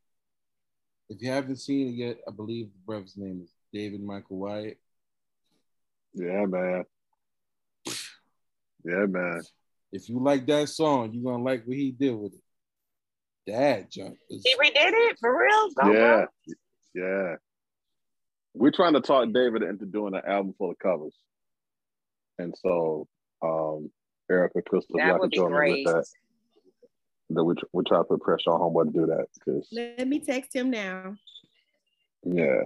[1.09, 4.79] if you haven't seen it yet, I believe the brother's name is David Michael Wyatt.
[6.15, 6.85] Yeah, man.
[8.85, 9.43] Yeah, man.
[9.93, 12.41] If you like that song, you're gonna like what he did with it.
[13.53, 15.71] That junk is He redid it for real.
[15.71, 16.55] Go, Yeah, bro.
[16.95, 17.35] yeah.
[18.55, 21.15] We're trying to talk David into doing an album full of covers,
[22.39, 23.07] and so
[23.43, 23.91] um,
[24.31, 25.87] Erica Crystal That got would to be join me great.
[25.87, 26.07] with that.
[27.31, 30.19] That we we try to put pressure on homeboy to do that because Let me
[30.21, 31.15] text him now.
[32.25, 32.63] yeah,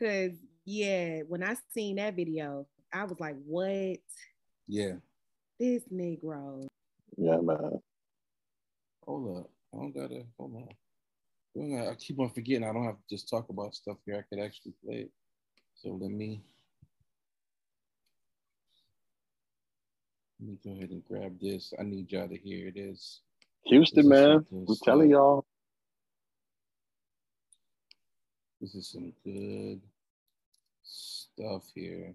[0.00, 0.32] Cause
[0.64, 3.98] yeah, when I seen that video, I was like, what?
[4.66, 4.92] yeah.
[5.58, 6.66] This Negro.
[7.16, 7.80] yeah, man.
[9.06, 9.50] Hold up.
[9.74, 10.68] I don't gotta hold on.
[10.68, 13.96] I don't gotta- I keep on forgetting I don't have to just talk about stuff
[14.04, 14.16] here.
[14.18, 15.10] I could actually play it.
[15.74, 16.42] So let me
[20.46, 21.74] let me go ahead and grab this.
[21.80, 23.22] I need y'all to hear this.
[23.66, 24.46] Houston, This man.
[24.68, 25.46] I'm telling y'all.
[28.60, 29.80] This is some good
[30.82, 32.14] stuff here.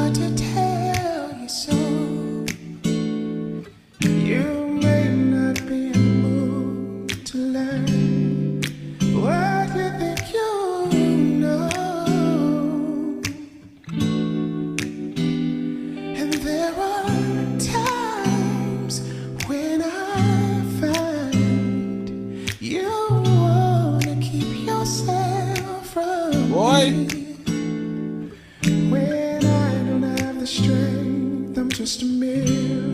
[0.00, 0.59] Hard to tell
[31.80, 32.89] just a mirror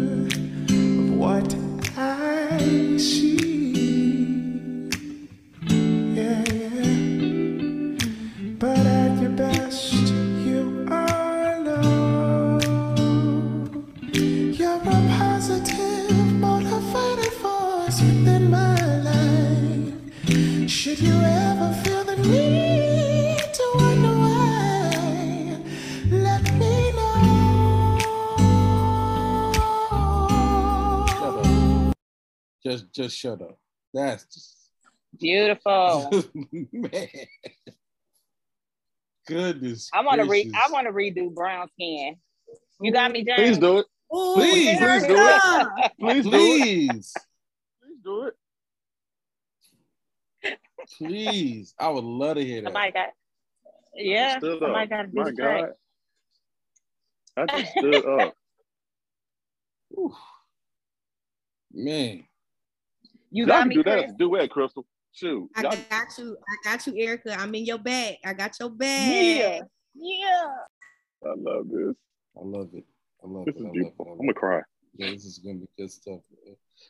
[32.66, 33.56] Just just shut up.
[33.94, 34.56] That's just
[35.20, 36.10] Beautiful.
[36.72, 37.08] man.
[39.28, 39.88] Goodness.
[39.94, 40.52] I want to read.
[40.52, 42.16] I want to redo Brown Skin.
[42.80, 43.36] You got me, James.
[43.36, 43.86] Please do it.
[44.12, 45.44] Ooh, Please, please do it.
[45.44, 45.90] Erica.
[46.00, 46.32] Please do it.
[46.32, 47.14] Please.
[47.80, 48.34] Please do it.
[50.98, 51.74] Please.
[51.78, 52.66] I would love to hear that.
[52.66, 53.08] Somebody got.
[53.94, 54.38] Yeah.
[54.38, 54.90] Stood Somebody up.
[54.90, 55.30] got to do My.
[55.30, 55.68] God.
[57.36, 58.34] I just stood up.
[59.90, 60.12] Whew.
[61.72, 62.24] Man.
[63.36, 63.94] You Y'all got can me, do Chris.
[63.96, 64.86] that as a duet, Crystal.
[65.12, 65.50] Shoot.
[65.56, 66.36] I Y'all- got you.
[66.48, 67.34] I got you, Erica.
[67.38, 68.16] I'm in your bag.
[68.24, 69.60] I got your bag.
[69.60, 69.60] Yeah.
[69.94, 70.46] Yeah.
[71.30, 71.94] I love this.
[72.34, 72.84] I love it.
[73.22, 73.58] I love This it.
[73.58, 74.06] is I love beautiful.
[74.06, 74.08] it.
[74.08, 74.36] I I'm gonna it.
[74.36, 74.60] cry.
[74.96, 76.20] Yeah, this is gonna be good stuff.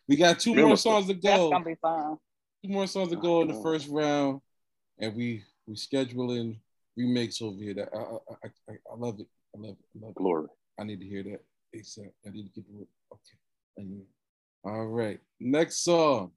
[0.06, 1.20] We got two Remember- more songs to go.
[1.28, 2.16] That's gonna be fun.
[2.64, 4.40] Two more songs to go in the first round,
[5.00, 6.58] and we we scheduling
[6.96, 7.74] remakes over here.
[7.74, 9.26] That I I, I, I love it.
[9.56, 9.84] I love it.
[9.96, 10.14] I love it.
[10.16, 10.46] Glory.
[10.78, 11.44] I need to hear that
[11.74, 12.10] ASAP.
[12.24, 12.88] I need to get to it.
[13.12, 13.38] Okay.
[13.78, 14.04] And-
[14.66, 15.20] All right.
[15.40, 16.32] Next song.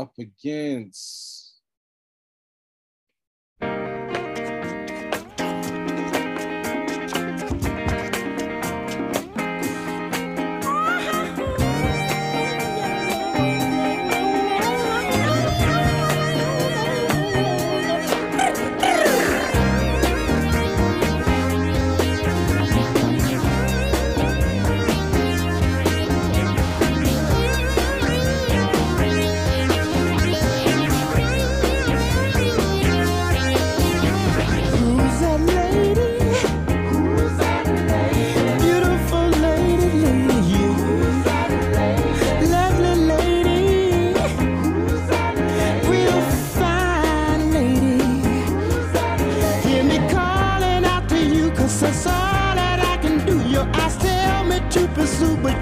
[0.00, 1.19] Up against.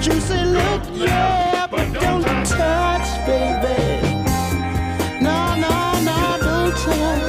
[0.08, 4.00] You say, look, yeah, but don't touch, baby.
[5.20, 7.28] No, no, no, don't touch.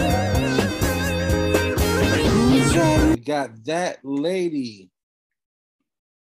[3.11, 4.91] We got that lady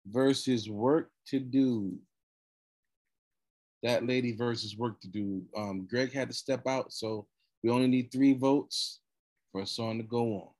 [0.07, 1.98] versus work to do.
[3.82, 5.43] That lady versus work to do.
[5.57, 7.27] Um, Greg had to step out, so
[7.62, 9.01] we only need three votes
[9.53, 10.56] for a song to go on.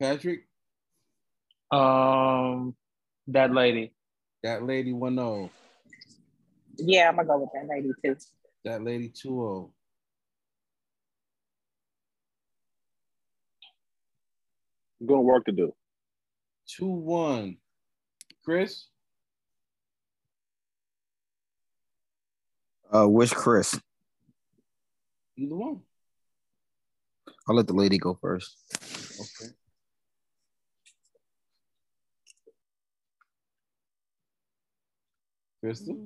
[0.00, 0.46] Patrick,
[1.70, 2.76] Um,
[3.28, 3.92] that lady.
[4.42, 5.50] that lady 1 0.
[6.76, 8.16] Yeah, I'm gonna go with that lady too.
[8.64, 9.74] That lady 2 0.
[15.00, 15.74] I'm going to work to do.
[16.66, 17.56] 2 1.
[18.44, 18.88] Chris,
[22.92, 23.80] Uh, which Chris.
[25.36, 25.82] either one.
[27.48, 28.56] I'll let the lady go first.
[29.42, 29.52] Okay.
[35.64, 35.96] Crystal?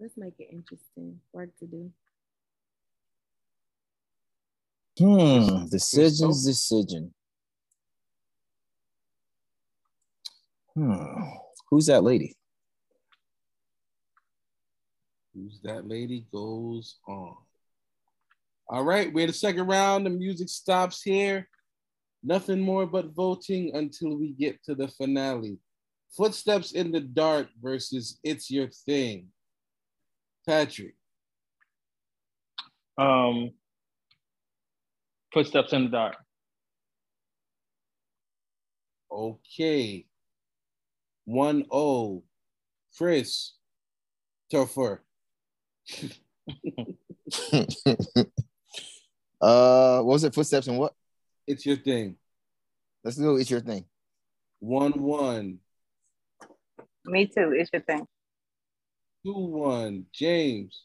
[0.00, 1.20] Let's make it interesting.
[1.32, 1.92] Work to do.
[4.98, 5.66] Hmm.
[5.68, 7.14] Decisions, decision.
[10.74, 11.22] Hmm.
[11.70, 12.34] Who's that lady?
[15.36, 17.36] Who's that lady goes on.
[18.68, 20.06] All right, we're in the second round.
[20.06, 21.48] The music stops here.
[22.24, 25.60] Nothing more but voting until we get to the finale.
[26.16, 29.28] Footsteps in the Dark versus It's Your Thing.
[30.46, 30.94] Patrick,
[32.98, 33.52] Um,
[35.32, 36.16] footsteps in the dark.
[39.10, 40.06] okay.
[41.24, 42.22] 1 0.
[42.98, 43.52] Chris,
[44.50, 45.02] tougher.
[49.40, 50.34] uh, what was it?
[50.34, 50.94] Footsteps and what?
[51.46, 52.16] It's Your Thing.
[53.04, 53.84] Let's do it's your thing.
[54.60, 55.58] 1 1.
[57.04, 57.52] Me too.
[57.56, 58.06] It's your thing.
[59.24, 60.06] 2 1.
[60.12, 60.84] James,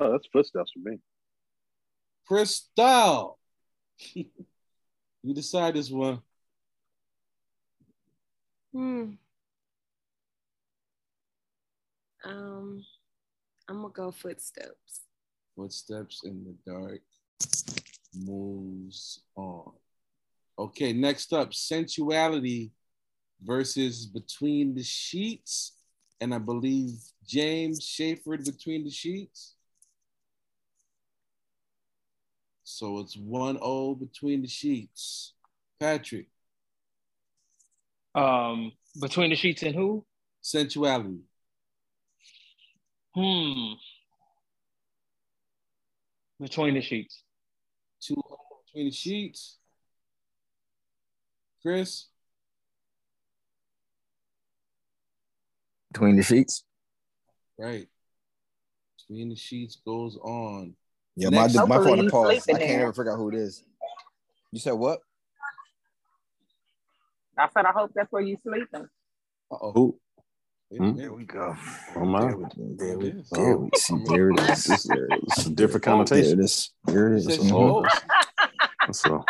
[0.00, 0.98] Oh, that's footsteps for me.
[2.26, 3.36] Crystal.
[4.14, 6.20] you decide this one.
[8.72, 9.10] Hmm.
[12.24, 12.84] Um,
[13.68, 15.00] I'm gonna go footsteps.
[15.56, 17.00] Footsteps in the dark
[18.14, 19.72] moves on.
[20.58, 22.72] Okay, next up, sensuality
[23.42, 25.72] versus between the sheets.
[26.20, 29.54] And I believe James Schaefered between the sheets.
[32.64, 35.34] So it's 1 0 between the sheets.
[35.78, 36.26] Patrick,
[38.16, 40.04] Um, between the sheets and who?
[40.40, 41.20] sensuality.
[43.14, 43.74] Hmm.
[46.40, 47.22] Between the sheets.
[48.00, 49.57] 2 0 between the sheets.
[51.62, 52.06] Chris,
[55.92, 56.64] Between the sheets.
[57.58, 57.88] right.
[59.08, 60.74] Between the sheets goes on.
[61.16, 61.54] Yeah, Next.
[61.54, 62.48] my my Hopefully fault to you pause.
[62.48, 62.82] I can't there.
[62.82, 63.64] ever figure out who it is.
[64.52, 65.00] You said what?
[67.36, 68.86] I said I hope that's where you sleeping.
[69.50, 69.72] Uh oh.
[69.72, 69.98] Who?
[70.70, 70.96] There Hmm?
[70.96, 71.56] there we go.
[71.96, 72.20] Oh, my.
[72.20, 72.44] There we,
[72.76, 73.30] there we, There it is.
[73.30, 74.04] there we see.
[74.04, 74.64] There it is.
[74.84, 75.46] There It's is.
[75.46, 76.38] a different There connotation.
[76.40, 76.70] it is.
[76.84, 77.24] There it He is.
[77.24, 77.50] said she Mhm.
[77.50, 78.00] hopes.
[78.86, 79.24] That's a,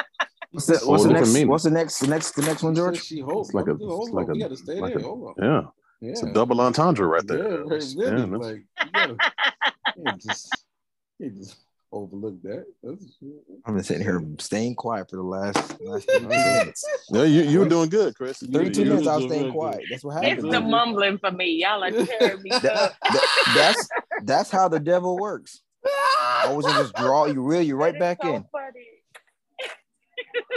[0.50, 1.32] What's the, what's the next?
[1.34, 1.48] meaning.
[1.48, 1.98] What's the next?
[2.00, 2.30] The next?
[2.32, 3.02] The next one, George?
[3.02, 3.48] she hopes.
[3.48, 4.34] it's like a, Hold it's hold like on.
[4.36, 5.02] You a, gotta stay like there.
[5.02, 5.44] a, Hold on.
[5.44, 5.60] yeah.
[6.00, 6.10] Yeah.
[6.12, 7.58] It's a double entendre right Yeah, there.
[7.64, 8.10] right, That's- really.
[8.20, 9.16] yeah, that's- like you gotta
[9.96, 10.64] you can't just
[11.18, 11.56] you just
[11.90, 12.64] overlook that.
[13.66, 16.84] I've been sitting here staying quiet for the last, last 32 minutes.
[17.10, 18.40] No, you you were doing good, Chris.
[18.42, 19.78] You- 32 you- minutes, I was staying real quiet.
[19.80, 19.86] good.
[19.90, 20.32] That's what happened.
[20.32, 20.52] It's happens.
[20.64, 21.50] the mumbling for me.
[21.62, 22.94] Y'all are tearing me That- up.
[23.02, 23.88] that- that's
[24.24, 25.60] that's how the devil works.
[26.44, 28.44] Always just draw you, reel you right back so in.
[28.52, 28.86] funny.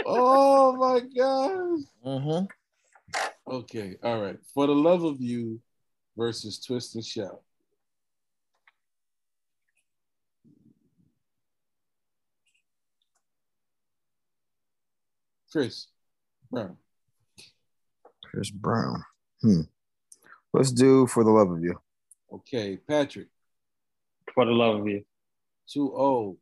[0.06, 1.80] Oh my gosh.
[2.04, 2.44] Mm-hmm.
[3.52, 4.38] Okay, all right.
[4.54, 5.60] For the love of you
[6.16, 7.40] versus Twist and Shout.
[15.50, 15.88] Chris
[16.50, 16.76] Brown.
[18.24, 19.04] Chris Brown.
[19.42, 19.60] Hmm.
[20.54, 21.78] Let's do for the love of you.
[22.32, 23.28] Okay, Patrick.
[24.34, 25.04] For the love of you.
[25.68, 26.36] 2 0.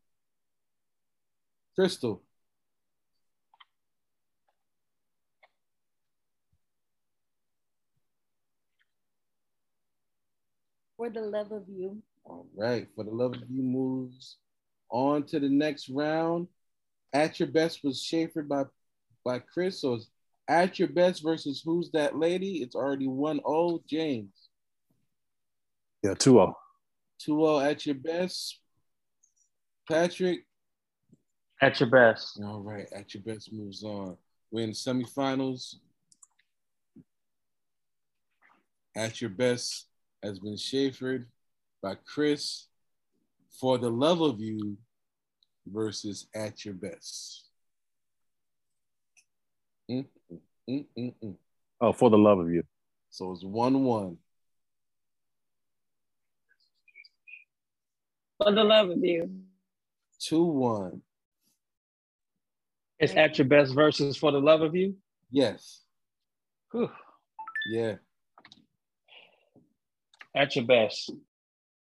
[1.74, 2.22] Crystal.
[11.00, 12.02] For the love of you.
[12.26, 12.86] All right.
[12.94, 14.36] For the love of you moves
[14.90, 16.46] on to the next round.
[17.14, 18.64] At your best was Schaefer by
[19.24, 19.80] by Chris.
[19.80, 20.10] So it's
[20.46, 22.56] at your best versus who's that lady?
[22.56, 23.80] It's already 1-0.
[23.86, 24.50] James.
[26.02, 26.54] Yeah, 2 0.
[27.26, 28.60] 2-0 at your best.
[29.90, 30.40] Patrick.
[31.62, 32.38] At your best.
[32.44, 34.18] All right, at your best moves on.
[34.50, 35.76] We're in the semifinals.
[38.94, 39.86] At your best
[40.22, 41.26] has been Schaefered
[41.82, 42.66] by Chris.
[43.60, 44.78] For the love of you
[45.66, 47.46] versus at your best.
[49.90, 50.38] Mm, mm,
[50.68, 51.34] mm, mm, mm.
[51.80, 52.62] Oh, for the love of you.
[53.10, 54.16] So it's 1 1.
[58.38, 59.30] For the love of you.
[60.20, 61.02] 2 1.
[63.00, 64.94] It's at your best versus for the love of you.
[65.30, 65.80] Yes.
[66.70, 66.90] Whew.
[67.70, 67.96] Yeah.
[70.34, 71.10] At your best.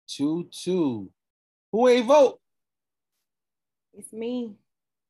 [0.07, 1.09] 2 2.
[1.71, 2.39] Who ain't vote?
[3.93, 4.55] It's me.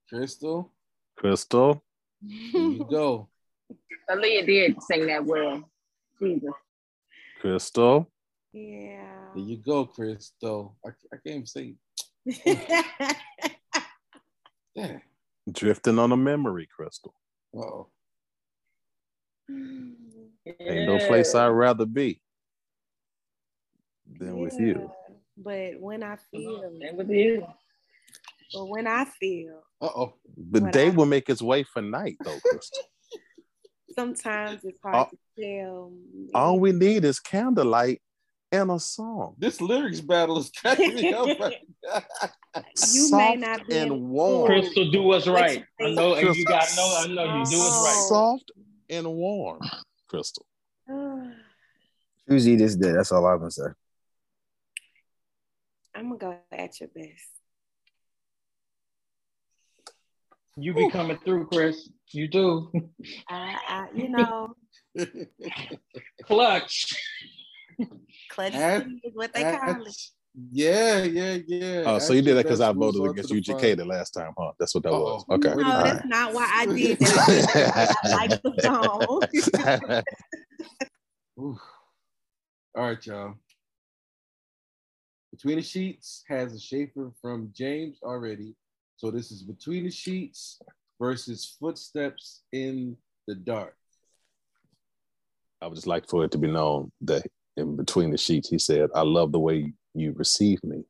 [0.10, 0.72] Crystal.
[1.18, 1.84] Crystal.
[2.22, 3.30] There you go.
[4.10, 5.70] Aaliyah did sing that well.
[6.22, 6.50] Jesus.
[7.42, 8.10] Crystal.
[8.54, 9.32] Yeah.
[9.36, 10.76] There you go, Crystal.
[10.86, 11.76] I, I can't even say.
[14.78, 15.00] Yeah.
[15.52, 17.16] Drifting on a memory, Crystal.
[17.58, 17.88] Uh-oh.
[19.50, 22.22] Ain't no place I'd rather be
[24.20, 24.92] than with you.
[25.38, 27.46] But when I feel, And with you.
[28.54, 30.14] but when I feel, Uh-oh.
[30.36, 32.40] But What day I- will make its way for night, though,
[33.96, 35.94] sometimes it's hard All- to tell.
[36.34, 38.02] All we need is candlelight
[38.52, 39.36] and a song.
[39.38, 41.28] This lyrics battle is cracking me up.
[41.40, 42.02] right now.
[42.56, 44.48] You may Soft not be and able- warm.
[44.48, 45.64] Crystal, do what's right.
[45.82, 46.46] I know, and you Crystal.
[46.46, 46.98] got know.
[47.02, 48.06] I know you do what's right.
[48.08, 48.52] Soft
[48.90, 49.60] and warm,
[50.08, 50.46] Crystal.
[52.30, 52.92] Choose this day.
[52.94, 53.64] That's all I'm gonna say.
[55.98, 57.32] I'm gonna go at your best.
[60.56, 61.90] You be coming through, Chris.
[62.12, 62.72] You do.
[63.28, 64.54] I, I you know,
[66.24, 66.94] Clutch.
[68.30, 69.96] clutch At- is what they at- call it.
[70.52, 71.84] yeah, yeah, yeah.
[71.88, 73.76] Oh, so you did that because I voted against the UGK final.
[73.78, 74.52] the last time, huh?
[74.60, 75.24] That's what that was.
[75.28, 75.36] Uh-oh.
[75.36, 75.50] Okay.
[75.50, 75.84] No, minute.
[75.84, 77.96] that's not why I did that.
[78.04, 79.24] I like the song.
[82.76, 83.34] All right, y'all.
[85.38, 88.56] Between the Sheets has a Schaefer from James already.
[88.96, 90.60] So this is Between the Sheets
[91.00, 92.98] versus Footsteps in
[93.28, 93.76] the Dark.
[95.62, 97.22] I would just like for it to be known that
[97.56, 100.84] in between the sheets, he said, I love the way you receive me.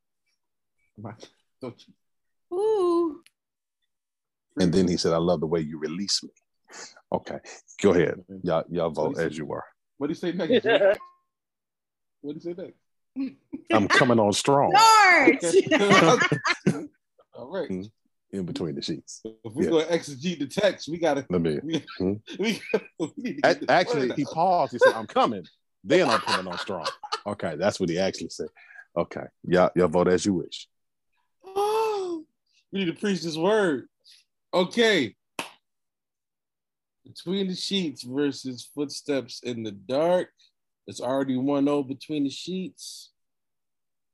[1.61, 2.57] Don't you?
[2.57, 3.21] Ooh.
[4.61, 6.29] And then he said, I love the way you release me.
[7.11, 7.39] Okay.
[7.81, 8.23] Go ahead.
[8.43, 9.65] Y'all, y'all vote as you are.
[9.97, 10.65] What do you say next?
[12.21, 12.86] What do you say next?
[13.71, 14.73] I'm coming on strong
[15.41, 15.55] George.
[17.35, 17.69] All right.
[18.31, 19.21] in between the sheets.
[19.25, 19.69] If we're Yeah.
[19.69, 21.25] going to exegete the text, we got to.
[21.29, 21.59] Let me.
[21.63, 22.13] We, Hmm?
[22.39, 22.61] we,
[23.17, 24.73] we A- Actually, he paused.
[24.73, 25.45] He said, I'm coming.
[25.83, 26.85] Then I'm coming on strong.
[27.25, 27.55] Okay.
[27.57, 28.47] That's what he actually said.
[28.95, 29.25] Okay.
[29.43, 30.67] Y'all, y'all vote as you wish.
[31.45, 33.87] we need to preach this word.
[34.53, 35.15] Okay.
[37.05, 40.29] Between the Sheets versus Footsteps in the Dark.
[40.87, 43.11] It's already 1 0 between the sheets.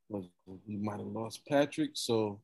[0.08, 0.28] Well,
[0.66, 2.40] we might have lost Patrick, so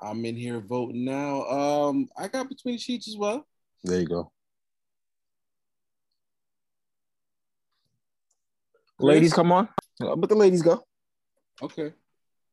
[0.00, 1.42] I'm in here voting now.
[1.44, 3.46] Um, I got between sheets as well.
[3.84, 4.32] There you go.
[8.98, 9.68] Ladies, come on.
[9.98, 10.82] But the ladies go.
[11.60, 11.92] Okay.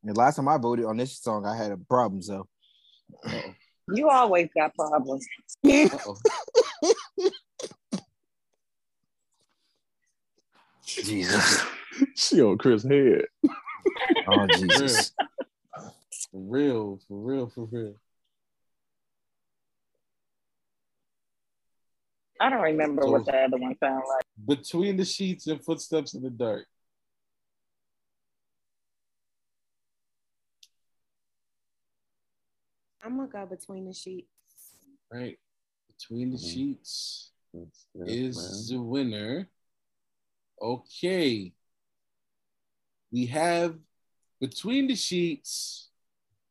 [0.03, 2.21] The last time I voted on this song, I had a problem.
[2.21, 2.47] So
[3.25, 3.53] Uh-oh.
[3.93, 5.25] You always got problems.
[11.01, 11.63] Jesus.
[12.15, 13.25] She on Chris' head.
[14.27, 15.13] Oh Jesus.
[16.31, 17.95] For real, for real, for real.
[22.41, 24.23] I don't remember what the other one sounded like.
[24.57, 26.65] Between the sheets and footsteps in the dark.
[33.03, 34.27] I'm gonna go between the sheets.
[35.11, 35.37] Right.
[35.87, 36.53] Between the Mhm.
[36.53, 38.77] sheets Yes, yes, is man.
[38.77, 39.49] the winner.
[40.63, 41.51] Okay.
[43.11, 43.75] We have
[44.39, 45.89] Between the Sheets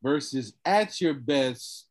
[0.02, 1.86] versus At Your Best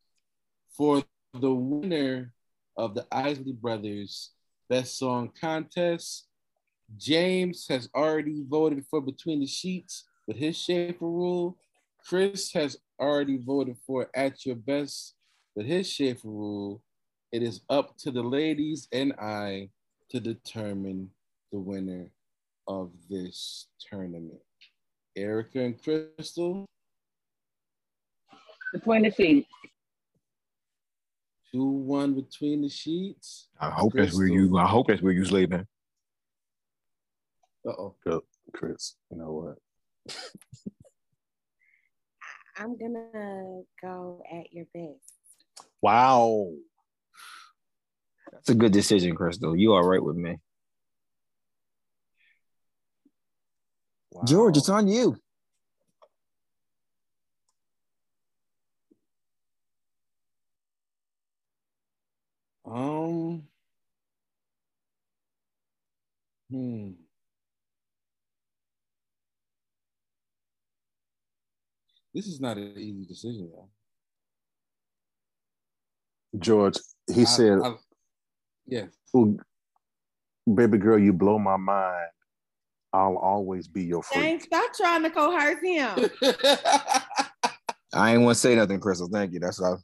[0.77, 1.03] for
[1.33, 2.31] the winner
[2.77, 4.29] of the Isley Brothers
[4.69, 6.27] Best Song Contest.
[6.95, 11.57] James has already voted for Between the Sheets with his Schaefer rule.
[12.05, 15.15] Chris has already voted for At Your Best
[15.55, 16.83] with his Schaefer rule.
[17.31, 19.71] It is up to the ladies and I
[20.09, 21.09] to determine
[21.51, 22.11] the winner
[22.67, 24.39] of this tournament.
[25.15, 26.65] Erica and Crystal,
[28.73, 29.47] Between the sheets.
[31.51, 33.49] two one between the sheets.
[33.59, 34.57] I hope that's where you.
[34.57, 35.65] I hope that's where you sleeping.
[37.67, 37.95] Uh oh.
[38.05, 38.21] Good,
[38.53, 38.95] Chris.
[39.11, 40.15] You know what?
[42.57, 45.13] I'm gonna go at your best.
[45.81, 46.47] Wow.
[48.31, 49.55] That's a good decision, Crystal.
[49.57, 50.37] You all right with me?
[54.11, 54.23] Wow.
[54.25, 55.17] George, it's on you.
[62.65, 63.43] Um.
[66.49, 66.91] Hmm.
[72.13, 73.69] This is not an easy decision, though.
[76.39, 76.77] George,
[77.13, 77.77] he I- said, I-
[78.65, 78.89] yes.
[79.15, 79.39] "Ooh,
[80.53, 82.11] baby girl, you blow my mind.
[82.93, 84.43] I'll always be your Dang, freak.
[84.43, 86.09] stop trying to coerce him.
[87.93, 89.09] I ain't want to say nothing, Crystal.
[89.11, 89.39] Thank you.
[89.39, 89.81] That's all.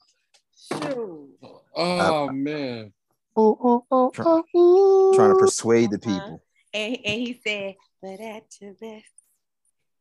[0.71, 1.37] Shoot.
[1.75, 2.93] oh man.
[3.35, 5.15] Oh, oh, oh, Try- oh, ooh.
[5.15, 6.41] Trying to persuade the people.
[6.73, 9.05] And, and he said, but at your best.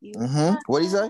[0.00, 0.54] You Mm-hmm.
[0.66, 1.08] What he say?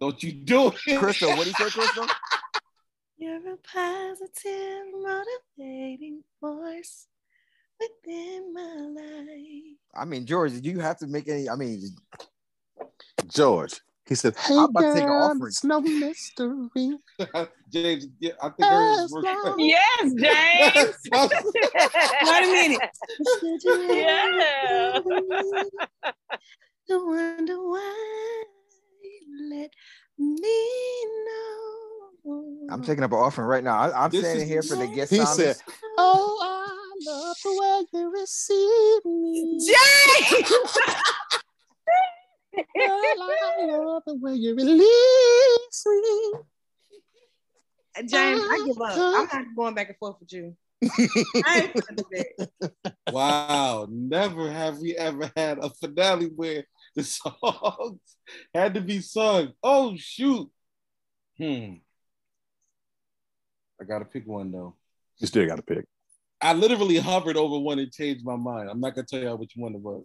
[0.00, 0.98] Don't you do it.
[0.98, 2.06] Crystal, what he say, Crystal?
[3.18, 4.86] You're a positive,
[5.58, 7.06] motivating force
[7.80, 9.76] within my life.
[9.94, 11.48] I mean, George, do you have to make any?
[11.48, 11.82] I mean,
[13.28, 13.80] George.
[14.06, 15.48] He said, "Hey, I'm about to take an offering.
[15.48, 16.98] it's no mystery."
[17.72, 19.24] James, yeah, I think hers As is worse.
[19.58, 20.98] Yes, James.
[22.24, 22.80] Wait a minute.
[23.94, 25.00] yeah.
[26.88, 28.44] To wonder why
[29.00, 29.70] you let
[30.18, 32.66] me know.
[32.68, 33.76] I'm taking up an offering right now.
[33.78, 35.12] I, I'm This standing here for the guest.
[35.12, 35.56] He said,
[35.98, 36.49] "Oh, I
[37.80, 39.58] love you receive me.
[39.58, 40.50] James!
[42.76, 43.00] Girl,
[43.32, 46.32] I love the way you release me."
[48.06, 48.96] James, I give up.
[48.96, 50.56] I'm not going back and forth with you.
[51.44, 52.94] I ain't gonna do that.
[53.12, 58.00] Wow, never have we ever had a finale where the songs
[58.54, 59.52] had to be sung.
[59.62, 60.50] Oh shoot.
[61.36, 61.74] Hmm.
[63.80, 64.76] I gotta pick one though.
[65.18, 65.84] You still got to pick.
[66.42, 68.70] I literally hovered over one and changed my mind.
[68.70, 70.04] I'm not gonna tell y'all which one it was.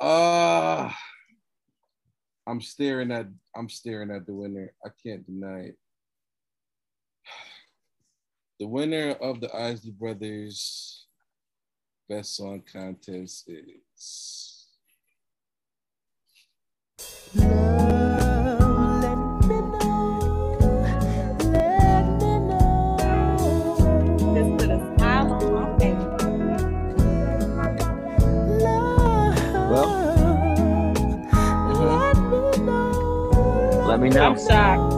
[0.00, 0.92] Uh
[2.46, 4.72] I'm staring at I'm staring at the winner.
[4.84, 5.78] I can't deny it.
[8.60, 11.06] The winner of the Isley Brothers
[12.08, 14.64] Best Song Contest is
[17.34, 17.83] Just
[34.04, 34.24] me know.
[34.30, 34.92] I'm shocked.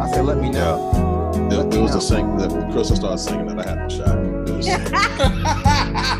[0.00, 0.90] I said, let me know.
[1.34, 1.98] It, Let it was know.
[1.98, 4.18] a sing that when Crystal started singing that I had a shot.
[4.18, 4.68] It was-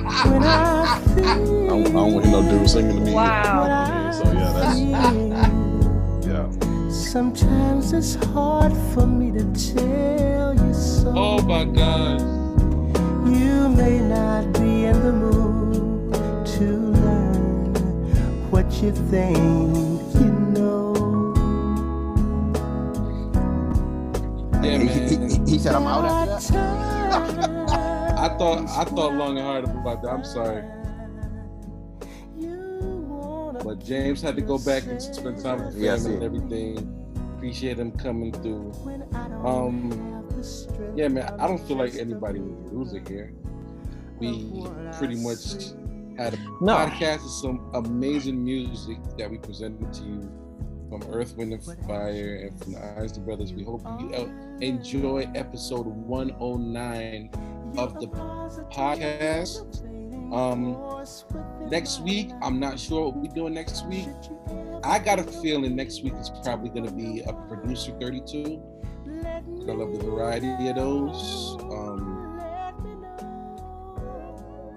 [0.09, 3.13] I, don't, I don't want to hear no dude singing to me.
[3.15, 4.11] Wow.
[4.13, 4.79] So yeah, that's
[6.27, 6.51] yeah.
[6.91, 9.45] Sometimes it's hard for me to
[9.75, 11.13] tell you so.
[11.17, 12.21] Oh my god.
[13.29, 16.13] You may not be in the mood
[16.47, 17.75] to learn
[18.51, 19.37] what you think
[20.15, 20.48] you know.
[24.63, 24.89] Yeah, man.
[24.89, 27.59] he- he- he said, I'm out after that.
[28.19, 30.11] I thought I thought long and hard about that.
[30.11, 30.63] I'm sorry.
[33.65, 36.95] But James had to go back and spend time with Yes, family and everything.
[37.37, 38.73] Appreciate him coming through.
[39.45, 40.25] Um,
[40.97, 43.33] yeah, man, I don't feel like anybody was a loser here.
[44.19, 44.65] We
[44.99, 45.73] pretty much
[46.17, 46.75] had a No.
[46.77, 50.31] podcast of some amazing music that we presented to you
[50.89, 53.53] from Earth, Wind, and Fire and from the Isley Brothers.
[53.53, 57.31] We hope you enjoy episode 109
[57.77, 58.07] of the
[58.73, 59.85] podcast.
[60.33, 64.09] Um, next week, I'm not sure what we're doing next week.
[64.85, 68.63] I got a feeling next week is probably going to be a producer 32.
[69.25, 71.57] I love the variety of those.
[71.63, 72.19] Um,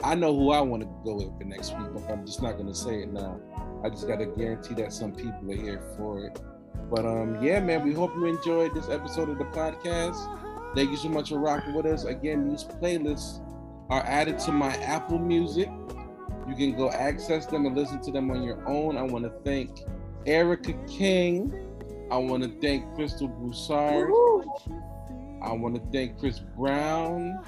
[0.03, 2.57] I know who I want to go with for next week, but I'm just not
[2.57, 3.39] gonna say it now.
[3.83, 6.41] I just gotta guarantee that some people are here for it.
[6.89, 10.75] But um, yeah, man, we hope you enjoyed this episode of the podcast.
[10.75, 12.05] Thank you so much for rocking with us.
[12.05, 13.41] Again, these playlists
[13.89, 15.69] are added to my Apple Music.
[16.47, 18.97] You can go access them and listen to them on your own.
[18.97, 19.81] I want to thank
[20.25, 21.53] Erica King.
[22.11, 24.09] I want to thank Crystal Broussard.
[25.41, 27.43] I want to thank Chris Brown.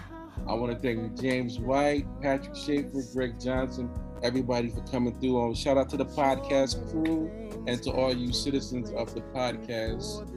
[0.48, 3.90] I want to thank James White, Patrick Schaefer, Greg Johnson,
[4.24, 5.42] everybody for coming through.
[5.42, 7.30] Um, shout out to the podcast crew
[7.68, 10.28] and to all you citizens of the podcast.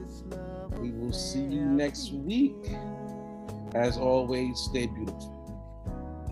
[0.79, 2.75] We will see you next week.
[3.73, 5.33] As always, stay beautiful.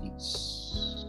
[0.02, 1.06] Peace.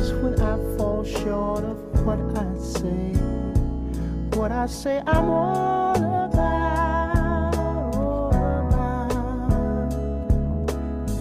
[0.00, 3.12] Times when I fall short of what I say.
[4.38, 7.54] What I say I'm all about,
[7.94, 9.10] all about.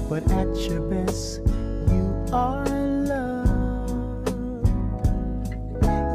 [0.07, 1.41] But at your best,
[1.91, 2.65] you are
[3.10, 3.47] love.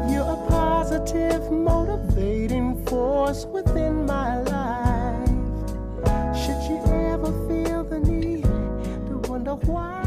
[0.09, 5.29] You're a positive, motivating force within my life.
[6.35, 6.81] Should you
[7.11, 10.04] ever feel the need to wonder why?